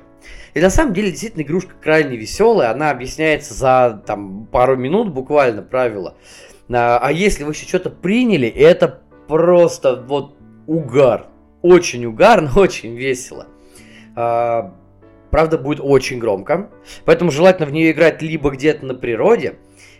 И 0.54 0.62
на 0.62 0.70
самом 0.70 0.94
деле, 0.94 1.12
действительно, 1.12 1.42
игрушка 1.42 1.74
крайне 1.82 2.16
веселая. 2.16 2.72
Она 2.72 2.92
объясняется 2.92 3.54
за 3.54 4.02
там, 4.06 4.46
пару 4.46 4.78
минут 4.78 5.12
буквально 5.12 5.62
правила. 5.62 6.16
А, 6.70 7.00
а 7.02 7.12
если 7.12 7.44
вы 7.44 7.52
еще 7.52 7.68
что-то 7.68 7.90
приняли, 7.90 8.48
это 8.48 9.02
просто 9.28 10.02
вот 10.08 10.36
угар. 10.66 11.28
Очень 11.62 12.06
угар, 12.06 12.42
но 12.42 12.52
очень 12.62 12.96
весело. 12.96 13.48
А, 14.16 14.74
правда, 15.36 15.58
будет 15.58 15.82
очень 15.84 16.18
громко. 16.18 16.70
Поэтому 17.04 17.30
желательно 17.30 17.68
в 17.68 17.74
нее 17.74 17.92
играть 17.92 18.22
либо 18.22 18.52
где-то 18.52 18.86
на 18.86 18.96
природе, 18.96 19.56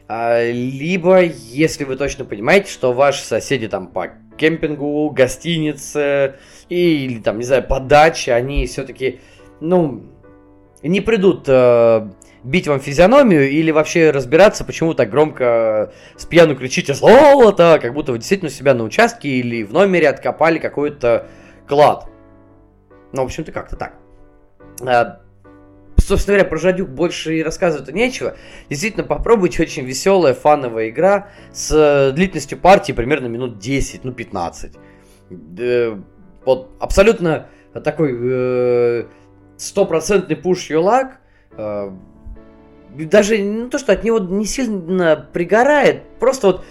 а, 0.08 0.42
либо, 0.50 1.24
если 1.24 1.84
вы 1.84 1.98
точно 1.98 2.24
понимаете, 2.24 2.72
что 2.72 2.94
ваши 2.94 3.22
соседи 3.22 3.68
там 3.68 3.88
по 3.88 4.12
кемпингу, 4.38 5.10
гостинице 5.10 6.36
или 6.70 7.20
там, 7.20 7.40
не 7.40 7.44
знаю, 7.44 7.68
по 7.68 7.82
даче, 7.82 8.32
они 8.32 8.66
все-таки, 8.66 9.20
ну, 9.60 10.04
не 10.82 11.02
придут 11.02 11.50
э, 11.50 12.08
бить 12.46 12.70
вам 12.70 12.80
физиономию 12.80 13.50
или 13.50 13.72
вообще 13.72 14.12
разбираться, 14.12 14.64
почему 14.64 14.94
так 14.94 15.10
громко 15.10 15.92
с 16.16 16.26
пьяну 16.26 16.56
кричите 16.56 16.94
«Золото!», 16.94 17.78
как 17.82 17.94
будто 17.94 18.14
вы 18.14 18.20
действительно 18.20 18.50
себя 18.50 18.74
на 18.74 18.86
участке 18.86 19.28
или 19.28 19.64
в 19.64 19.74
номере 19.74 20.08
откопали 20.08 20.60
какой-то 20.60 21.28
клад. 21.68 22.08
Ну, 23.12 23.24
в 23.24 23.26
общем-то, 23.26 23.52
как-то 23.52 23.76
так. 23.76 23.96
Собственно 26.06 26.38
говоря, 26.38 26.50
про 26.50 26.58
Жадюк 26.58 26.90
больше 26.90 27.40
и 27.40 27.44
рассказывать-то 27.44 27.92
нечего. 27.92 28.36
Действительно, 28.70 29.04
попробуйте, 29.04 29.64
очень 29.64 29.86
веселая, 29.86 30.36
фановая 30.36 30.90
игра 30.90 31.30
с 31.52 31.72
э, 31.72 32.12
длительностью 32.14 32.60
партии 32.60 32.92
примерно 32.92 33.26
минут 33.26 33.58
10, 33.58 34.04
ну 34.04 34.12
15. 34.12 34.74
Э, 35.58 35.98
вот 36.46 36.70
абсолютно 36.80 37.48
такой 37.84 38.16
э, 38.16 39.06
стопроцентный 39.58 40.36
пуш 40.36 40.70
юлак. 40.70 41.20
Даже 41.58 43.38
не 43.40 43.70
то, 43.70 43.80
что 43.80 43.94
от 43.94 44.04
него 44.04 44.20
не 44.20 44.46
сильно 44.46 45.16
пригорает, 45.34 46.04
просто 46.20 46.48
вот 46.48 46.66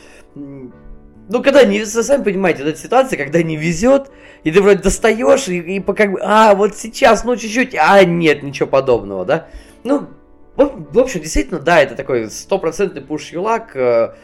ну, 1.28 1.42
когда 1.42 1.64
не, 1.64 1.84
сами 1.84 2.22
понимаете, 2.22 2.62
эта 2.62 2.78
ситуация, 2.78 3.16
когда 3.16 3.42
не 3.42 3.56
везет, 3.56 4.10
и 4.42 4.50
ты 4.50 4.60
вроде 4.60 4.82
достаешь, 4.82 5.48
и, 5.48 5.58
и 5.58 5.80
как 5.80 6.12
бы, 6.12 6.20
а, 6.22 6.54
вот 6.54 6.76
сейчас, 6.76 7.24
ну, 7.24 7.36
чуть-чуть, 7.36 7.74
а, 7.74 8.04
нет, 8.04 8.42
ничего 8.42 8.68
подобного, 8.68 9.24
да? 9.24 9.48
Ну, 9.84 10.08
в, 10.56 10.98
общем, 10.98 11.20
действительно, 11.20 11.60
да, 11.60 11.80
это 11.80 11.96
такой 11.96 12.30
стопроцентный 12.30 13.02
пуш-юлак, 13.02 13.74
э, 13.74 14.14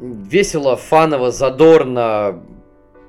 весело, 0.00 0.76
фаново, 0.76 1.30
задорно, 1.30 2.42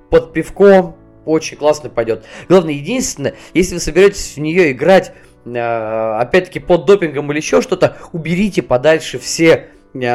под 0.09 0.31
пивком, 0.31 0.95
очень 1.25 1.57
классно 1.57 1.89
пойдет. 1.89 2.25
Главное, 2.47 2.73
единственное, 2.73 3.35
если 3.53 3.75
вы 3.75 3.79
соберетесь 3.81 4.35
в 4.35 4.39
нее 4.39 4.71
играть, 4.71 5.13
э, 5.45 5.59
опять-таки, 5.59 6.59
под 6.59 6.85
допингом 6.85 7.31
или 7.31 7.39
еще 7.39 7.61
что-то, 7.61 7.97
уберите 8.13 8.61
подальше 8.61 9.19
все 9.19 9.69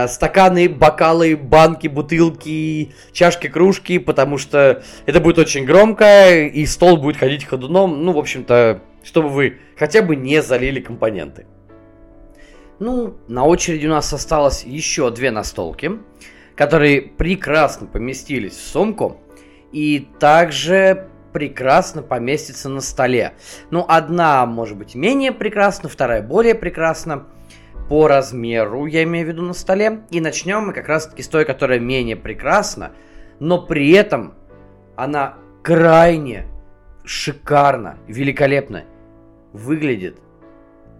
стаканы, 0.09 0.68
бокалы, 0.68 1.37
банки, 1.37 1.89
бутылки, 1.89 2.95
чашки, 3.12 3.49
кружки, 3.49 3.99
потому 3.99 4.39
что 4.39 4.83
это 5.07 5.20
будет 5.20 5.39
очень 5.39 5.64
громко, 5.64 6.31
и 6.33 6.64
стол 6.66 6.97
будет 6.97 7.16
ходить 7.16 7.45
ходуном, 7.45 8.05
ну, 8.05 8.12
в 8.12 8.18
общем-то, 8.18 8.81
чтобы 9.03 9.29
вы 9.29 9.59
хотя 9.77 10.03
бы 10.03 10.16
не 10.16 10.43
залили 10.43 10.81
компоненты. 10.81 11.47
Ну, 12.79 13.14
на 13.29 13.45
очереди 13.45 13.87
у 13.87 13.91
нас 13.91 14.12
осталось 14.12 14.64
еще 14.64 15.11
две 15.11 15.31
настолки, 15.31 15.93
которые 16.57 17.03
прекрасно 17.03 17.87
поместились 17.87 18.55
в 18.55 18.66
сумку 18.66 19.20
и 19.72 20.09
также 20.18 21.09
прекрасно 21.33 22.03
поместится 22.03 22.68
на 22.68 22.81
столе. 22.81 23.35
Ну, 23.70 23.85
одна 23.89 24.47
может 24.47 24.79
быть 24.79 24.95
менее 24.95 25.33
прекрасна, 25.33 25.89
вторая 25.89 26.22
более 26.22 26.55
прекрасна 26.55 27.27
по 27.89 28.09
размеру, 28.09 28.87
я 28.87 29.03
имею 29.03 29.26
в 29.26 29.28
виду 29.28 29.43
на 29.43 29.53
столе. 29.53 30.01
И 30.11 30.20
начнем 30.20 30.66
мы 30.66 30.72
как 30.72 30.89
раз 30.89 31.07
таки 31.07 31.22
с 31.22 31.28
той, 31.28 31.45
которая 31.45 31.78
менее 31.78 32.16
прекрасна, 32.16 32.93
но 33.41 33.64
при 33.64 33.93
этом 33.93 34.35
она 34.97 35.35
крайне 35.62 36.47
шикарно, 37.05 37.99
великолепно 38.07 38.85
выглядит 39.53 40.18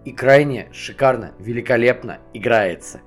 и 0.05 0.11
крайне 0.11 0.69
шикарно, 0.71 1.33
великолепно 1.39 2.19
играется. 2.33 3.01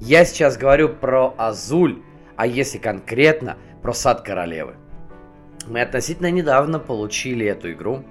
Я 0.00 0.24
сейчас 0.24 0.56
говорю 0.56 0.88
про 0.88 1.34
Азуль, 1.38 2.02
а 2.36 2.46
если 2.46 2.78
конкретно, 2.78 3.56
про 3.82 3.92
Сад 3.92 4.22
Королевы. 4.22 4.74
Мы 5.68 5.80
относительно 5.80 6.30
недавно 6.30 6.80
получили 6.80 7.46
эту 7.46 7.72
игру. 7.72 8.04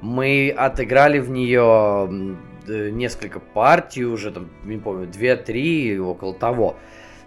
Мы 0.00 0.52
отыграли 0.56 1.20
в 1.20 1.30
нее 1.30 2.36
несколько 2.70 3.40
партий 3.40 4.04
уже, 4.04 4.30
там, 4.30 4.48
не 4.64 4.78
помню, 4.78 5.08
2-3, 5.08 5.98
около 5.98 6.34
того. 6.34 6.76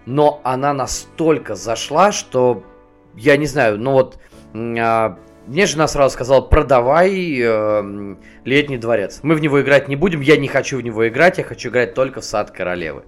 Но 0.06 0.42
она 0.44 0.74
настолько 0.74 1.56
зашла, 1.56 2.12
что 2.12 2.64
я 3.16 3.38
не 3.38 3.46
знаю, 3.46 3.80
ну 3.80 3.92
вот 3.92 4.18
а, 4.54 5.18
мне 5.48 5.66
жена 5.66 5.88
сразу 5.88 6.14
сказала, 6.14 6.42
продавай 6.42 7.38
э, 7.40 8.16
летний 8.46 8.78
дворец. 8.78 9.20
Мы 9.24 9.36
в 9.36 9.42
него 9.42 9.62
играть 9.62 9.88
не 9.88 9.96
будем, 9.96 10.22
я 10.22 10.38
не 10.38 10.48
хочу 10.48 10.78
в 10.78 10.82
него 10.82 11.08
играть, 11.08 11.38
я 11.38 11.44
хочу 11.44 11.70
играть 11.70 11.94
только 11.94 12.22
в 12.22 12.26
сад 12.26 12.52
королевы. 12.52 13.04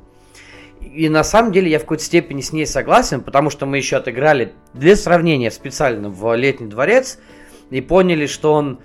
И 0.82 1.10
на 1.10 1.24
самом 1.24 1.52
деле 1.52 1.70
я 1.72 1.80
в 1.80 1.84
какой-то 1.84 2.04
степени 2.04 2.42
с 2.42 2.52
ней 2.52 2.68
согласен, 2.68 3.22
потому 3.22 3.50
что 3.50 3.66
мы 3.66 3.78
еще 3.78 3.98
отыграли 3.98 4.54
для 4.74 4.96
сравнения 4.96 5.50
специально 5.50 6.10
в 6.10 6.36
летний 6.36 6.68
дворец 6.68 7.20
и 7.70 7.82
поняли, 7.82 8.28
что 8.28 8.54
он, 8.54 8.80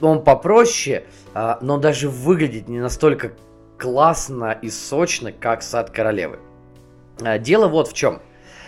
он 0.00 0.22
попроще, 0.22 1.04
но 1.34 1.78
даже 1.78 2.08
выглядит 2.08 2.68
не 2.68 2.78
настолько 2.80 3.32
классно 3.78 4.52
и 4.52 4.70
сочно, 4.70 5.32
как 5.32 5.62
сад 5.62 5.90
королевы. 5.90 6.38
А, 7.20 7.38
дело 7.38 7.68
вот 7.68 7.88
в 7.88 7.92
чем. 7.92 8.20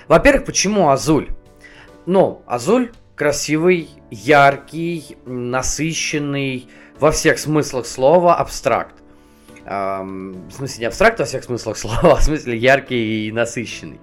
Во-первых, 0.08 0.44
почему 0.44 0.90
Азуль? 0.90 1.30
Ну, 2.06 2.42
Азуль 2.46 2.92
красивый, 3.16 3.88
яркий, 4.10 5.16
насыщенный 5.24 6.68
во 7.00 7.10
всех 7.10 7.38
смыслах 7.38 7.86
слова 7.86 8.36
абстракт. 8.36 8.94
Эм, 9.64 10.48
в 10.48 10.52
смысле, 10.52 10.80
не 10.80 10.86
абстракт 10.86 11.18
во 11.18 11.24
всех 11.24 11.42
смыслах 11.42 11.76
слова, 11.78 12.12
а 12.12 12.16
в 12.16 12.22
смысле 12.22 12.56
яркий 12.56 13.26
и 13.26 13.32
насыщенный. 13.32 13.98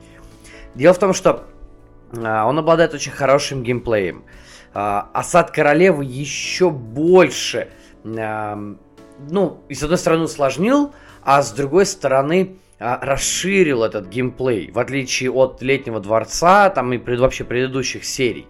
Дело 0.76 0.93
в 0.93 0.99
том, 0.99 1.14
что 1.14 1.45
э, 2.11 2.43
он 2.43 2.57
обладает 2.59 2.93
очень 2.93 3.11
хорошим 3.11 3.64
геймплеем. 3.64 4.26
Э, 4.74 5.03
Осад 5.14 5.51
королевы 5.51 6.03
еще 6.03 6.70
больше, 6.70 7.70
ну, 8.03 9.63
и 9.69 9.73
с 9.73 9.83
одной 9.83 9.97
стороны 9.97 10.23
усложнил, 10.23 10.93
а 11.21 11.41
с 11.41 11.51
другой 11.51 11.85
стороны 11.85 12.57
э, 12.79 12.97
расширил 13.01 13.83
этот 13.83 14.07
геймплей, 14.07 14.71
в 14.71 14.79
отличие 14.79 15.31
от 15.31 15.61
Летнего 15.61 15.99
дворца, 15.99 16.69
там 16.69 16.91
и 16.93 16.97
пред, 16.97 17.19
вообще 17.19 17.43
предыдущих 17.43 18.03
серий. 18.03 18.47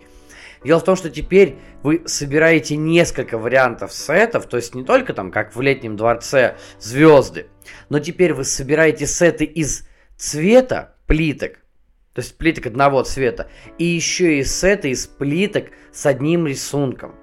Дело 0.63 0.79
в 0.79 0.83
том, 0.83 0.95
что 0.95 1.09
теперь 1.09 1.57
вы 1.83 2.03
собираете 2.05 2.77
несколько 2.77 3.37
вариантов 3.37 3.91
сетов, 3.91 4.47
то 4.47 4.57
есть 4.57 4.73
не 4.73 4.83
только 4.83 5.13
там, 5.13 5.29
как 5.29 5.55
в 5.55 5.61
летнем 5.61 5.97
дворце, 5.97 6.55
звезды, 6.79 7.47
но 7.89 7.99
теперь 7.99 8.33
вы 8.33 8.45
собираете 8.45 9.05
сеты 9.05 9.43
из 9.43 9.85
цвета 10.15 10.95
плиток, 11.05 11.57
то 12.13 12.21
есть 12.21 12.37
плиток 12.37 12.67
одного 12.67 13.03
цвета, 13.03 13.49
и 13.77 13.83
еще 13.83 14.39
и 14.39 14.43
сеты 14.43 14.91
из 14.91 15.05
плиток 15.05 15.65
с 15.91 16.05
одним 16.05 16.47
рисунком. 16.47 17.15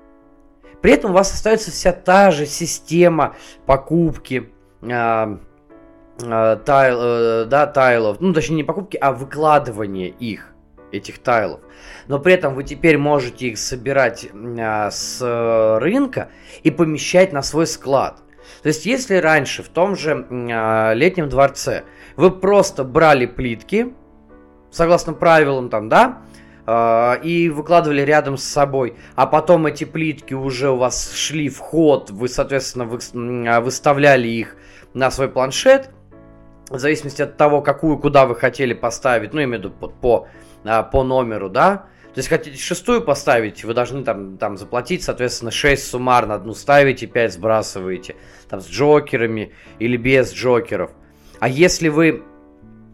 При 0.82 0.92
этом 0.92 1.10
у 1.10 1.14
вас 1.14 1.32
остается 1.32 1.70
вся 1.70 1.92
та 1.92 2.30
же 2.30 2.46
система 2.46 3.36
покупки, 3.66 4.50
э, 4.82 5.36
тайл, 6.18 6.98
э, 7.02 7.44
да, 7.46 7.66
тайлов, 7.66 8.20
ну 8.20 8.32
точнее 8.32 8.56
не 8.56 8.64
покупки, 8.64 8.96
а 8.96 9.12
выкладывания 9.12 10.08
их 10.08 10.52
этих 10.92 11.18
тайлов. 11.18 11.60
Но 12.08 12.18
при 12.18 12.34
этом 12.34 12.54
вы 12.54 12.64
теперь 12.64 12.98
можете 12.98 13.48
их 13.48 13.58
собирать 13.58 14.28
а, 14.34 14.90
с 14.90 15.78
рынка 15.80 16.30
и 16.62 16.70
помещать 16.70 17.32
на 17.32 17.42
свой 17.42 17.66
склад. 17.66 18.22
То 18.62 18.68
есть, 18.68 18.86
если 18.86 19.16
раньше 19.16 19.62
в 19.62 19.68
том 19.68 19.96
же 19.96 20.26
а, 20.30 20.92
летнем 20.92 21.28
дворце 21.28 21.84
вы 22.16 22.30
просто 22.30 22.84
брали 22.84 23.26
плитки, 23.26 23.94
согласно 24.70 25.12
правилам 25.12 25.70
там, 25.70 25.88
да, 25.88 26.18
и 26.66 27.50
выкладывали 27.54 28.02
рядом 28.02 28.36
с 28.36 28.44
собой, 28.44 28.94
а 29.16 29.26
потом 29.26 29.66
эти 29.66 29.84
плитки 29.84 30.34
уже 30.34 30.70
у 30.70 30.76
вас 30.76 31.12
шли 31.14 31.48
в 31.48 31.58
ход, 31.58 32.10
вы, 32.10 32.28
соответственно, 32.28 32.84
вы, 32.84 32.98
а, 33.48 33.60
выставляли 33.60 34.28
их 34.28 34.56
на 34.94 35.10
свой 35.10 35.28
планшет, 35.28 35.90
в 36.68 36.78
зависимости 36.78 37.22
от 37.22 37.36
того, 37.36 37.62
какую, 37.62 37.98
куда 37.98 38.26
вы 38.26 38.36
хотели 38.36 38.74
поставить, 38.74 39.32
ну, 39.32 39.42
имею 39.42 39.60
в 39.60 39.64
виду 39.64 39.70
по, 39.70 39.88
по 39.88 40.28
а, 40.64 40.82
по 40.82 41.02
номеру, 41.02 41.48
да. 41.48 41.86
То 42.14 42.18
есть 42.18 42.28
хотите 42.28 42.58
шестую 42.58 43.02
поставить, 43.02 43.64
вы 43.64 43.72
должны 43.72 44.02
там, 44.02 44.36
там 44.36 44.56
заплатить, 44.56 45.04
соответственно, 45.04 45.52
6 45.52 45.90
суммарно, 45.90 46.34
одну 46.34 46.54
ставите, 46.54 47.06
5 47.06 47.34
сбрасываете, 47.34 48.16
там 48.48 48.60
с 48.60 48.68
джокерами 48.68 49.52
или 49.78 49.96
без 49.96 50.32
джокеров. 50.32 50.90
А 51.38 51.48
если 51.48 51.88
вы 51.88 52.24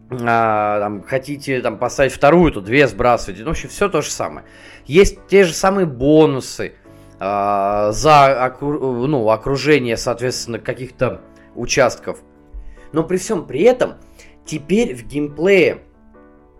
а, 0.09 0.79
там, 0.79 1.03
хотите 1.03 1.61
там, 1.61 1.77
поставить 1.77 2.13
вторую, 2.13 2.51
то 2.51 2.61
две 2.61 2.87
сбрасываете. 2.87 3.43
Ну, 3.43 3.49
в 3.49 3.51
общем, 3.51 3.69
все 3.69 3.89
то 3.89 4.01
же 4.01 4.09
самое. 4.09 4.45
Есть 4.85 5.19
те 5.27 5.43
же 5.43 5.53
самые 5.53 5.85
бонусы 5.85 6.73
а, 7.19 7.91
за 7.91 8.43
окру, 8.43 9.07
ну, 9.07 9.29
окружение, 9.29 9.97
соответственно, 9.97 10.59
каких-то 10.59 11.21
участков. 11.55 12.19
Но 12.93 13.03
при 13.03 13.17
всем 13.17 13.45
при 13.45 13.61
этом, 13.63 13.95
теперь 14.45 14.95
в 14.95 15.03
геймплее 15.03 15.79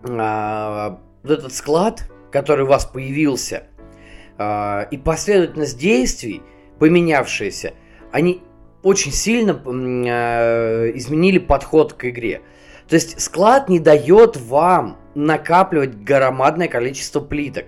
а, 0.06 1.00
вот 1.22 1.32
этот 1.38 1.52
склад, 1.52 2.10
который 2.30 2.64
у 2.64 2.68
вас 2.68 2.84
появился, 2.84 3.64
а, 4.36 4.86
и 4.90 4.96
последовательность 4.96 5.78
действий, 5.78 6.42
поменявшиеся, 6.78 7.74
они 8.12 8.42
очень 8.82 9.12
сильно 9.12 9.60
а, 9.64 10.90
изменили 10.94 11.38
подход 11.38 11.94
к 11.94 12.04
игре. 12.08 12.42
То 12.88 12.94
есть 12.94 13.20
склад 13.20 13.68
не 13.68 13.80
дает 13.80 14.36
вам 14.36 14.96
накапливать 15.14 16.02
громадное 16.02 16.68
количество 16.68 17.20
плиток. 17.20 17.66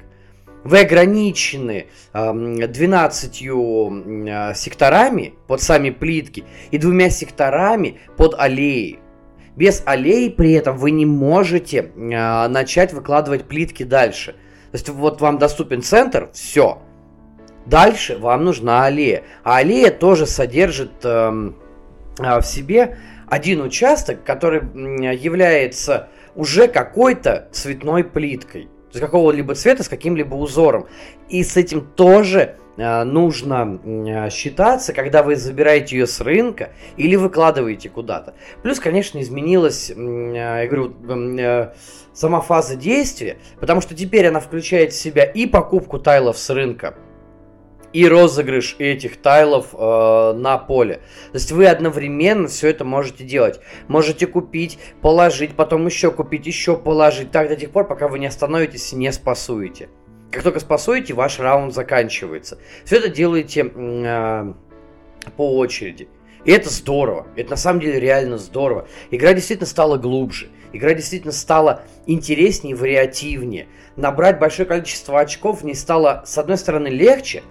Вы 0.64 0.80
ограничены 0.80 1.86
э, 2.12 2.66
12 2.66 3.42
э, 3.42 4.54
секторами 4.54 5.34
под 5.46 5.62
сами 5.62 5.90
плитки 5.90 6.44
и 6.70 6.78
двумя 6.78 7.10
секторами 7.10 7.98
под 8.16 8.34
аллеи. 8.38 8.98
Без 9.56 9.82
аллей 9.86 10.30
при 10.30 10.52
этом 10.52 10.76
вы 10.76 10.90
не 10.90 11.06
можете 11.06 11.90
э, 11.94 12.48
начать 12.48 12.92
выкладывать 12.92 13.44
плитки 13.44 13.82
дальше. 13.82 14.32
То 14.70 14.76
есть 14.76 14.88
вот 14.90 15.20
вам 15.20 15.38
доступен 15.38 15.82
центр, 15.82 16.30
все. 16.32 16.82
Дальше 17.66 18.18
вам 18.18 18.44
нужна 18.44 18.84
аллея. 18.84 19.22
А 19.44 19.58
аллея 19.58 19.90
тоже 19.90 20.26
содержит 20.26 21.04
э, 21.04 21.52
в 22.18 22.42
себе 22.42 22.98
один 23.30 23.62
участок, 23.62 24.24
который 24.24 24.60
является 25.16 26.08
уже 26.34 26.68
какой-то 26.68 27.48
цветной 27.52 28.04
плиткой. 28.04 28.68
Есть 28.88 29.00
какого-либо 29.00 29.54
цвета 29.54 29.84
с 29.84 29.88
каким-либо 29.88 30.34
узором. 30.34 30.86
И 31.28 31.44
с 31.44 31.56
этим 31.56 31.86
тоже 31.94 32.56
Э, 32.80 33.04
нужно 33.04 33.78
э, 33.84 34.30
считаться, 34.30 34.94
когда 34.94 35.22
вы 35.22 35.36
забираете 35.36 35.98
ее 35.98 36.06
с 36.06 36.20
рынка 36.20 36.70
или 36.96 37.14
выкладываете 37.14 37.90
куда-то. 37.90 38.34
Плюс, 38.62 38.80
конечно, 38.80 39.20
изменилась, 39.20 39.90
я 39.90 40.66
говорю, 40.66 40.94
сама 42.14 42.40
фаза 42.40 42.76
действия, 42.76 43.36
потому 43.60 43.82
что 43.82 43.94
теперь 43.94 44.26
она 44.26 44.40
включает 44.40 44.92
в 44.92 44.96
себя 44.96 45.24
и 45.24 45.46
покупку 45.46 45.98
тайлов 45.98 46.38
с 46.38 46.48
рынка, 46.48 46.94
и 47.92 48.06
розыгрыш 48.06 48.76
этих 48.78 49.16
тайлов 49.16 49.68
э, 49.72 50.32
на 50.36 50.58
поле. 50.58 50.96
То 51.32 51.38
есть 51.38 51.52
вы 51.52 51.66
одновременно 51.66 52.48
все 52.48 52.68
это 52.68 52.84
можете 52.84 53.24
делать. 53.24 53.60
Можете 53.88 54.26
купить, 54.26 54.78
положить, 55.00 55.54
потом 55.56 55.86
еще 55.86 56.10
купить, 56.10 56.46
еще 56.46 56.76
положить. 56.76 57.30
Так 57.30 57.48
до 57.48 57.56
тех 57.56 57.70
пор, 57.70 57.86
пока 57.86 58.08
вы 58.08 58.18
не 58.18 58.26
остановитесь 58.26 58.92
и 58.92 58.96
не 58.96 59.12
спасуете. 59.12 59.88
Как 60.30 60.44
только 60.44 60.60
спасуете, 60.60 61.14
ваш 61.14 61.40
раунд 61.40 61.74
заканчивается. 61.74 62.58
Все 62.84 62.98
это 62.98 63.08
делаете 63.08 63.70
э, 63.74 64.52
по 65.36 65.56
очереди. 65.56 66.08
И 66.44 66.52
это 66.52 66.70
здорово. 66.70 67.26
Это 67.36 67.50
на 67.50 67.56
самом 67.56 67.80
деле 67.80 68.00
реально 68.00 68.38
здорово. 68.38 68.86
Игра 69.10 69.34
действительно 69.34 69.66
стала 69.66 69.96
глубже. 69.96 70.48
Игра 70.72 70.94
действительно 70.94 71.32
стала 71.32 71.82
интереснее 72.06 72.76
вариативнее. 72.76 73.66
Набрать 73.96 74.38
большое 74.38 74.68
количество 74.68 75.18
очков 75.18 75.64
не 75.64 75.74
стало, 75.74 76.22
с 76.24 76.38
одной 76.38 76.56
стороны, 76.56 76.86
легче, 76.86 77.42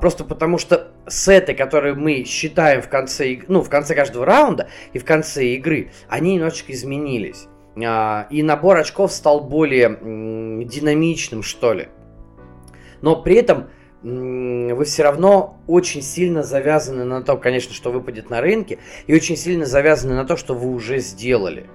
просто 0.00 0.24
потому 0.24 0.58
что 0.58 0.92
сеты, 1.08 1.54
которые 1.54 1.94
мы 1.94 2.24
считаем 2.24 2.82
в 2.82 2.88
конце, 2.88 3.40
ну, 3.48 3.62
в 3.62 3.70
конце 3.70 3.94
каждого 3.94 4.26
раунда 4.26 4.68
и 4.92 4.98
в 4.98 5.04
конце 5.04 5.46
игры, 5.54 5.90
они 6.08 6.34
немножечко 6.34 6.72
изменились. 6.72 7.46
А, 7.84 8.26
и 8.30 8.42
набор 8.42 8.76
очков 8.78 9.12
стал 9.12 9.40
более 9.40 9.88
динамичным, 10.64 11.42
что 11.42 11.72
ли. 11.72 11.88
Но 13.00 13.22
при 13.22 13.36
этом 13.36 13.68
вы 14.02 14.84
все 14.84 15.02
равно 15.02 15.58
очень 15.66 16.02
сильно 16.02 16.42
завязаны 16.42 17.04
на 17.04 17.22
то, 17.22 17.36
конечно, 17.36 17.74
что 17.74 17.90
выпадет 17.90 18.30
на 18.30 18.40
рынке, 18.40 18.78
и 19.06 19.14
очень 19.14 19.36
сильно 19.36 19.66
завязаны 19.66 20.14
на 20.14 20.24
то, 20.24 20.36
что 20.36 20.54
вы 20.54 20.70
уже 20.70 20.98
сделали. 20.98 21.68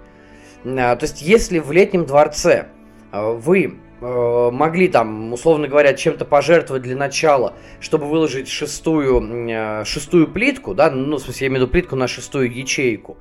А, 0.66 0.96
то 0.96 1.06
есть, 1.06 1.22
если 1.22 1.60
в 1.60 1.72
летнем 1.72 2.06
дворце 2.06 2.68
вы 3.12 3.80
могли 4.04 4.88
там, 4.88 5.34
условно 5.34 5.68
говоря, 5.68 5.94
чем-то 5.94 6.26
пожертвовать 6.26 6.84
для 6.84 6.96
начала, 6.96 7.54
чтобы 7.80 8.08
выложить 8.08 8.50
шестую, 8.50 9.22
э, 9.50 9.86
шестую 9.86 10.28
плитку, 10.28 10.74
да, 10.74 10.92
ну, 10.92 11.18
в 11.18 11.22
смысле, 11.22 11.46
я 11.46 11.48
имею 11.48 11.62
в 11.62 11.64
виду 11.64 11.72
плитку 11.72 11.96
на 11.96 12.08
шестую 12.08 12.54
ячейку, 12.54 13.18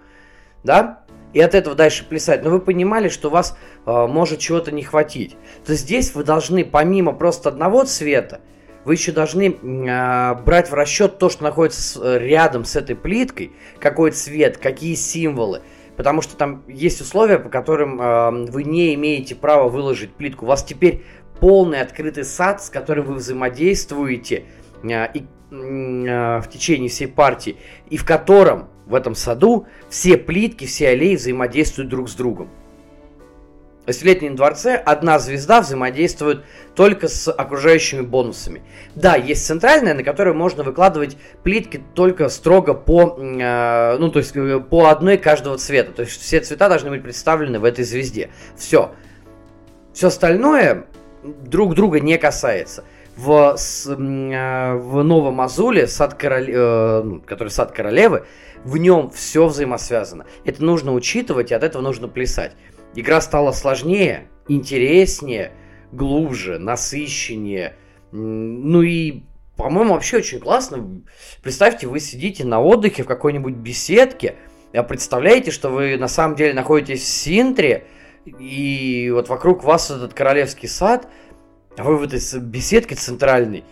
да, 0.65 1.05
и 1.33 1.41
от 1.41 1.55
этого 1.55 1.75
дальше 1.75 2.05
плясать, 2.07 2.43
но 2.43 2.51
вы 2.51 2.61
понимали, 2.61 3.09
что 3.09 3.29
у 3.29 3.31
вас 3.31 3.57
э, 3.87 4.07
может 4.07 4.41
чего-то 4.41 4.73
не 4.73 4.83
хватить, 4.83 5.37
то 5.65 5.75
здесь 5.75 6.15
вы 6.15 6.25
должны, 6.25 6.65
помимо 6.65 7.13
просто 7.13 7.49
одного 7.49 7.85
цвета, 7.85 8.41
вы 8.85 8.95
еще 8.95 9.13
должны 9.13 9.51
э, 9.51 10.35
брать 10.45 10.71
в 10.71 10.75
расчет 10.75 11.19
то, 11.19 11.31
что 11.31 11.45
находится 11.45 11.81
с, 11.81 12.01
э, 12.03 12.19
рядом 12.19 12.65
с 12.65 12.77
этой 12.77 12.97
плиткой, 12.97 13.53
какой 13.79 14.11
цвет, 14.11 14.59
какие 14.59 14.95
символы, 14.95 15.63
Потому 15.97 16.23
что 16.23 16.37
там 16.37 16.63
есть 16.69 17.01
условия, 17.01 17.39
по 17.39 17.49
которым 17.49 18.01
э, 18.01 18.51
вы 18.51 18.65
не 18.65 18.95
имеете 18.95 19.35
права 19.35 19.69
выложить 19.69 20.15
плитку. 20.15 20.47
У 20.47 20.49
вас 20.49 20.65
теперь 20.65 21.05
полный 21.39 21.81
открытый 21.81 22.25
сад, 22.25 22.63
с 22.63 22.71
которым 22.71 23.07
вы 23.07 23.15
взаимодействуете 23.15 24.45
э, 24.83 25.07
и, 25.13 25.27
э, 25.51 26.41
в 26.41 26.45
течение 26.51 26.89
всей 26.89 27.09
партии, 27.09 27.57
и 27.91 27.97
в 27.97 28.05
котором 28.05 28.69
в 28.87 28.95
этом 28.95 29.15
саду 29.15 29.67
все 29.89 30.17
плитки, 30.17 30.65
все 30.65 30.89
аллеи 30.89 31.17
взаимодействуют 31.17 31.91
друг 31.91 32.09
с 32.09 32.15
другом. 32.15 32.49
В 33.85 34.05
летнем 34.05 34.37
дворце 34.37 34.77
одна 34.77 35.19
звезда 35.19 35.61
взаимодействует 35.61 36.45
только 36.77 37.09
с 37.09 37.31
окружающими 37.33 38.03
бонусами. 38.03 38.63
Да, 38.95 39.17
есть 39.17 39.45
центральная, 39.45 39.93
на 39.95 40.05
которой 40.05 40.35
можно 40.35 40.63
выкладывать 40.63 41.17
плитки 41.43 41.83
только 41.95 42.29
строго 42.29 42.75
по, 42.75 43.19
э, 43.19 43.97
ну, 43.99 44.09
то 44.09 44.21
есть 44.21 44.37
э, 44.37 44.61
по 44.61 44.87
одной 44.87 45.17
каждого 45.17 45.59
цвета. 45.59 45.91
То 45.91 46.03
есть 46.03 46.21
все 46.21 46.39
цвета 46.39 46.69
должны 46.69 46.91
быть 46.91 47.03
представлены 47.03 47.59
в 47.59 47.65
этой 47.65 47.85
звезде. 47.85 48.31
Все. 48.57 48.93
Все 49.93 50.07
остальное 50.07 50.85
друг 51.25 51.75
друга 51.75 51.99
не 51.99 52.19
касается. 52.19 52.85
В, 53.17 53.57
с, 53.57 53.87
э, 53.89 53.95
в 53.95 55.03
Новом 55.03 55.41
Азуле, 55.41 55.89
сад 55.89 56.15
короле, 56.15 56.55
э, 56.55 57.03
ну, 57.03 57.21
который 57.21 57.49
сад 57.49 57.73
королевы, 57.73 58.27
в 58.65 58.77
нем 58.77 59.11
все 59.11 59.49
взаимосвязано. 59.49 60.25
Это 60.45 60.65
нужно 60.65 60.95
учитывать, 60.95 61.51
и 61.51 61.55
от 61.55 61.65
этого 61.65 61.83
нужно 61.83 62.07
плясать. 62.07 62.53
Игра 62.95 63.21
стала 63.21 63.53
сложнее, 63.53 64.29
интереснее, 64.49 65.53
глубже, 65.93 66.59
насыщеннее. 66.59 67.77
Ну 68.11 68.83
и, 68.83 69.23
по-моему, 69.57 69.95
вообще 69.95 70.19
очень 70.19 70.41
классно. 70.41 71.03
Представьте, 71.43 71.87
вы 71.87 72.01
сидите 72.01 72.45
на 72.45 72.61
отдыхе 72.61 73.03
в 73.03 73.07
какой-нибудь 73.07 73.55
беседке, 73.55 74.37
а 74.75 74.83
представляете, 74.83 75.51
что 75.51 75.71
вы 75.71 75.97
на 75.97 76.09
самом 76.09 76.37
деле 76.37 76.55
находитесь 76.55 77.03
в 77.03 77.07
Синтре, 77.07 77.87
и 78.25 79.11
вот 79.13 79.29
вокруг 79.29 79.65
вас 79.65 79.91
этот 79.91 80.15
королевский 80.15 80.69
сад, 80.69 81.09
а 81.77 81.85
вы 81.85 81.97
в 81.97 82.03
этой 82.03 82.21
беседке 82.41 82.95
центральной, 82.95 83.65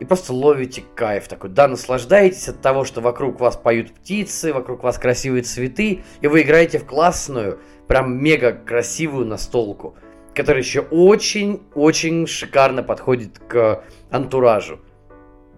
и 0.00 0.04
просто 0.04 0.32
ловите 0.32 0.82
кайф 0.94 1.28
такой. 1.28 1.50
Да, 1.50 1.68
наслаждаетесь 1.68 2.48
от 2.48 2.60
того, 2.60 2.84
что 2.84 3.00
вокруг 3.00 3.40
вас 3.40 3.56
поют 3.56 3.92
птицы, 3.92 4.52
вокруг 4.52 4.82
вас 4.82 4.98
красивые 4.98 5.42
цветы, 5.42 6.02
и 6.20 6.26
вы 6.26 6.42
играете 6.42 6.78
в 6.78 6.84
классную, 6.84 7.60
прям 7.88 8.22
мега 8.22 8.52
красивую 8.52 9.26
настолку, 9.26 9.94
которая 10.34 10.62
еще 10.62 10.80
очень-очень 10.80 12.26
шикарно 12.26 12.82
подходит 12.82 13.38
к 13.38 13.84
антуражу. 14.10 14.80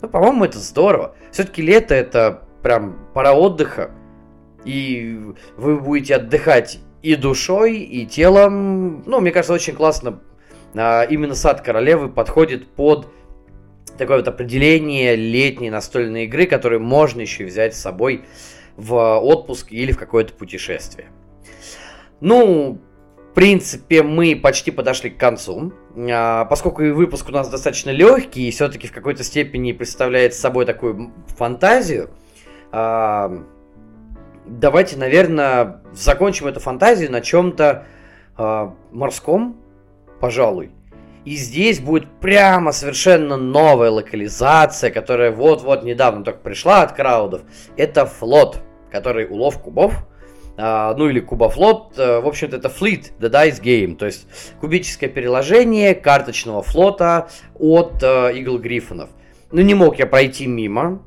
Ну, 0.00 0.08
по-моему, 0.08 0.44
это 0.44 0.58
здорово. 0.58 1.14
Все-таки 1.32 1.62
лето 1.62 1.94
это 1.94 2.42
прям 2.62 2.98
пора 3.14 3.34
отдыха, 3.34 3.90
и 4.64 5.18
вы 5.56 5.80
будете 5.80 6.16
отдыхать 6.16 6.78
и 7.02 7.14
душой, 7.14 7.78
и 7.78 8.06
телом. 8.06 9.02
Ну, 9.06 9.20
мне 9.20 9.30
кажется, 9.30 9.52
очень 9.52 9.74
классно. 9.74 10.20
А, 10.74 11.04
именно 11.04 11.34
сад 11.34 11.62
королевы 11.62 12.08
подходит 12.08 12.68
под 12.68 13.08
такое 13.96 14.18
вот 14.18 14.28
определение 14.28 15.16
летней 15.16 15.70
настольной 15.70 16.24
игры, 16.24 16.46
которую 16.46 16.80
можно 16.80 17.20
еще 17.20 17.44
взять 17.44 17.74
с 17.74 17.80
собой 17.80 18.24
в 18.76 18.94
отпуск 19.18 19.72
или 19.72 19.92
в 19.92 19.98
какое-то 19.98 20.34
путешествие. 20.34 21.08
Ну, 22.20 22.78
в 23.30 23.34
принципе, 23.34 24.02
мы 24.02 24.34
почти 24.34 24.70
подошли 24.70 25.10
к 25.10 25.18
концу. 25.18 25.72
А, 25.96 26.44
поскольку 26.46 26.82
выпуск 26.82 27.28
у 27.28 27.32
нас 27.32 27.48
достаточно 27.48 27.90
легкий 27.90 28.48
и 28.48 28.50
все-таки 28.50 28.88
в 28.88 28.92
какой-то 28.92 29.22
степени 29.22 29.72
представляет 29.72 30.34
собой 30.34 30.64
такую 30.64 31.12
фантазию, 31.36 32.10
а, 32.72 33.44
давайте, 34.46 34.96
наверное, 34.96 35.82
закончим 35.92 36.48
эту 36.48 36.60
фантазию 36.60 37.12
на 37.12 37.20
чем-то 37.20 37.86
а, 38.36 38.74
морском, 38.90 39.56
пожалуй. 40.20 40.72
И 41.24 41.36
здесь 41.36 41.78
будет 41.78 42.08
прямо 42.20 42.72
совершенно 42.72 43.36
новая 43.36 43.90
локализация, 43.90 44.90
которая 44.90 45.30
вот-вот 45.30 45.84
недавно 45.84 46.24
только 46.24 46.40
пришла 46.40 46.82
от 46.82 46.92
краудов. 46.92 47.42
Это 47.76 48.06
флот, 48.06 48.62
который 48.90 49.28
улов 49.28 49.60
кубов– 49.60 50.06
ну 50.58 51.08
или 51.08 51.20
Кубофлот, 51.20 51.96
э, 51.96 52.20
в 52.20 52.26
общем-то 52.26 52.56
это 52.56 52.68
Fleet, 52.68 53.12
The 53.20 53.30
Dice 53.30 53.62
Game, 53.62 53.94
то 53.94 54.06
есть 54.06 54.26
кубическое 54.60 55.08
переложение 55.08 55.94
карточного 55.94 56.62
флота 56.62 57.28
от 57.54 58.02
э, 58.02 58.32
Eagle 58.34 58.58
Гриффинов. 58.58 59.08
Ну 59.52 59.60
не 59.62 59.74
мог 59.74 60.00
я 60.00 60.06
пройти 60.06 60.48
мимо, 60.48 61.02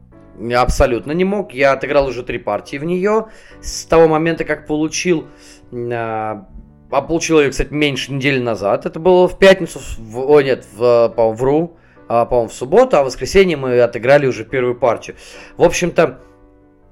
абсолютно 0.55 1.11
не 1.11 1.25
мог, 1.25 1.53
я 1.53 1.73
отыграл 1.73 2.07
уже 2.07 2.23
три 2.23 2.37
партии 2.37 2.77
в 2.77 2.85
нее, 2.85 3.27
с 3.61 3.85
того 3.85 4.07
момента 4.07 4.45
как 4.45 4.67
получил, 4.67 5.27
а, 5.73 6.47
а 6.89 7.01
получил 7.01 7.41
ее, 7.41 7.49
кстати, 7.49 7.73
меньше 7.73 8.13
недели 8.13 8.39
назад, 8.39 8.85
это 8.85 8.99
было 8.99 9.27
в 9.27 9.37
пятницу, 9.37 9.81
в, 9.97 10.31
о 10.31 10.41
нет, 10.41 10.65
в, 10.73 11.09
по 11.09 11.31
вру, 11.31 11.77
а, 12.07 12.25
по-моему, 12.25 12.49
в 12.49 12.53
субботу, 12.53 12.97
а 12.97 13.03
в 13.03 13.07
воскресенье 13.07 13.57
мы 13.57 13.79
отыграли 13.81 14.27
уже 14.27 14.45
первую 14.45 14.75
партию. 14.75 15.15
В 15.57 15.63
общем-то, 15.63 16.19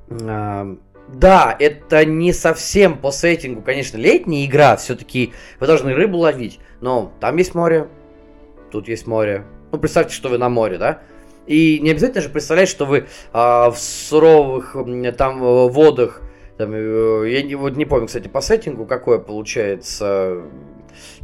а, 0.10 0.76
да, 1.14 1.56
это 1.58 2.06
не 2.06 2.34
совсем 2.34 2.98
по 2.98 3.12
сеттингу, 3.12 3.62
конечно, 3.62 3.98
летняя 3.98 4.46
игра, 4.46 4.76
все-таки 4.78 5.34
вы 5.60 5.68
должны 5.68 5.94
рыбу 5.94 6.18
ловить, 6.18 6.60
но 6.82 7.12
там 7.20 7.38
есть 7.38 7.56
море, 7.56 7.88
тут 8.72 8.88
есть 8.88 9.08
море. 9.08 9.46
Ну, 9.72 9.80
представьте, 9.80 10.14
что 10.14 10.30
вы 10.30 10.38
на 10.38 10.50
море, 10.50 10.78
да? 10.78 11.02
И 11.48 11.80
не 11.82 11.92
обязательно 11.92 12.22
же 12.22 12.30
представлять, 12.30 12.70
что 12.70 12.86
вы 12.86 13.08
а, 13.34 13.72
в 13.72 13.80
суровых 13.80 14.76
там 15.18 15.40
водах, 15.40 16.22
там, 16.58 16.74
э, 16.74 17.32
я 17.32 17.42
не, 17.42 17.56
вот 17.56 17.76
не 17.76 17.86
помню, 17.86 18.08
кстати, 18.08 18.28
по 18.28 18.42
сеттингу, 18.42 18.86
какое 18.86 19.18
получается, 19.18 20.44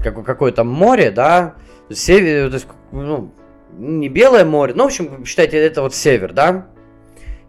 какое, 0.01 0.23
какое 0.23 0.51
там 0.51 0.67
море, 0.67 1.11
да, 1.11 1.55
север, 1.91 2.49
то 2.49 2.55
есть, 2.55 2.67
ну, 2.91 3.33
не 3.77 4.07
белое 4.07 4.45
море, 4.45 4.73
ну, 4.75 4.83
в 4.83 4.87
общем, 4.87 5.25
считайте, 5.25 5.57
это 5.57 5.81
вот 5.81 5.93
север, 5.93 6.31
да, 6.31 6.67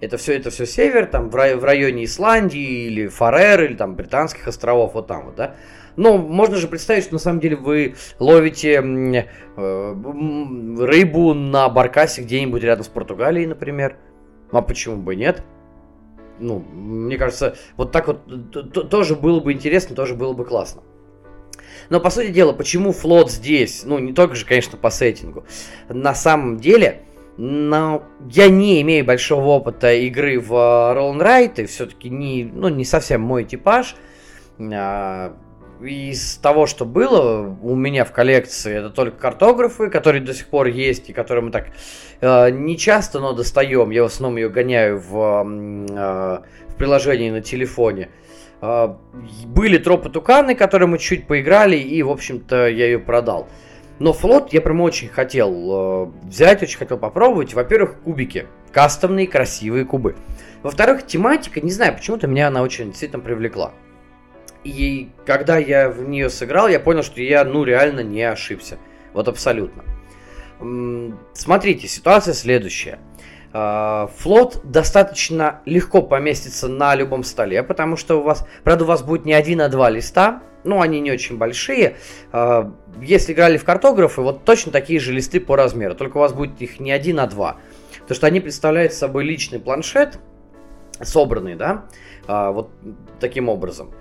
это 0.00 0.16
все, 0.16 0.36
это 0.36 0.50
все 0.50 0.66
север, 0.66 1.06
там 1.06 1.30
в, 1.30 1.34
рай, 1.34 1.54
в 1.54 1.64
районе 1.64 2.04
Исландии 2.04 2.86
или 2.86 3.06
Фарер, 3.08 3.64
или 3.64 3.74
там 3.74 3.94
британских 3.94 4.46
островов, 4.46 4.94
вот 4.94 5.06
там 5.06 5.26
вот, 5.26 5.36
да. 5.36 5.56
Но 5.96 6.18
можно 6.18 6.56
же 6.56 6.68
представить, 6.68 7.04
что 7.04 7.14
на 7.14 7.18
самом 7.18 7.40
деле 7.40 7.56
вы 7.56 7.94
ловите 8.18 8.74
э, 8.74 9.94
рыбу 10.78 11.32
на 11.32 11.68
баркасе 11.70 12.22
где-нибудь 12.22 12.62
рядом 12.62 12.84
с 12.84 12.88
Португалией, 12.88 13.46
например. 13.46 13.96
А 14.52 14.60
почему 14.60 14.96
бы 14.96 15.16
нет? 15.16 15.42
Ну, 16.38 16.58
мне 16.58 17.16
кажется, 17.16 17.56
вот 17.78 17.92
так 17.92 18.08
вот 18.08 18.90
тоже 18.90 19.16
было 19.16 19.40
бы 19.40 19.54
интересно, 19.54 19.96
тоже 19.96 20.14
было 20.14 20.34
бы 20.34 20.44
классно. 20.44 20.82
Но, 21.88 21.98
по 21.98 22.10
сути 22.10 22.28
дела, 22.28 22.52
почему 22.52 22.92
флот 22.92 23.30
здесь? 23.30 23.82
Ну, 23.84 23.98
не 23.98 24.12
только 24.12 24.34
же, 24.34 24.44
конечно, 24.44 24.76
по 24.76 24.90
сеттингу. 24.90 25.46
На 25.88 26.14
самом 26.14 26.58
деле, 26.58 27.05
но 27.38 28.02
я 28.30 28.48
не 28.48 28.80
имею 28.82 29.04
большого 29.04 29.46
опыта 29.46 29.92
игры 29.92 30.40
в 30.40 30.52
Roll 30.52 31.18
Ride, 31.18 31.62
и 31.62 31.66
все-таки 31.66 32.08
не, 32.08 32.44
ну, 32.44 32.68
не 32.68 32.84
совсем 32.84 33.20
мой 33.20 33.44
типаж. 33.44 33.94
А, 34.58 35.34
из 35.82 36.36
того, 36.36 36.66
что 36.66 36.84
было 36.84 37.56
у 37.62 37.74
меня 37.74 38.04
в 38.04 38.12
коллекции, 38.12 38.76
это 38.76 38.90
только 38.90 39.18
картографы, 39.18 39.90
которые 39.90 40.22
до 40.22 40.32
сих 40.32 40.46
пор 40.46 40.66
есть, 40.66 41.10
и 41.10 41.12
которые 41.12 41.44
мы 41.44 41.50
так 41.50 41.66
э, 42.20 42.50
не 42.50 42.78
часто, 42.78 43.20
но 43.20 43.32
достаем. 43.32 43.90
Я 43.90 44.02
в 44.02 44.06
основном 44.06 44.38
ее 44.38 44.48
гоняю 44.48 44.98
в, 44.98 45.44
э, 45.44 46.38
в 46.68 46.76
приложении 46.76 47.30
на 47.30 47.42
телефоне. 47.42 48.08
Э, 48.62 48.94
были 49.44 49.76
тропы 49.76 50.08
туканы, 50.08 50.54
которые 50.54 50.88
мы 50.88 50.98
чуть 50.98 51.26
поиграли, 51.26 51.76
и, 51.76 52.02
в 52.02 52.10
общем-то, 52.10 52.68
я 52.68 52.86
ее 52.86 52.98
продал. 52.98 53.48
Но 53.98 54.12
флот 54.12 54.52
я 54.52 54.60
прям 54.60 54.80
очень 54.82 55.08
хотел 55.08 55.52
э, 55.52 56.26
взять, 56.26 56.62
очень 56.62 56.78
хотел 56.78 56.98
попробовать. 56.98 57.54
Во-первых, 57.54 58.00
кубики. 58.00 58.46
Кастомные, 58.72 59.26
красивые 59.26 59.86
кубы. 59.86 60.16
Во-вторых, 60.62 61.06
тематика, 61.06 61.60
не 61.60 61.70
знаю, 61.70 61.94
почему-то 61.94 62.26
меня 62.26 62.48
она 62.48 62.62
очень 62.62 62.88
действительно 62.88 63.22
привлекла. 63.22 63.72
И 64.64 65.10
когда 65.24 65.56
я 65.56 65.88
в 65.88 66.02
нее 66.02 66.28
сыграл, 66.28 66.68
я 66.68 66.80
понял, 66.80 67.02
что 67.02 67.22
я, 67.22 67.44
ну, 67.44 67.64
реально 67.64 68.00
не 68.00 68.22
ошибся. 68.22 68.78
Вот 69.14 69.28
абсолютно. 69.28 69.84
Смотрите, 71.32 71.86
ситуация 71.86 72.34
следующая. 72.34 72.98
А, 73.52 74.10
флот 74.18 74.60
достаточно 74.64 75.60
легко 75.64 76.02
поместится 76.02 76.68
на 76.68 76.94
любом 76.94 77.24
столе, 77.24 77.62
потому 77.62 77.96
что 77.96 78.20
у 78.20 78.22
вас, 78.22 78.46
правда, 78.64 78.84
у 78.84 78.86
вас 78.86 79.02
будет 79.02 79.24
не 79.24 79.32
один, 79.32 79.60
а 79.62 79.68
два 79.68 79.88
листа, 79.88 80.42
ну, 80.66 80.80
они 80.80 81.00
не 81.00 81.10
очень 81.10 81.38
большие. 81.38 81.96
А, 82.32 82.72
если 83.00 83.32
играли 83.32 83.56
в 83.56 83.64
картографы, 83.64 84.20
вот 84.22 84.44
точно 84.44 84.72
такие 84.72 85.00
же 85.00 85.12
листы 85.12 85.40
по 85.40 85.56
размеру, 85.56 85.94
только 85.94 86.18
у 86.18 86.20
вас 86.20 86.32
будет 86.32 86.60
их 86.60 86.80
не 86.80 86.92
один, 86.92 87.20
а 87.20 87.26
два. 87.26 87.56
Потому 88.00 88.16
что 88.16 88.26
они 88.26 88.40
представляют 88.40 88.92
собой 88.92 89.24
личный 89.24 89.58
планшет, 89.58 90.18
собранный, 91.00 91.54
да, 91.54 91.86
а, 92.26 92.50
вот 92.52 92.70
таким 93.20 93.48
образом. 93.48 93.92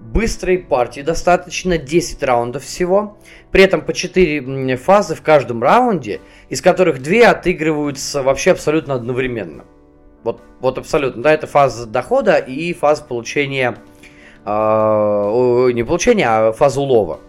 Быстрой 0.00 0.58
партии 0.58 1.00
достаточно, 1.00 1.76
10 1.76 2.22
раундов 2.22 2.62
всего. 2.62 3.18
При 3.50 3.64
этом 3.64 3.80
по 3.80 3.92
4 3.92 4.76
фазы 4.76 5.16
в 5.16 5.22
каждом 5.22 5.62
раунде, 5.62 6.20
из 6.48 6.62
которых 6.62 7.02
2 7.02 7.30
отыгрываются 7.30 8.22
вообще 8.22 8.52
абсолютно 8.52 8.94
одновременно. 8.94 9.64
Вот, 10.22 10.40
вот 10.60 10.78
абсолютно, 10.78 11.22
да, 11.22 11.32
это 11.32 11.46
фаза 11.46 11.86
дохода 11.86 12.36
и 12.36 12.72
фаза 12.74 13.04
получения, 13.04 13.78
э, 14.48 15.72
не 15.72 15.84
получения, 15.84 16.26
а 16.28 16.52
фаза 16.52 16.80
улова. 16.80 17.20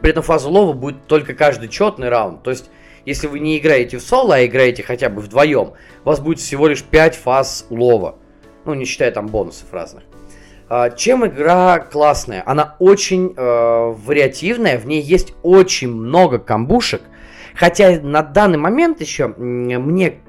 При 0.00 0.10
этом 0.10 0.22
фаза 0.22 0.48
улова 0.48 0.72
будет 0.72 1.06
только 1.06 1.34
каждый 1.34 1.68
четный 1.68 2.08
раунд. 2.08 2.42
То 2.42 2.50
есть, 2.50 2.70
если 3.04 3.26
вы 3.26 3.40
не 3.40 3.58
играете 3.58 3.98
в 3.98 4.02
соло, 4.02 4.36
а 4.36 4.44
играете 4.44 4.82
хотя 4.82 5.08
бы 5.08 5.20
вдвоем, 5.20 5.72
у 6.04 6.08
вас 6.08 6.20
будет 6.20 6.38
всего 6.38 6.68
лишь 6.68 6.82
5 6.82 7.16
фаз 7.16 7.66
улова. 7.70 8.16
Ну, 8.64 8.74
не 8.74 8.84
считая 8.84 9.10
там 9.10 9.26
бонусов 9.26 9.72
разных. 9.72 10.04
А, 10.68 10.90
чем 10.90 11.26
игра 11.26 11.78
классная? 11.78 12.42
Она 12.46 12.76
очень 12.78 13.32
э, 13.34 13.94
вариативная, 13.96 14.78
в 14.78 14.86
ней 14.86 15.00
есть 15.00 15.34
очень 15.42 15.90
много 15.90 16.38
камбушек. 16.38 17.02
Хотя 17.54 17.98
на 18.00 18.22
данный 18.22 18.58
момент 18.58 19.00
еще 19.00 19.28
мне 19.28 20.20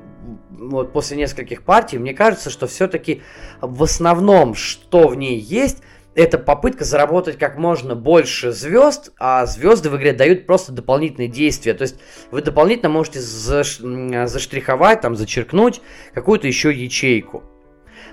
вот 0.50 0.92
после 0.94 1.18
нескольких 1.18 1.64
партий, 1.64 1.98
мне 1.98 2.14
кажется, 2.14 2.50
что 2.50 2.68
все-таки 2.68 3.22
в 3.62 3.84
основном, 3.84 4.56
что 4.56 5.08
в 5.08 5.16
ней 5.16 5.38
есть, 5.38 5.84
это 6.20 6.38
попытка 6.38 6.84
заработать 6.84 7.38
как 7.38 7.58
можно 7.58 7.96
больше 7.96 8.52
звезд, 8.52 9.14
а 9.18 9.46
звезды 9.46 9.90
в 9.90 9.96
игре 9.96 10.12
дают 10.12 10.46
просто 10.46 10.74
дополнительные 10.74 11.30
действия. 11.30 11.74
То 11.74 11.84
есть 11.84 11.96
вы 12.30 12.42
дополнительно 12.42 12.90
можете 12.90 13.22
заш... 13.22 13.78
заштриховать, 13.78 15.00
там, 15.00 15.16
зачеркнуть 15.16 15.82
какую-то 16.14 16.46
еще 16.46 16.74
ячейку. 16.74 17.44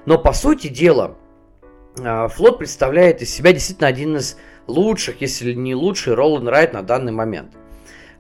Но 0.04 0.18
по 0.18 0.32
сути 0.32 0.68
дела, 0.68 1.16
а, 2.00 2.28
флот 2.28 2.58
представляет 2.58 3.22
из 3.22 3.34
себя 3.34 3.52
действительно 3.52 3.88
один 3.88 4.16
из 4.16 4.36
лучших, 4.68 5.20
если 5.20 5.52
не 5.52 5.74
лучший, 5.74 6.14
ролл 6.14 6.40
and 6.40 6.48
райт 6.48 6.72
на 6.72 6.82
данный 6.82 7.12
момент. 7.12 7.54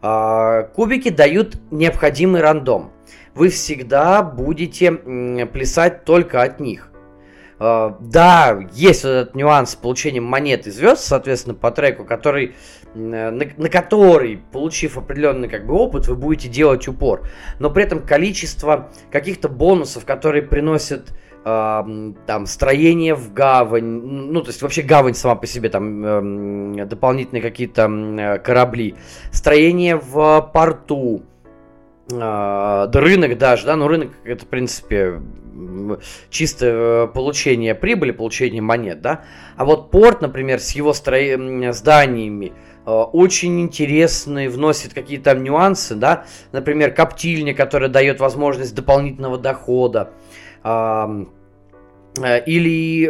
А, 0.02 0.64
кубики 0.64 1.10
дают 1.10 1.58
необходимый 1.70 2.40
рандом. 2.40 2.90
Вы 3.34 3.50
всегда 3.50 4.24
будете 4.24 4.90
плясать 5.46 6.04
только 6.04 6.42
от 6.42 6.58
них. 6.58 6.90
А, 7.58 7.96
да, 8.00 8.58
есть 8.72 9.04
вот 9.04 9.10
этот 9.10 9.34
нюанс 9.34 9.70
с 9.70 9.76
получением 9.76 10.24
монет 10.24 10.66
и 10.66 10.70
звезд, 10.70 11.02
соответственно, 11.04 11.54
по 11.54 11.70
треку, 11.70 12.04
который, 12.04 12.54
на, 12.94 13.30
на 13.30 13.68
который, 13.68 14.40
получив 14.52 14.98
определенный 14.98 15.48
как 15.48 15.66
бы, 15.66 15.74
опыт, 15.74 16.06
вы 16.08 16.16
будете 16.16 16.48
делать 16.48 16.86
упор. 16.86 17.26
Но 17.58 17.70
при 17.70 17.84
этом 17.84 18.00
количество 18.00 18.90
каких-то 19.10 19.48
бонусов, 19.48 20.04
которые 20.04 20.42
приносят 20.42 21.12
там 21.44 22.46
строение 22.46 23.14
в 23.14 23.32
гавань, 23.32 23.84
ну 23.84 24.40
то 24.42 24.48
есть 24.48 24.62
вообще 24.62 24.82
гавань 24.82 25.14
сама 25.14 25.36
по 25.36 25.46
себе, 25.46 25.68
там 25.68 26.74
э, 26.74 26.86
дополнительные 26.86 27.40
какие-то 27.40 28.40
корабли, 28.44 28.96
строение 29.30 29.94
в 29.94 30.50
порту, 30.52 31.22
э, 32.10 32.90
рынок 32.92 33.38
даже, 33.38 33.64
да, 33.66 33.76
но 33.76 33.86
рынок 33.86 34.10
это 34.24 34.44
в 34.44 34.48
принципе 34.48 35.20
чисто 36.30 36.66
э, 36.66 37.08
получение 37.14 37.74
прибыли, 37.74 38.12
получение 38.12 38.62
монет, 38.62 39.00
да, 39.00 39.24
а 39.56 39.64
вот 39.64 39.90
порт, 39.90 40.20
например, 40.20 40.60
с 40.60 40.72
его 40.72 40.92
стро... 40.92 41.16
зданиями, 41.72 42.52
э, 42.84 42.90
очень 42.90 43.60
интересный, 43.60 44.48
вносит 44.48 44.94
какие-то 44.94 45.34
нюансы, 45.34 45.94
да, 45.94 46.24
например, 46.52 46.92
коптильня, 46.92 47.54
которая 47.54 47.88
дает 47.88 48.20
возможность 48.20 48.74
дополнительного 48.74 49.38
дохода, 49.38 50.12
Э, 52.22 52.42
или 52.46 53.06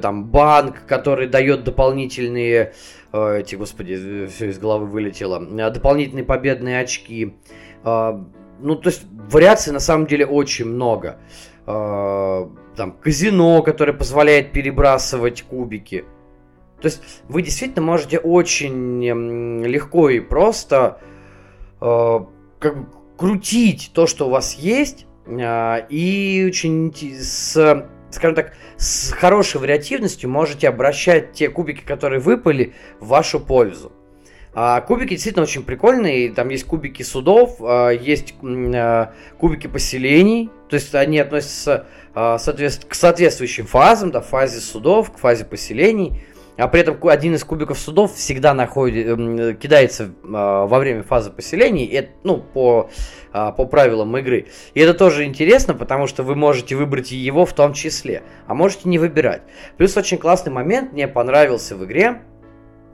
там 0.00 0.24
банк, 0.26 0.84
который 0.86 1.28
дает 1.28 1.64
дополнительные 1.64 2.72
эти, 3.12 3.54
господи, 3.54 4.26
все 4.26 4.48
из 4.48 4.58
головы 4.58 4.86
вылетело, 4.86 5.40
дополнительные 5.70 6.24
победные 6.24 6.80
очки. 6.80 7.36
Ну, 8.64 8.76
то 8.76 8.88
есть 8.88 9.02
вариаций 9.30 9.72
на 9.72 9.78
самом 9.78 10.06
деле 10.06 10.26
очень 10.26 10.64
много. 10.64 11.18
Там 11.66 12.92
казино, 13.00 13.62
которое 13.62 13.92
позволяет 13.92 14.52
перебрасывать 14.52 15.42
кубики. 15.42 16.04
То 16.80 16.86
есть 16.86 17.02
вы 17.28 17.42
действительно 17.42 17.82
можете 17.82 18.18
очень 18.18 19.04
легко 19.64 20.08
и 20.08 20.20
просто 20.20 20.98
как 21.78 22.74
крутить 23.16 23.90
то, 23.94 24.06
что 24.06 24.26
у 24.26 24.30
вас 24.30 24.54
есть, 24.54 25.06
а, 25.26 25.86
и 25.88 26.44
очень 26.46 26.92
с, 26.94 27.86
скажем 28.10 28.34
так, 28.34 28.54
с 28.76 29.12
хорошей 29.12 29.60
вариативностью 29.60 30.30
можете 30.30 30.68
обращать 30.68 31.32
те 31.32 31.48
кубики, 31.48 31.82
которые 31.84 32.20
выпали, 32.20 32.74
в 33.00 33.08
вашу 33.08 33.40
пользу. 33.40 33.92
А 34.54 34.80
кубики 34.80 35.10
действительно 35.10 35.42
очень 35.42 35.62
прикольные. 35.62 36.32
Там 36.32 36.48
есть 36.48 36.64
кубики 36.64 37.02
судов, 37.02 37.56
а, 37.60 37.90
есть 37.90 38.34
кубики 39.38 39.66
поселений. 39.66 40.50
То 40.68 40.74
есть 40.76 40.94
они 40.94 41.18
относятся 41.18 41.86
к 42.14 42.38
соответствующим 42.94 43.66
фазам, 43.66 44.10
да, 44.10 44.20
фазе 44.20 44.60
судов, 44.60 45.12
к 45.12 45.18
фазе 45.18 45.44
поселений 45.44 46.22
а 46.56 46.68
при 46.68 46.82
этом 46.82 46.96
один 47.08 47.34
из 47.34 47.44
кубиков 47.44 47.78
судов 47.78 48.14
всегда 48.14 48.54
находит, 48.54 49.58
кидается 49.58 50.10
а, 50.24 50.66
во 50.66 50.78
время 50.78 51.02
фазы 51.02 51.30
поселений, 51.30 52.08
ну, 52.22 52.38
по, 52.38 52.90
а, 53.32 53.52
по 53.52 53.64
правилам 53.64 54.16
игры. 54.18 54.46
И 54.74 54.80
это 54.80 54.94
тоже 54.94 55.24
интересно, 55.24 55.74
потому 55.74 56.06
что 56.06 56.22
вы 56.22 56.36
можете 56.36 56.76
выбрать 56.76 57.10
его 57.10 57.44
в 57.44 57.52
том 57.52 57.72
числе, 57.72 58.22
а 58.46 58.54
можете 58.54 58.88
не 58.88 58.98
выбирать. 58.98 59.42
Плюс 59.76 59.96
очень 59.96 60.18
классный 60.18 60.52
момент 60.52 60.92
мне 60.92 61.08
понравился 61.08 61.76
в 61.76 61.84
игре, 61.84 62.22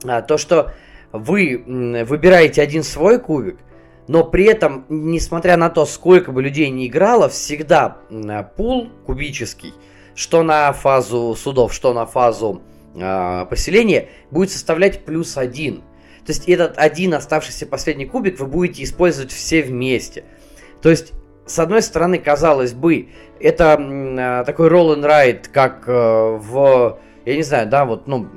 а, 0.04 0.22
то, 0.22 0.38
что 0.38 0.72
вы 1.12 1.62
выбираете 2.06 2.62
один 2.62 2.82
свой 2.82 3.18
кубик, 3.18 3.58
но 4.06 4.24
при 4.24 4.44
этом, 4.44 4.86
несмотря 4.88 5.56
на 5.56 5.70
то, 5.70 5.86
сколько 5.86 6.32
бы 6.32 6.42
людей 6.42 6.68
не 6.70 6.88
играло, 6.88 7.28
всегда 7.28 7.98
пул 8.56 8.88
кубический, 9.06 9.72
что 10.14 10.42
на 10.42 10.72
фазу 10.72 11.36
судов, 11.36 11.72
что 11.72 11.94
на 11.94 12.06
фазу 12.06 12.62
э, 12.94 13.46
поселения 13.48 14.08
будет 14.30 14.50
составлять 14.50 15.04
плюс 15.04 15.36
один. 15.36 15.82
То 16.26 16.32
есть 16.32 16.48
этот 16.48 16.76
один 16.76 17.14
оставшийся 17.14 17.66
последний 17.66 18.06
кубик 18.06 18.38
вы 18.40 18.46
будете 18.46 18.82
использовать 18.82 19.32
все 19.32 19.62
вместе. 19.62 20.24
То 20.82 20.90
есть, 20.90 21.12
с 21.46 21.58
одной 21.58 21.82
стороны, 21.82 22.18
казалось 22.18 22.72
бы, 22.72 23.08
это 23.38 23.78
э, 23.80 24.44
такой 24.44 24.68
roll 24.68 24.96
and 24.96 25.04
ride, 25.04 25.48
как 25.52 25.84
э, 25.86 25.92
в, 25.92 26.98
я 27.24 27.36
не 27.36 27.42
знаю, 27.42 27.68
да, 27.68 27.84
вот, 27.84 28.06
ну, 28.06 28.28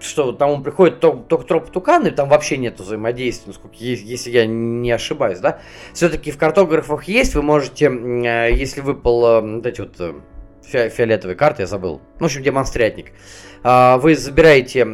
что 0.00 0.32
там 0.32 0.50
он 0.50 0.62
приходит 0.62 1.00
только, 1.00 1.44
троп 1.44 1.70
тукан, 1.70 2.06
и 2.06 2.10
там 2.10 2.28
вообще 2.28 2.56
нет 2.56 2.78
взаимодействия, 2.80 3.48
насколько, 3.48 3.76
если 3.78 4.30
я 4.30 4.46
не 4.46 4.90
ошибаюсь, 4.90 5.38
да. 5.38 5.60
Все-таки 5.92 6.30
в 6.30 6.38
картографах 6.38 7.04
есть, 7.04 7.34
вы 7.34 7.42
можете, 7.42 7.86
э, 7.86 8.52
если 8.54 8.80
выпал 8.80 9.42
вот 9.42 9.66
эти 9.66 9.80
вот 9.80 9.96
фи 10.64 10.88
фиолетовой 10.88 11.36
карты, 11.36 11.62
я 11.62 11.66
забыл. 11.66 12.00
В 12.18 12.24
общем, 12.24 12.42
демонстрятник. 12.42 13.12
А, 13.62 13.98
вы 13.98 14.14
забираете 14.14 14.84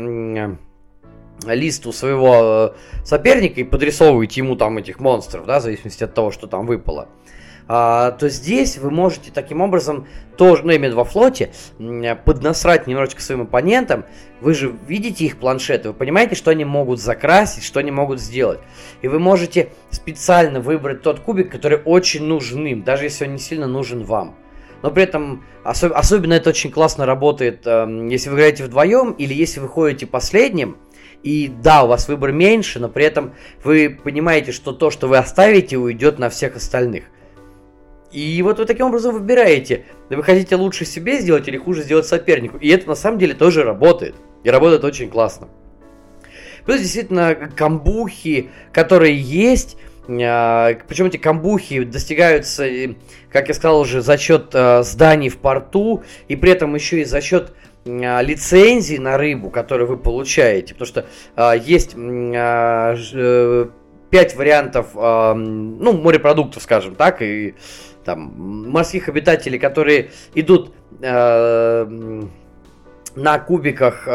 лист 1.45 1.87
у 1.87 1.93
своего 1.93 2.73
э, 2.75 3.05
соперника 3.05 3.61
и 3.61 3.65
подрисовываете 3.65 4.41
ему 4.41 4.57
там 4.57 4.79
этих 4.79 5.01
монстров, 5.01 5.47
да, 5.47 5.61
в 5.61 5.63
зависимости 5.63 6.05
от 6.05 6.15
того, 6.15 6.31
что 6.31 6.47
там 6.47 6.67
выпало. 6.67 7.09
То 7.67 8.29
здесь 8.29 8.79
вы 8.79 8.91
можете 8.91 9.31
таким 9.33 9.61
образом 9.61 10.07
тоже, 10.37 10.63
ну 10.65 10.73
именно 10.73 10.95
во 10.95 11.05
флоте, 11.05 11.51
поднасрать 12.25 12.87
немножечко 12.87 13.21
своим 13.21 13.43
оппонентам. 13.43 14.05
Вы 14.41 14.55
же 14.55 14.75
видите 14.87 15.25
их 15.25 15.39
планшеты, 15.39 15.89
вы 15.89 15.95
понимаете, 15.95 16.35
что 16.37 16.51
они 16.51 16.65
могут 16.65 17.01
закрасить, 17.01 17.65
что 17.65 17.81
они 17.81 17.91
могут 17.91 18.21
сделать. 18.21 18.61
И 19.03 19.09
вы 19.09 19.19
можете 19.19 19.71
специально 19.91 20.61
выбрать 20.61 21.03
тот 21.03 21.21
кубик, 21.21 21.51
который 21.51 21.79
очень 21.85 22.25
нужен 22.25 22.65
им, 22.67 22.83
даже 22.83 23.05
если 23.05 23.25
он 23.27 23.33
не 23.33 23.39
сильно 23.39 23.67
нужен 23.67 24.05
вам. 24.05 24.37
но 24.83 24.91
при 24.91 25.03
этом 25.03 25.45
особ- 25.65 25.93
особенно 25.93 26.35
это 26.35 26.51
очень 26.51 26.71
классно 26.71 27.07
работает, 27.07 27.67
э, 27.67 28.09
если 28.11 28.29
вы 28.29 28.37
играете 28.37 28.65
вдвоем 28.65 29.13
или 29.13 29.35
если 29.35 29.61
вы 29.61 29.69
ходите 29.69 30.07
последним, 30.07 30.77
и 31.23 31.49
да, 31.49 31.83
у 31.83 31.89
вас 31.89 32.09
выбор 32.09 32.31
меньше, 32.31 32.79
но 32.79 32.89
при 32.89 33.05
этом 33.05 33.35
вы 33.65 33.99
понимаете, 34.05 34.53
что 34.53 34.73
то, 34.73 34.91
что 34.91 35.09
вы 35.09 35.17
оставите, 35.17 35.77
уйдет 35.77 36.19
на 36.19 36.29
всех 36.31 36.57
остальных. 36.57 37.05
И 38.13 38.41
вот 38.43 38.59
вы 38.59 38.65
таким 38.65 38.87
образом 38.87 39.15
выбираете, 39.15 39.85
вы 40.09 40.23
хотите 40.23 40.57
лучше 40.57 40.85
себе 40.85 41.21
сделать 41.21 41.49
или 41.49 41.57
хуже 41.57 41.83
сделать 41.83 42.07
сопернику. 42.07 42.57
И 42.59 42.69
это 42.69 42.89
на 42.89 42.95
самом 42.95 43.19
деле 43.19 43.35
тоже 43.35 43.63
работает. 43.63 44.15
И 44.45 44.51
работает 44.51 44.85
очень 44.85 45.11
классно. 45.11 45.49
Плюс 46.65 46.81
действительно 46.81 47.35
камбухи, 47.35 48.51
которые 48.73 49.17
есть, 49.19 49.77
а, 50.09 50.75
причем 50.89 51.07
эти 51.07 51.17
камбухи 51.17 51.85
достигаются, 51.85 52.67
как 53.31 53.49
я 53.49 53.55
сказал 53.55 53.81
уже, 53.81 54.03
за 54.03 54.17
счет 54.19 54.51
а, 54.55 54.83
зданий 54.83 55.29
в 55.29 55.39
порту, 55.39 56.03
и 56.29 56.37
при 56.37 56.53
этом 56.53 56.75
еще 56.75 57.01
и 57.01 57.05
за 57.05 57.21
счет 57.21 57.53
а, 57.87 58.21
лицензий 58.21 58.99
на 58.99 59.17
рыбу, 59.17 59.51
которые 59.51 59.87
вы 59.87 59.97
получаете. 59.97 60.75
Потому 60.75 60.87
что 60.87 61.57
есть 61.57 61.95
э, 61.97 63.67
пять 64.11 64.37
вариантов, 64.37 64.89
ну, 64.95 65.93
морепродуктов, 65.93 66.63
скажем 66.63 66.95
так, 66.95 67.23
и 67.23 67.55
там 68.07 68.71
морских 68.71 69.11
обитателей, 69.11 69.59
которые 69.59 70.09
идут 70.35 70.73
на 71.01 72.29
кубиках 73.47 74.09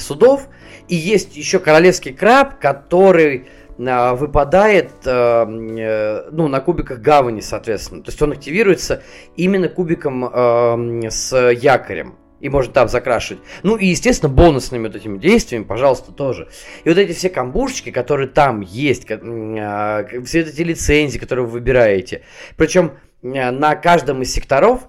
судов, 0.00 0.48
и 0.88 0.96
есть 0.96 1.36
еще 1.36 1.60
королевский 1.60 2.12
краб, 2.12 2.58
который 2.58 3.46
а, 3.86 4.14
выпадает 4.14 4.90
э, 5.04 5.10
э, 5.10 6.28
ну, 6.32 6.48
на 6.48 6.60
кубиках 6.60 6.98
гавани, 6.98 7.40
соответственно. 7.40 8.02
То 8.02 8.10
есть 8.10 8.20
он 8.20 8.32
активируется 8.32 9.02
именно 9.36 9.68
кубиком 9.68 10.24
э, 10.24 11.10
с 11.10 11.52
якорем. 11.52 12.16
И 12.40 12.48
может 12.48 12.72
там 12.72 12.88
закрашивать. 12.88 13.42
Ну 13.64 13.76
и, 13.76 13.86
естественно, 13.86 14.32
бонусными 14.32 14.86
вот 14.86 14.94
этими 14.94 15.18
действиями, 15.18 15.64
пожалуйста, 15.64 16.12
тоже. 16.12 16.48
И 16.84 16.88
вот 16.88 16.96
эти 16.96 17.12
все 17.12 17.30
камбушечки, 17.30 17.90
которые 17.90 18.28
там 18.28 18.60
есть, 18.60 19.06
а, 19.10 20.06
все 20.24 20.40
эти 20.40 20.62
лицензии, 20.62 21.18
которые 21.18 21.46
вы 21.46 21.52
выбираете. 21.52 22.22
Причем 22.56 22.92
на 23.22 23.74
каждом 23.76 24.22
из 24.22 24.32
секторов 24.32 24.88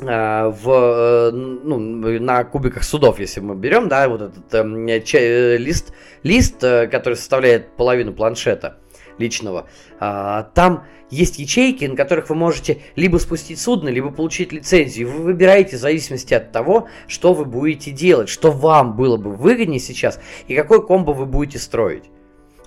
Э, 0.00 0.48
в, 0.48 0.70
э, 0.70 1.30
ну, 1.32 1.78
на 1.78 2.44
кубиках 2.44 2.84
судов, 2.84 3.18
если 3.18 3.40
мы 3.40 3.56
берем, 3.56 3.88
да, 3.88 4.08
вот 4.08 4.22
этот 4.22 4.54
э, 4.54 5.00
че, 5.00 5.56
лист, 5.56 5.92
лист, 6.22 6.60
который 6.60 7.14
составляет 7.14 7.76
половину 7.76 8.12
планшета 8.12 8.76
личного, 9.18 9.68
э, 9.98 10.44
там 10.54 10.84
есть 11.10 11.40
ячейки, 11.40 11.84
на 11.86 11.96
которых 11.96 12.28
вы 12.28 12.36
можете 12.36 12.78
либо 12.94 13.16
спустить 13.16 13.58
судно, 13.58 13.88
либо 13.88 14.12
получить 14.12 14.52
лицензию. 14.52 15.10
Вы 15.10 15.24
выбираете 15.24 15.76
в 15.76 15.80
зависимости 15.80 16.32
от 16.32 16.52
того, 16.52 16.86
что 17.08 17.34
вы 17.34 17.44
будете 17.44 17.90
делать, 17.90 18.28
что 18.28 18.52
вам 18.52 18.94
было 18.94 19.16
бы 19.16 19.32
выгоднее 19.32 19.80
сейчас 19.80 20.20
и 20.46 20.54
какой 20.54 20.86
комбо 20.86 21.10
вы 21.10 21.26
будете 21.26 21.58
строить. 21.58 22.04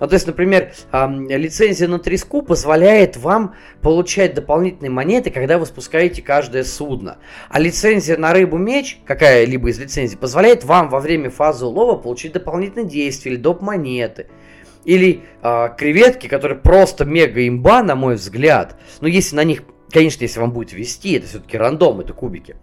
Ну, 0.02 0.08
то 0.08 0.14
есть, 0.14 0.26
например, 0.26 0.72
лицензия 0.92 1.86
на 1.86 2.00
треску 2.00 2.42
позволяет 2.42 3.16
вам 3.16 3.54
получать 3.82 4.34
дополнительные 4.34 4.90
монеты, 4.90 5.30
когда 5.30 5.58
вы 5.58 5.66
спускаете 5.66 6.22
каждое 6.22 6.64
судно. 6.64 7.18
А 7.48 7.60
лицензия 7.60 8.16
на 8.16 8.32
рыбу-меч, 8.32 8.98
какая-либо 9.04 9.70
из 9.70 9.78
лицензий, 9.78 10.18
позволяет 10.18 10.64
вам 10.64 10.88
во 10.88 10.98
время 10.98 11.30
фазы 11.30 11.66
улова 11.66 11.96
получить 11.96 12.32
дополнительные 12.32 12.88
действия 12.88 13.30
или 13.30 13.38
доп. 13.38 13.62
монеты. 13.62 14.26
Или 14.84 15.20
э, 15.40 15.68
креветки, 15.78 16.26
которые 16.26 16.58
просто 16.58 17.04
мега 17.04 17.46
имба, 17.46 17.84
на 17.84 17.94
мой 17.94 18.16
взгляд. 18.16 18.74
Но 19.00 19.06
если 19.06 19.36
на 19.36 19.44
них, 19.44 19.62
конечно, 19.92 20.24
если 20.24 20.40
вам 20.40 20.50
будет 20.50 20.72
вести, 20.72 21.12
это 21.12 21.28
все-таки 21.28 21.56
рандом, 21.56 22.00
это 22.00 22.12
кубики. 22.12 22.56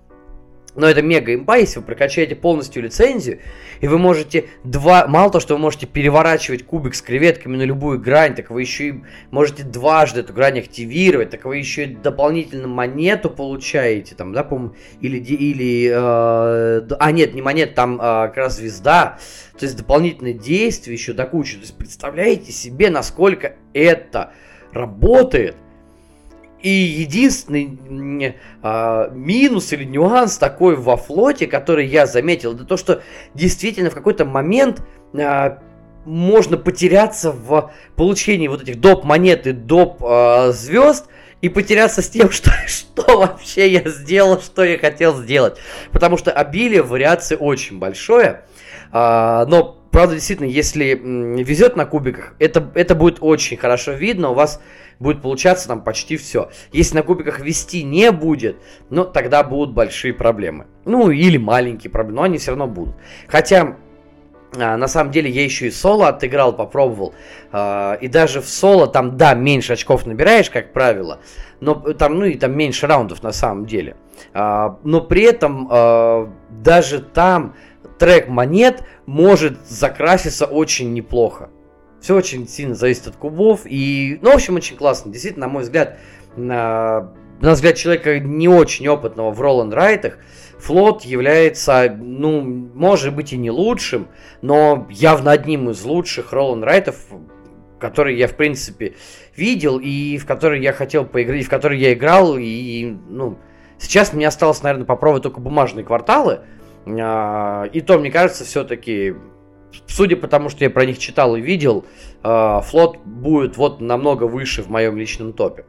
Но 0.75 0.87
это 0.87 1.01
мега 1.01 1.33
имба, 1.33 1.57
если 1.57 1.79
вы 1.79 1.85
прокачаете 1.85 2.35
полностью 2.35 2.83
лицензию, 2.83 3.39
и 3.81 3.87
вы 3.87 3.97
можете 3.97 4.45
два... 4.63 5.07
Мало 5.07 5.31
того, 5.31 5.41
что 5.41 5.55
вы 5.55 5.59
можете 5.59 5.87
переворачивать 5.87 6.65
кубик 6.65 6.95
с 6.95 7.01
креветками 7.01 7.57
на 7.57 7.63
любую 7.63 7.99
грань, 7.99 8.35
так 8.35 8.49
вы 8.49 8.61
еще 8.61 8.87
и 8.89 8.93
можете 9.31 9.63
дважды 9.63 10.21
эту 10.21 10.33
грань 10.33 10.59
активировать, 10.59 11.31
так 11.31 11.45
вы 11.45 11.57
еще 11.57 11.85
и 11.85 11.95
дополнительно 11.95 12.67
монету 12.67 13.29
получаете, 13.29 14.15
там, 14.15 14.33
да, 14.33 14.43
по 14.43 14.73
или... 15.01 15.17
или 15.17 15.89
э, 15.89 16.95
а, 16.99 17.11
нет, 17.11 17.33
не 17.33 17.41
монет, 17.41 17.73
там 17.73 17.95
э, 17.95 17.99
как 17.99 18.37
раз 18.37 18.57
звезда. 18.57 19.17
То 19.57 19.65
есть 19.65 19.77
дополнительные 19.77 20.33
действия 20.33 20.93
еще 20.93 21.13
до 21.13 21.25
кучи. 21.25 21.55
То 21.55 21.61
есть 21.61 21.77
представляете 21.77 22.51
себе, 22.51 22.89
насколько 22.89 23.55
это 23.73 24.31
работает– 24.71 25.55
и 26.61 26.69
единственный 26.69 28.35
э, 28.61 29.09
минус 29.13 29.71
или 29.71 29.85
нюанс 29.85 30.37
такой 30.37 30.75
во 30.75 30.97
флоте, 30.97 31.47
который 31.47 31.87
я 31.87 32.05
заметил, 32.05 32.53
это 32.53 32.65
то, 32.65 32.77
что 32.77 33.01
действительно 33.33 33.89
в 33.89 33.93
какой-то 33.93 34.25
момент 34.25 34.81
э, 35.13 35.57
можно 36.05 36.57
потеряться 36.57 37.31
в 37.31 37.71
получении 37.95 38.47
вот 38.47 38.63
этих 38.63 38.79
доп 38.79 39.03
монет 39.03 39.47
и 39.47 39.51
доп 39.53 40.03
э, 40.03 40.51
звезд 40.51 41.07
и 41.41 41.49
потеряться 41.49 42.01
с 42.01 42.09
тем, 42.09 42.29
что, 42.31 42.51
что 42.67 43.19
вообще 43.19 43.69
я 43.71 43.89
сделал, 43.89 44.41
что 44.41 44.63
я 44.63 44.77
хотел 44.77 45.15
сделать. 45.15 45.57
Потому 45.91 46.17
что 46.17 46.31
обилие 46.31 46.83
вариаций 46.83 47.37
очень 47.39 47.79
большое. 47.79 48.43
Э, 48.91 49.45
но 49.47 49.78
Правда, 49.91 50.15
действительно, 50.15 50.47
если 50.47 50.93
везет 51.43 51.75
на 51.75 51.85
кубиках, 51.85 52.35
это, 52.39 52.69
это 52.75 52.93
будет 52.93 53.17
очень 53.21 53.57
хорошо 53.57 53.93
видно, 53.93 54.29
у 54.29 54.33
вас 54.35 54.61
будет 54.99 55.21
получаться 55.21 55.67
там 55.67 55.83
почти 55.83 56.17
все. 56.17 56.49
Если 56.71 56.95
на 56.95 57.03
кубиках 57.03 57.39
вести 57.39 57.83
не 57.83 58.11
будет, 58.11 58.57
ну, 58.89 59.05
тогда 59.05 59.43
будут 59.43 59.73
большие 59.73 60.13
проблемы. 60.13 60.67
Ну, 60.85 61.09
или 61.09 61.37
маленькие 61.37 61.89
проблемы, 61.89 62.17
но 62.17 62.23
они 62.23 62.37
все 62.37 62.51
равно 62.51 62.67
будут. 62.67 62.95
Хотя, 63.27 63.77
а, 64.55 64.77
на 64.77 64.87
самом 64.87 65.11
деле, 65.11 65.31
я 65.31 65.43
еще 65.43 65.67
и 65.67 65.71
соло 65.71 66.09
отыграл, 66.09 66.53
попробовал. 66.55 67.15
А, 67.51 67.93
и 67.99 68.07
даже 68.07 68.41
в 68.41 68.49
соло 68.49 68.87
там, 68.87 69.17
да, 69.17 69.33
меньше 69.33 69.73
очков 69.73 70.05
набираешь, 70.05 70.51
как 70.51 70.71
правило, 70.71 71.19
но 71.61 71.73
там, 71.73 72.19
ну, 72.19 72.25
и 72.25 72.35
там 72.35 72.55
меньше 72.55 72.85
раундов 72.85 73.23
на 73.23 73.31
самом 73.31 73.65
деле. 73.65 73.95
А, 74.33 74.77
но 74.83 75.01
при 75.01 75.23
этом 75.23 76.29
даже 76.49 76.99
там 76.99 77.55
трек 77.99 78.27
монет 78.27 78.83
может 79.05 79.67
закраситься 79.67 80.45
очень 80.45 80.93
неплохо. 80.93 81.49
Все 82.01 82.15
очень 82.15 82.47
сильно 82.47 82.75
зависит 82.75 83.07
от 83.07 83.15
кубов. 83.17 83.61
И, 83.65 84.17
ну, 84.21 84.31
в 84.31 84.35
общем, 84.35 84.55
очень 84.55 84.77
классно. 84.77 85.11
Действительно, 85.11 85.47
на 85.47 85.53
мой 85.53 85.63
взгляд, 85.63 85.99
на, 86.35 87.13
на 87.41 87.51
взгляд 87.51 87.75
человека 87.75 88.19
не 88.19 88.47
очень 88.47 88.87
опытного 88.87 89.31
в 89.31 89.41
Роланд 89.41 89.73
Райтах, 89.73 90.17
флот 90.57 91.03
является, 91.03 91.93
ну, 91.99 92.41
может 92.41 93.13
быть 93.13 93.33
и 93.33 93.37
не 93.37 93.51
лучшим, 93.51 94.07
но 94.41 94.87
явно 94.89 95.31
одним 95.31 95.69
из 95.69 95.83
лучших 95.83 96.31
Роланд 96.31 96.63
Райтов, 96.63 96.95
который 97.79 98.17
я, 98.17 98.27
в 98.27 98.35
принципе, 98.35 98.95
видел 99.35 99.79
и 99.79 100.17
в 100.17 100.25
который 100.25 100.61
я 100.61 100.73
хотел 100.73 101.05
поиграть, 101.05 101.45
в 101.45 101.49
который 101.49 101.79
я 101.79 101.93
играл, 101.93 102.37
и, 102.37 102.95
ну, 103.09 103.37
сейчас 103.77 104.13
мне 104.13 104.27
осталось, 104.27 104.63
наверное, 104.63 104.85
попробовать 104.85 105.23
только 105.23 105.39
бумажные 105.39 105.85
кварталы, 105.85 106.41
и 106.85 107.81
то, 107.81 107.99
мне 107.99 108.09
кажется, 108.09 108.45
все-таки, 108.45 109.15
судя 109.87 110.15
по 110.15 110.27
тому, 110.27 110.49
что 110.49 110.63
я 110.63 110.69
про 110.69 110.85
них 110.85 110.97
читал 110.97 111.35
и 111.35 111.41
видел, 111.41 111.85
а, 112.23 112.61
флот 112.61 112.97
будет 113.05 113.57
вот 113.57 113.81
намного 113.81 114.23
выше 114.23 114.63
в 114.63 114.69
моем 114.69 114.97
личном 114.97 115.33
топе. 115.33 115.65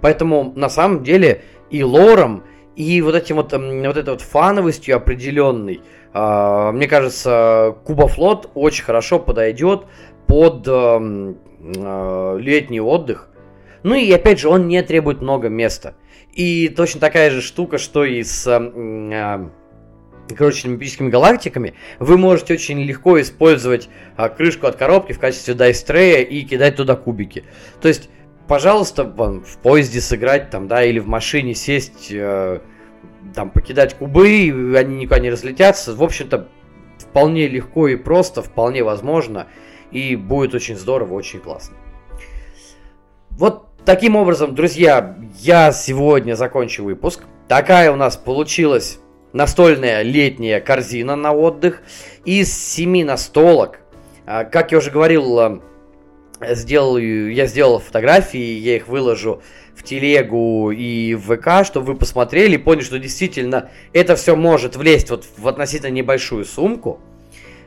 Поэтому, 0.00 0.52
на 0.56 0.68
самом 0.68 1.02
деле, 1.02 1.42
и 1.70 1.82
лором, 1.82 2.44
и 2.76 3.02
вот 3.02 3.14
этим 3.14 3.36
вот, 3.36 3.52
вот 3.52 3.96
этой 3.96 4.10
вот 4.10 4.22
фановостью 4.22 4.96
определенной, 4.96 5.82
а, 6.12 6.72
мне 6.72 6.88
кажется, 6.88 7.76
Кубафлот 7.84 8.50
очень 8.54 8.84
хорошо 8.84 9.18
подойдет 9.18 9.84
под 10.26 10.66
летний 12.38 12.80
отдых. 12.80 13.28
Ну 13.82 13.94
и 13.94 14.10
опять 14.12 14.38
же, 14.38 14.48
он 14.48 14.68
не 14.68 14.82
требует 14.82 15.20
много 15.20 15.48
места. 15.48 15.94
И 16.32 16.68
точно 16.68 17.00
такая 17.00 17.30
же 17.30 17.42
штука, 17.42 17.78
что 17.78 18.04
и 18.04 18.22
с 18.22 18.46
короче, 20.36 20.68
мифическими 20.68 21.08
галактиками, 21.08 21.74
вы 21.98 22.18
можете 22.18 22.54
очень 22.54 22.80
легко 22.82 23.20
использовать 23.20 23.88
а, 24.16 24.28
крышку 24.28 24.66
от 24.66 24.76
коробки 24.76 25.12
в 25.12 25.18
качестве 25.18 25.54
дайстрея 25.54 26.22
и 26.22 26.42
кидать 26.42 26.76
туда 26.76 26.96
кубики. 26.96 27.44
То 27.80 27.88
есть, 27.88 28.08
пожалуйста, 28.48 29.04
вон, 29.04 29.42
в 29.42 29.58
поезде 29.58 30.00
сыграть 30.00 30.50
там, 30.50 30.68
да, 30.68 30.84
или 30.84 30.98
в 30.98 31.06
машине 31.06 31.54
сесть, 31.54 32.08
э, 32.10 32.60
там, 33.34 33.50
покидать 33.50 33.94
кубы, 33.94 34.74
они 34.76 34.96
никуда 34.96 35.20
не 35.20 35.30
разлетятся. 35.30 35.94
В 35.94 36.02
общем-то, 36.02 36.48
вполне 36.98 37.48
легко 37.48 37.88
и 37.88 37.96
просто, 37.96 38.42
вполне 38.42 38.82
возможно, 38.82 39.46
и 39.90 40.16
будет 40.16 40.54
очень 40.54 40.76
здорово, 40.76 41.14
очень 41.14 41.40
классно. 41.40 41.76
Вот 43.30 43.68
таким 43.84 44.16
образом, 44.16 44.54
друзья, 44.54 45.16
я 45.38 45.72
сегодня 45.72 46.34
закончу 46.34 46.84
выпуск. 46.84 47.24
Такая 47.48 47.90
у 47.90 47.96
нас 47.96 48.16
получилась 48.16 49.00
настольная 49.32 50.02
летняя 50.02 50.60
корзина 50.60 51.16
на 51.16 51.32
отдых 51.32 51.82
из 52.24 52.52
семи 52.52 53.04
настолок. 53.04 53.80
А, 54.26 54.44
как 54.44 54.72
я 54.72 54.78
уже 54.78 54.90
говорил, 54.90 55.38
а, 55.38 55.60
сделал, 56.40 56.96
я 56.96 57.46
сделал 57.46 57.78
фотографии, 57.78 58.38
я 58.38 58.76
их 58.76 58.88
выложу 58.88 59.42
в 59.74 59.82
телегу 59.82 60.70
и 60.70 61.14
в 61.14 61.36
ВК, 61.36 61.64
чтобы 61.64 61.86
вы 61.86 61.94
посмотрели 61.96 62.54
и 62.54 62.58
поняли, 62.58 62.84
что 62.84 62.98
действительно 62.98 63.70
это 63.92 64.16
все 64.16 64.36
может 64.36 64.76
влезть 64.76 65.10
вот 65.10 65.26
в 65.36 65.48
относительно 65.48 65.90
небольшую 65.90 66.44
сумку. 66.44 67.00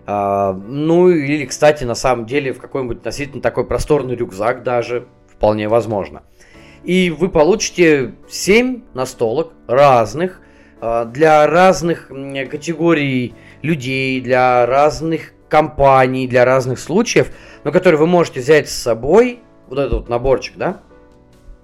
А, 0.06 0.54
ну 0.54 1.10
или, 1.10 1.46
кстати, 1.46 1.84
на 1.84 1.96
самом 1.96 2.26
деле 2.26 2.54
в 2.54 2.60
какой-нибудь 2.60 2.98
относительно 2.98 3.42
такой 3.42 3.66
просторный 3.66 4.16
рюкзак 4.16 4.64
даже 4.64 5.08
вполне 5.28 5.68
возможно. 5.70 6.24
И 6.84 7.10
вы 7.10 7.30
получите 7.30 8.14
7 8.30 8.82
настолок 8.94 9.54
разных, 9.68 10.42
для 11.06 11.48
разных 11.48 12.08
категорий 12.08 13.34
людей, 13.62 14.20
для 14.22 14.66
разных 14.66 15.34
компаний, 15.50 16.28
для 16.28 16.46
разных 16.46 16.80
случаев, 16.80 17.32
но 17.64 17.72
которые 17.72 18.00
вы 18.00 18.08
можете 18.08 18.40
взять 18.40 18.70
с 18.70 18.74
собой, 18.74 19.40
вот 19.68 19.80
этот 19.80 19.94
вот 19.94 20.10
наборчик, 20.10 20.58
да, 20.58 20.82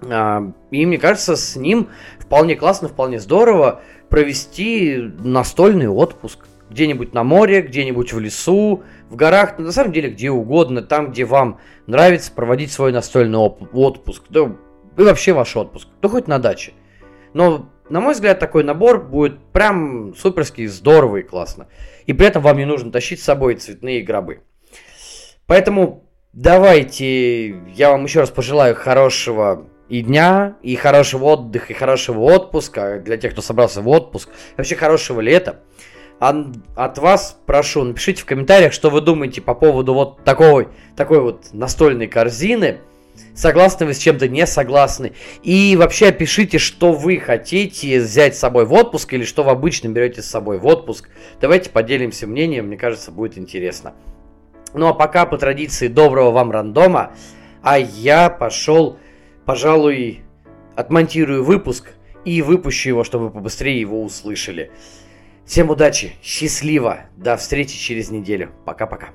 а, 0.07 0.51
и 0.71 0.85
мне 0.85 0.97
кажется, 0.97 1.35
с 1.35 1.55
ним 1.55 1.89
вполне 2.19 2.55
классно, 2.55 2.87
вполне 2.87 3.19
здорово 3.19 3.81
провести 4.09 4.97
настольный 5.19 5.87
отпуск. 5.87 6.47
Где-нибудь 6.69 7.13
на 7.13 7.23
море, 7.23 7.61
где-нибудь 7.61 8.13
в 8.13 8.19
лесу, 8.19 8.83
в 9.09 9.15
горах, 9.15 9.57
на 9.57 9.71
самом 9.71 9.91
деле 9.91 10.11
где 10.11 10.29
угодно, 10.29 10.83
там, 10.83 11.11
где 11.11 11.25
вам 11.25 11.59
нравится 11.87 12.31
проводить 12.31 12.71
свой 12.71 12.91
настольный 12.91 13.39
отпуск. 13.39 14.23
Да, 14.29 14.55
и 14.97 15.01
вообще 15.01 15.33
ваш 15.33 15.55
отпуск. 15.57 15.87
Да 16.01 16.09
хоть 16.09 16.27
на 16.27 16.37
даче. 16.37 16.73
Но, 17.33 17.69
на 17.89 17.99
мой 17.99 18.13
взгляд, 18.13 18.39
такой 18.39 18.63
набор 18.63 19.03
будет 19.03 19.39
прям 19.51 20.15
суперский, 20.15 20.67
здоровый 20.67 21.23
классно. 21.23 21.67
И 22.05 22.13
при 22.13 22.27
этом 22.27 22.41
вам 22.41 22.57
не 22.57 22.65
нужно 22.65 22.91
тащить 22.91 23.21
с 23.21 23.25
собой 23.25 23.55
цветные 23.55 24.01
гробы. 24.01 24.41
Поэтому 25.45 26.09
давайте 26.33 27.49
я 27.73 27.91
вам 27.91 28.03
еще 28.03 28.19
раз 28.19 28.29
пожелаю 28.29 28.75
хорошего 28.75 29.67
и 29.89 30.01
дня, 30.01 30.57
и 30.61 30.75
хорошего 30.75 31.25
отдыха, 31.25 31.73
и 31.73 31.75
хорошего 31.75 32.21
отпуска 32.21 32.99
для 32.99 33.17
тех, 33.17 33.31
кто 33.33 33.41
собрался 33.41 33.81
в 33.81 33.89
отпуск, 33.89 34.29
вообще 34.55 34.75
хорошего 34.75 35.19
лета. 35.19 35.61
От 36.19 36.97
вас 36.97 37.39
прошу, 37.45 37.83
напишите 37.83 38.21
в 38.21 38.25
комментариях, 38.25 38.73
что 38.73 38.89
вы 38.89 39.01
думаете 39.01 39.41
по 39.41 39.55
поводу 39.55 39.93
вот 39.93 40.23
такой, 40.23 40.67
такой 40.95 41.21
вот 41.21 41.53
настольной 41.53 42.07
корзины. 42.07 42.81
Согласны 43.35 43.85
вы 43.85 43.93
с 43.93 43.99
чем-то, 43.99 44.27
не 44.27 44.45
согласны. 44.45 45.13
И 45.43 45.75
вообще 45.77 46.11
пишите, 46.11 46.57
что 46.57 46.91
вы 46.93 47.17
хотите 47.19 47.99
взять 47.99 48.35
с 48.35 48.39
собой 48.39 48.65
в 48.65 48.73
отпуск 48.73 49.13
или 49.13 49.23
что 49.23 49.43
вы 49.43 49.51
обычно 49.51 49.87
берете 49.89 50.21
с 50.21 50.27
собой 50.27 50.59
в 50.59 50.65
отпуск. 50.65 51.09
Давайте 51.39 51.69
поделимся 51.69 52.27
мнением, 52.27 52.67
мне 52.67 52.77
кажется, 52.77 53.11
будет 53.11 53.37
интересно. 53.37 53.93
Ну 54.73 54.87
а 54.87 54.93
пока 54.93 55.25
по 55.25 55.37
традиции 55.37 55.87
доброго 55.87 56.31
вам 56.31 56.51
рандома, 56.51 57.13
а 57.61 57.77
я 57.79 58.29
пошел 58.29 58.97
пожалуй, 59.49 60.21
отмонтирую 60.75 61.43
выпуск 61.43 61.89
и 62.23 62.43
выпущу 62.43 62.89
его, 62.89 63.03
чтобы 63.03 63.31
побыстрее 63.31 63.79
его 63.79 64.03
услышали. 64.03 64.69
Всем 65.43 65.71
удачи, 65.71 66.11
счастливо, 66.21 66.99
до 67.17 67.35
встречи 67.35 67.75
через 67.75 68.11
неделю. 68.11 68.51
Пока-пока. 68.63 69.09